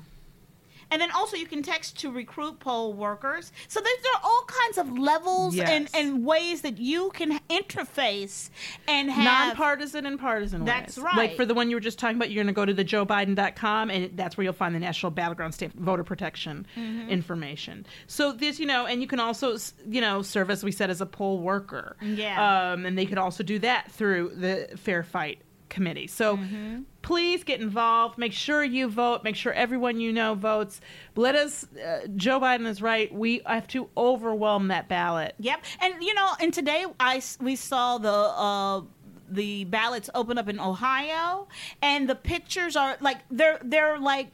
And 0.92 1.00
then 1.00 1.10
also 1.10 1.36
you 1.36 1.46
can 1.46 1.62
text 1.62 1.98
to 2.00 2.10
recruit 2.12 2.60
poll 2.60 2.92
workers. 2.92 3.50
So 3.66 3.80
there's 3.80 3.98
there 4.02 4.12
are 4.14 4.20
all 4.22 4.44
kinds 4.46 4.78
of 4.78 4.98
levels 4.98 5.56
and, 5.58 5.84
Yes. 5.84 5.90
and 5.94 6.24
ways 6.24 6.60
that 6.62 6.78
you 6.78 7.10
can 7.14 7.40
interface 7.50 8.50
and 8.86 9.10
have 9.10 9.48
nonpartisan 9.48 10.06
and 10.06 10.18
partisan 10.20 10.64
That's 10.64 10.96
ways. 10.96 11.04
right. 11.04 11.16
Like 11.16 11.36
for 11.36 11.44
the 11.46 11.54
one 11.54 11.70
you 11.70 11.76
were 11.76 11.80
just 11.80 11.98
talking 11.98 12.16
about, 12.16 12.30
you're 12.30 12.44
going 12.44 12.52
to 12.54 12.56
go 12.56 12.64
to 12.64 12.74
the 12.74 12.84
joebiden.com 12.84 13.90
and 13.90 14.16
that's 14.16 14.36
where 14.36 14.44
you'll 14.44 14.52
find 14.52 14.74
the 14.74 14.78
National 14.80 15.10
Battleground 15.10 15.54
State 15.54 15.72
Voter 15.72 16.04
Protection 16.04 16.66
Mm-hmm. 16.76 17.08
information. 17.08 17.86
So 18.06 18.32
this, 18.32 18.58
you 18.60 18.66
know, 18.66 18.86
and 18.86 19.00
you 19.00 19.06
can 19.06 19.20
also, 19.20 19.56
you 19.88 20.00
know, 20.00 20.22
serve 20.22 20.50
as 20.50 20.62
we 20.64 20.72
said 20.72 20.90
as 20.90 21.00
a 21.00 21.06
poll 21.06 21.38
worker. 21.40 21.96
Yeah. 22.02 22.72
Um, 22.72 22.84
and 22.86 22.98
they 22.98 23.06
could 23.06 23.18
also 23.18 23.42
do 23.42 23.58
that 23.60 23.90
through 23.90 24.32
the 24.36 24.68
Fair 24.76 25.02
Fight 25.02 25.40
Committee. 25.72 26.06
So 26.06 26.36
Mm-hmm. 26.36 26.82
please 27.02 27.42
get 27.42 27.60
involved. 27.60 28.18
Make 28.18 28.32
sure 28.32 28.62
you 28.62 28.88
vote. 28.88 29.24
Make 29.24 29.34
sure 29.36 29.52
everyone 29.54 29.98
you 29.98 30.12
know 30.12 30.34
votes. 30.34 30.80
Let 31.16 31.34
us. 31.34 31.66
Uh, 31.74 32.06
Joe 32.14 32.38
Biden 32.38 32.66
is 32.66 32.80
right. 32.80 33.12
We 33.12 33.40
have 33.46 33.66
to 33.68 33.88
overwhelm 33.96 34.68
that 34.68 34.88
ballot. 34.88 35.34
Yep. 35.40 35.64
And 35.80 35.94
you 36.02 36.14
know, 36.14 36.30
and 36.40 36.52
today 36.54 36.84
I, 37.00 37.20
we 37.40 37.56
saw 37.56 37.98
the 37.98 38.12
uh 38.12 38.82
the 39.28 39.64
ballots 39.64 40.10
open 40.14 40.36
up 40.36 40.48
in 40.48 40.60
Ohio 40.60 41.48
and 41.80 42.06
the 42.08 42.14
pictures 42.14 42.76
are 42.76 42.96
like 43.00 43.18
they're 43.30 43.58
they're 43.64 43.98
like 43.98 44.28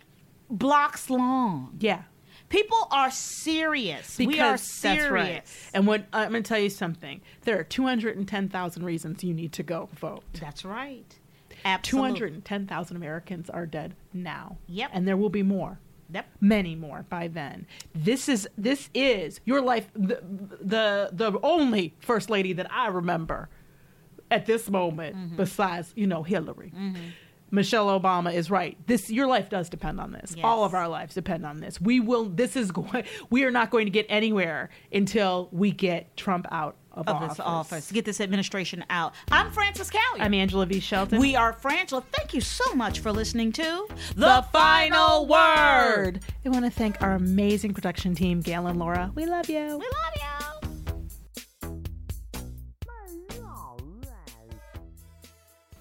blocks 0.51 1.09
long. 1.09 1.77
Yeah. 1.79 2.03
People 2.49 2.89
are 2.91 3.11
serious. 3.11 4.17
we 4.19 4.41
are 4.41 4.57
serious. 4.57 4.81
That's 4.81 5.11
right. 5.11 5.43
And 5.75 5.87
what 5.87 6.07
I'm 6.15 6.31
going 6.31 6.43
to 6.43 6.49
tell 6.49 6.59
you 6.59 6.71
something. 6.71 7.21
There 7.43 7.59
are 7.59 7.63
210,000 7.63 8.83
reasons 8.83 9.23
you 9.23 9.35
need 9.35 9.53
to 9.53 9.63
go 9.63 9.91
vote. 9.95 10.25
That's 10.41 10.65
right. 10.65 11.15
Absolutely. 11.65 12.11
210,000 12.19 12.97
Americans 12.97 13.51
are 13.51 13.67
dead 13.67 13.95
now. 14.13 14.59
Yep. 14.67 14.91
And 14.93 15.07
there 15.09 15.17
will 15.17 15.31
be 15.31 15.43
more. 15.43 15.79
Yep. 16.11 16.27
Many 16.41 16.75
more 16.75 17.05
by 17.11 17.29
then. 17.29 17.67
This 17.95 18.29
is 18.31 18.49
this 18.57 18.89
is 18.95 19.41
your 19.45 19.61
life 19.61 19.91
the 19.95 20.23
the, 20.61 21.11
the 21.13 21.39
only 21.43 21.95
first 22.01 22.31
lady 22.31 22.55
that 22.55 22.73
I 22.73 22.87
remember 22.89 23.49
at 24.31 24.47
this 24.47 24.71
moment 24.71 25.17
Mm-hmm. 25.17 25.37
besides, 25.37 25.93
you 25.97 26.07
know, 26.07 26.23
Hillary. 26.23 26.73
Michelle 27.51 27.87
Obama 27.99 28.33
is 28.33 28.51
right. 28.51 28.77
This 28.87 29.09
your 29.11 29.27
life 29.27 29.49
does 29.49 29.69
depend 29.71 30.01
on 30.01 30.13
this. 30.13 30.35
Yes. 30.37 30.45
All 30.45 30.65
of 30.65 30.75
our 30.75 30.87
lives 30.89 31.15
depend 31.15 31.47
on 31.47 31.61
this. 31.61 31.81
We 31.81 31.99
will 32.01 32.25
this 32.27 32.57
is 32.57 32.71
going 32.79 33.05
we 33.31 33.45
are 33.45 33.51
not 33.51 33.71
going 33.71 33.87
to 33.87 33.91
get 33.91 34.07
anywhere 34.09 34.69
until 34.93 35.49
we 35.53 35.71
get 35.71 36.15
Trump 36.17 36.47
out 36.51 36.77
of, 36.99 37.09
Of 37.09 37.17
office. 37.17 37.29
this 37.37 37.41
office. 37.41 37.93
Get 37.93 38.05
this 38.05 38.21
administration 38.21 38.85
out. 38.91 39.15
I'm 39.31 39.51
Frances 39.53 39.91
Callier. 39.91 40.21
I'm 40.21 40.35
Angela 40.35 40.67
V. 40.67 40.81
Shelton. 40.81 41.19
we 41.21 41.37
are 41.37 41.53
Frangela. 41.53 42.03
Thank 42.13 42.35
you 42.35 42.41
so 42.41 42.75
much 42.75 43.01
for 43.01 43.13
listening 43.13 43.53
to 43.53 43.87
the 44.17 44.45
final 44.53 45.27
word. 45.27 46.21
I 46.45 46.49
want 46.49 46.65
to 46.65 46.71
thank 46.71 47.01
our 47.03 47.13
amazing 47.15 47.73
production 47.75 48.15
team, 48.15 48.41
Gail 48.41 48.67
and 48.67 48.79
Laura. 48.79 49.11
We 49.15 49.27
love 49.27 49.49
you. 49.49 49.61
We 49.61 49.69
love 49.71 50.13
you. 50.17 50.48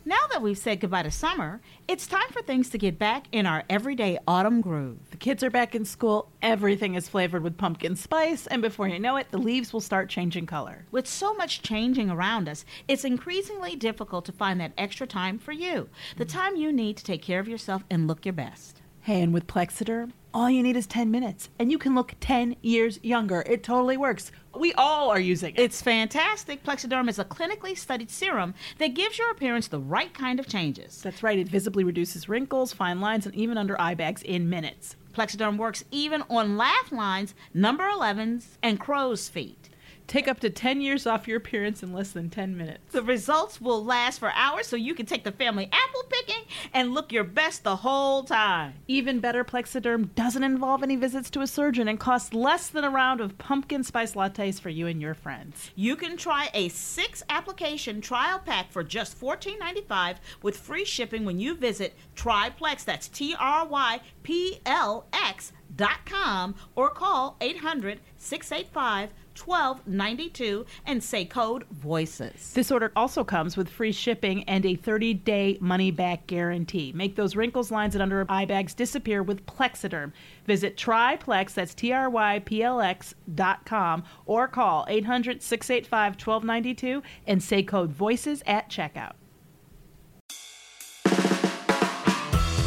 Now 0.07 0.25
that 0.31 0.41
we've 0.41 0.57
said 0.57 0.79
goodbye 0.79 1.03
to 1.03 1.11
summer, 1.11 1.59
it's 1.89 2.07
time 2.07 2.29
for 2.29 2.41
things 2.41 2.69
to 2.69 2.77
get 2.77 2.97
back 2.97 3.25
in 3.33 3.45
our 3.45 3.65
everyday 3.69 4.17
autumn 4.25 4.61
groove. 4.61 4.99
The 5.11 5.17
kids 5.17 5.43
are 5.43 5.49
back 5.49 5.75
in 5.75 5.83
school. 5.83 6.31
Everything 6.41 6.95
is 6.95 7.09
flavored 7.09 7.43
with 7.43 7.57
pumpkin 7.57 7.97
spice, 7.97 8.47
and 8.47 8.61
before 8.61 8.87
you 8.87 8.99
know 8.99 9.17
it, 9.17 9.31
the 9.31 9.37
leaves 9.37 9.73
will 9.73 9.81
start 9.81 10.07
changing 10.07 10.45
color. 10.45 10.85
With 10.91 11.07
so 11.07 11.33
much 11.33 11.61
changing 11.61 12.09
around 12.09 12.47
us, 12.47 12.63
it's 12.87 13.03
increasingly 13.03 13.75
difficult 13.75 14.23
to 14.27 14.31
find 14.31 14.61
that 14.61 14.71
extra 14.77 15.05
time 15.05 15.37
for 15.37 15.51
you. 15.51 15.89
The 16.15 16.25
mm. 16.25 16.31
time 16.31 16.55
you 16.55 16.71
need 16.71 16.95
to 16.95 17.03
take 17.03 17.21
care 17.21 17.41
of 17.41 17.49
yourself 17.49 17.83
and 17.89 18.07
look 18.07 18.25
your 18.25 18.31
best. 18.31 18.81
Hey, 19.01 19.21
and 19.21 19.33
with 19.33 19.45
Plexaderm, 19.45 20.13
all 20.37 20.51
you 20.51 20.61
need 20.61 20.77
is 20.77 20.85
10 20.85 21.09
minutes, 21.09 21.49
and 21.57 21.71
you 21.71 21.79
can 21.79 21.95
look 21.95 22.13
10 22.19 22.57
years 22.61 22.99
younger. 23.01 23.41
It 23.47 23.63
totally 23.63 23.97
works. 23.97 24.31
We 24.55 24.71
all 24.73 25.09
are 25.09 25.19
using 25.19 25.55
it. 25.55 25.59
It's 25.59 25.81
fantastic. 25.81 26.63
Plexaderm 26.63 27.09
is 27.09 27.17
a 27.17 27.25
clinically 27.25 27.75
studied 27.75 28.11
serum 28.11 28.53
that 28.77 28.93
gives 28.93 29.17
your 29.17 29.31
appearance 29.31 29.67
the 29.67 29.79
right 29.79 30.13
kind 30.13 30.39
of 30.39 30.47
changes. 30.47 31.01
That's 31.01 31.23
right. 31.23 31.39
It 31.39 31.47
visibly 31.47 31.83
reduces 31.83 32.29
wrinkles, 32.29 32.71
fine 32.71 33.01
lines, 33.01 33.25
and 33.25 33.33
even 33.33 33.57
under 33.57 33.81
eye 33.81 33.95
bags 33.95 34.21
in 34.21 34.47
minutes. 34.47 34.95
Plexaderm 35.11 35.57
works 35.57 35.83
even 35.89 36.21
on 36.29 36.55
laugh 36.55 36.91
lines, 36.91 37.33
number 37.51 37.85
11s, 37.85 38.57
and 38.61 38.79
crow's 38.79 39.29
feet. 39.29 39.69
Take 40.07 40.29
up 40.29 40.39
to 40.39 40.49
10 40.49 40.79
years 40.79 41.05
off 41.05 41.27
your 41.27 41.35
appearance 41.37 41.83
in 41.83 41.91
less 41.91 42.11
than 42.11 42.29
10 42.29 42.55
minutes. 42.55 42.93
The 42.93 43.03
results 43.03 43.59
will 43.59 43.83
last 43.83 44.19
for 44.19 44.31
hours 44.31 44.65
so 44.65 44.77
you 44.77 44.95
can 44.95 45.05
take 45.05 45.25
the 45.25 45.33
family 45.33 45.65
apple 45.65 46.03
picking 46.09 46.43
and 46.73 46.93
look 46.93 47.11
your 47.11 47.25
best 47.25 47.65
the 47.65 47.75
whole 47.75 48.23
time. 48.23 48.75
Even 48.87 49.19
better, 49.19 49.43
Plexaderm 49.43 50.15
doesn't 50.15 50.43
involve 50.43 50.81
any 50.81 50.95
visits 50.95 51.29
to 51.31 51.41
a 51.41 51.47
surgeon 51.47 51.89
and 51.89 51.99
costs 51.99 52.33
less 52.33 52.69
than 52.69 52.85
a 52.85 52.89
round 52.89 53.19
of 53.19 53.37
pumpkin 53.37 53.83
spice 53.83 54.13
lattes 54.13 54.61
for 54.61 54.69
you 54.69 54.87
and 54.87 55.01
your 55.01 55.13
friends. 55.13 55.71
You 55.75 55.97
can 55.97 56.15
try 56.15 56.49
a 56.53 56.69
six 56.69 57.21
application 57.29 57.99
trial 57.99 58.39
pack 58.39 58.71
for 58.71 58.83
just 58.83 59.19
$14.95 59.19 60.15
with 60.41 60.55
free 60.55 60.85
shipping 60.85 61.25
when 61.25 61.39
you 61.39 61.53
visit 61.53 61.93
Triplex. 62.15 62.85
That's 62.85 63.09
T 63.09 63.35
R 63.37 63.67
Y 63.67 63.99
P 64.23 64.61
L 64.65 65.05
X 65.11 65.51
dot 65.75 66.05
com 66.05 66.55
or 66.75 66.89
call 66.89 67.35
800 67.41 67.99
685 68.17 69.13
1292 69.37 70.65
and 70.85 71.03
say 71.03 71.25
code 71.25 71.65
VOICES. 71.71 72.53
This 72.53 72.71
order 72.71 72.91
also 72.95 73.23
comes 73.23 73.55
with 73.55 73.69
free 73.69 73.91
shipping 73.91 74.43
and 74.45 74.65
a 74.65 74.75
30 74.75 75.13
day 75.13 75.57
money 75.61 75.91
back 75.91 76.27
guarantee. 76.27 76.91
Make 76.93 77.15
those 77.15 77.35
wrinkles, 77.35 77.71
lines, 77.71 77.95
and 77.95 78.01
under 78.01 78.25
eye 78.29 78.45
bags 78.45 78.73
disappear 78.73 79.23
with 79.23 79.45
Plexaderm. 79.45 80.11
Visit 80.45 80.77
Triplex, 80.77 81.53
that's 81.53 81.73
T 81.73 81.91
R 81.91 82.09
Y 82.09 82.39
P 82.39 82.63
L 82.63 82.81
X 82.81 83.13
dot 83.35 83.65
com, 83.65 84.03
or 84.25 84.47
call 84.47 84.85
800 84.87 85.41
685 85.41 86.13
1292 86.13 87.03
and 87.27 87.41
say 87.41 87.63
code 87.63 87.91
VOICES 87.91 88.41
at 88.45 88.69
checkout. 88.69 89.13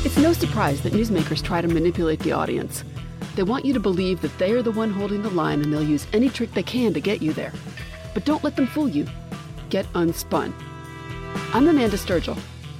It's 0.02 0.16
no 0.16 0.32
surprise 0.32 0.80
that 0.80 0.94
newsmakers 0.94 1.42
try 1.42 1.60
to 1.60 1.68
manipulate 1.68 2.20
the 2.20 2.32
audience. 2.32 2.84
They 3.36 3.42
want 3.42 3.64
you 3.64 3.72
to 3.72 3.80
believe 3.80 4.20
that 4.22 4.36
they 4.38 4.52
are 4.52 4.62
the 4.62 4.72
one 4.72 4.90
holding 4.90 5.22
the 5.22 5.30
line 5.30 5.62
and 5.62 5.72
they'll 5.72 5.82
use 5.82 6.06
any 6.12 6.28
trick 6.28 6.52
they 6.52 6.62
can 6.62 6.92
to 6.94 7.00
get 7.00 7.22
you 7.22 7.32
there. 7.32 7.52
But 8.12 8.24
don't 8.24 8.42
let 8.42 8.56
them 8.56 8.66
fool 8.66 8.88
you. 8.88 9.06
Get 9.68 9.86
unspun. 9.92 10.52
I'm 11.54 11.68
Amanda 11.68 11.96
Sturgill. 11.96 12.38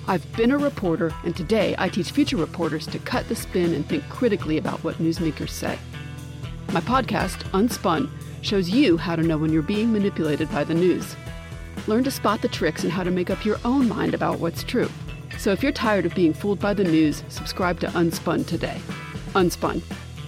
I've 0.09 0.30
been 0.36 0.51
a 0.51 0.59
reporter, 0.59 1.14
and 1.24 1.36
today 1.36 1.76
I 1.78 1.88
teach 1.88 2.11
future 2.11 2.36
reporters 2.36 2.86
to 2.88 2.98
cut 2.98 3.28
the 3.28 3.36
spin 3.36 3.74
and 3.74 3.88
think 3.88 4.09
critically 4.09 4.59
about 4.59 4.82
what 4.82 4.96
newsmakers 4.96 5.51
say. 5.51 5.78
My 6.72 6.80
podcast, 6.80 7.44
Unspun, 7.53 8.11
shows 8.42 8.68
you 8.68 8.96
how 8.96 9.14
to 9.14 9.22
know 9.22 9.38
when 9.38 9.53
you're 9.53 9.62
being 9.62 9.92
manipulated 9.92 10.51
by 10.51 10.64
the 10.64 10.74
news. 10.74 11.14
Learn 11.86 12.03
to 12.05 12.11
spot 12.11 12.42
the 12.42 12.48
tricks 12.48 12.82
and 12.82 12.92
how 12.92 13.05
to 13.05 13.11
make 13.11 13.30
up 13.30 13.44
your 13.44 13.59
own 13.64 13.88
mind 13.88 14.14
about 14.14 14.40
what's 14.40 14.64
true. 14.64 14.90
So 15.38 15.53
if 15.53 15.62
you're 15.62 15.72
tired 15.72 16.07
of 16.07 16.14
being 16.14 16.34
fooled 16.34 16.59
by 16.59 16.74
the 16.74 16.84
news, 16.84 17.22
subscribe 17.28 17.78
to 17.80 17.86
Unspun 17.88 18.46
today. 18.46 18.80
Unspun, 19.34 19.82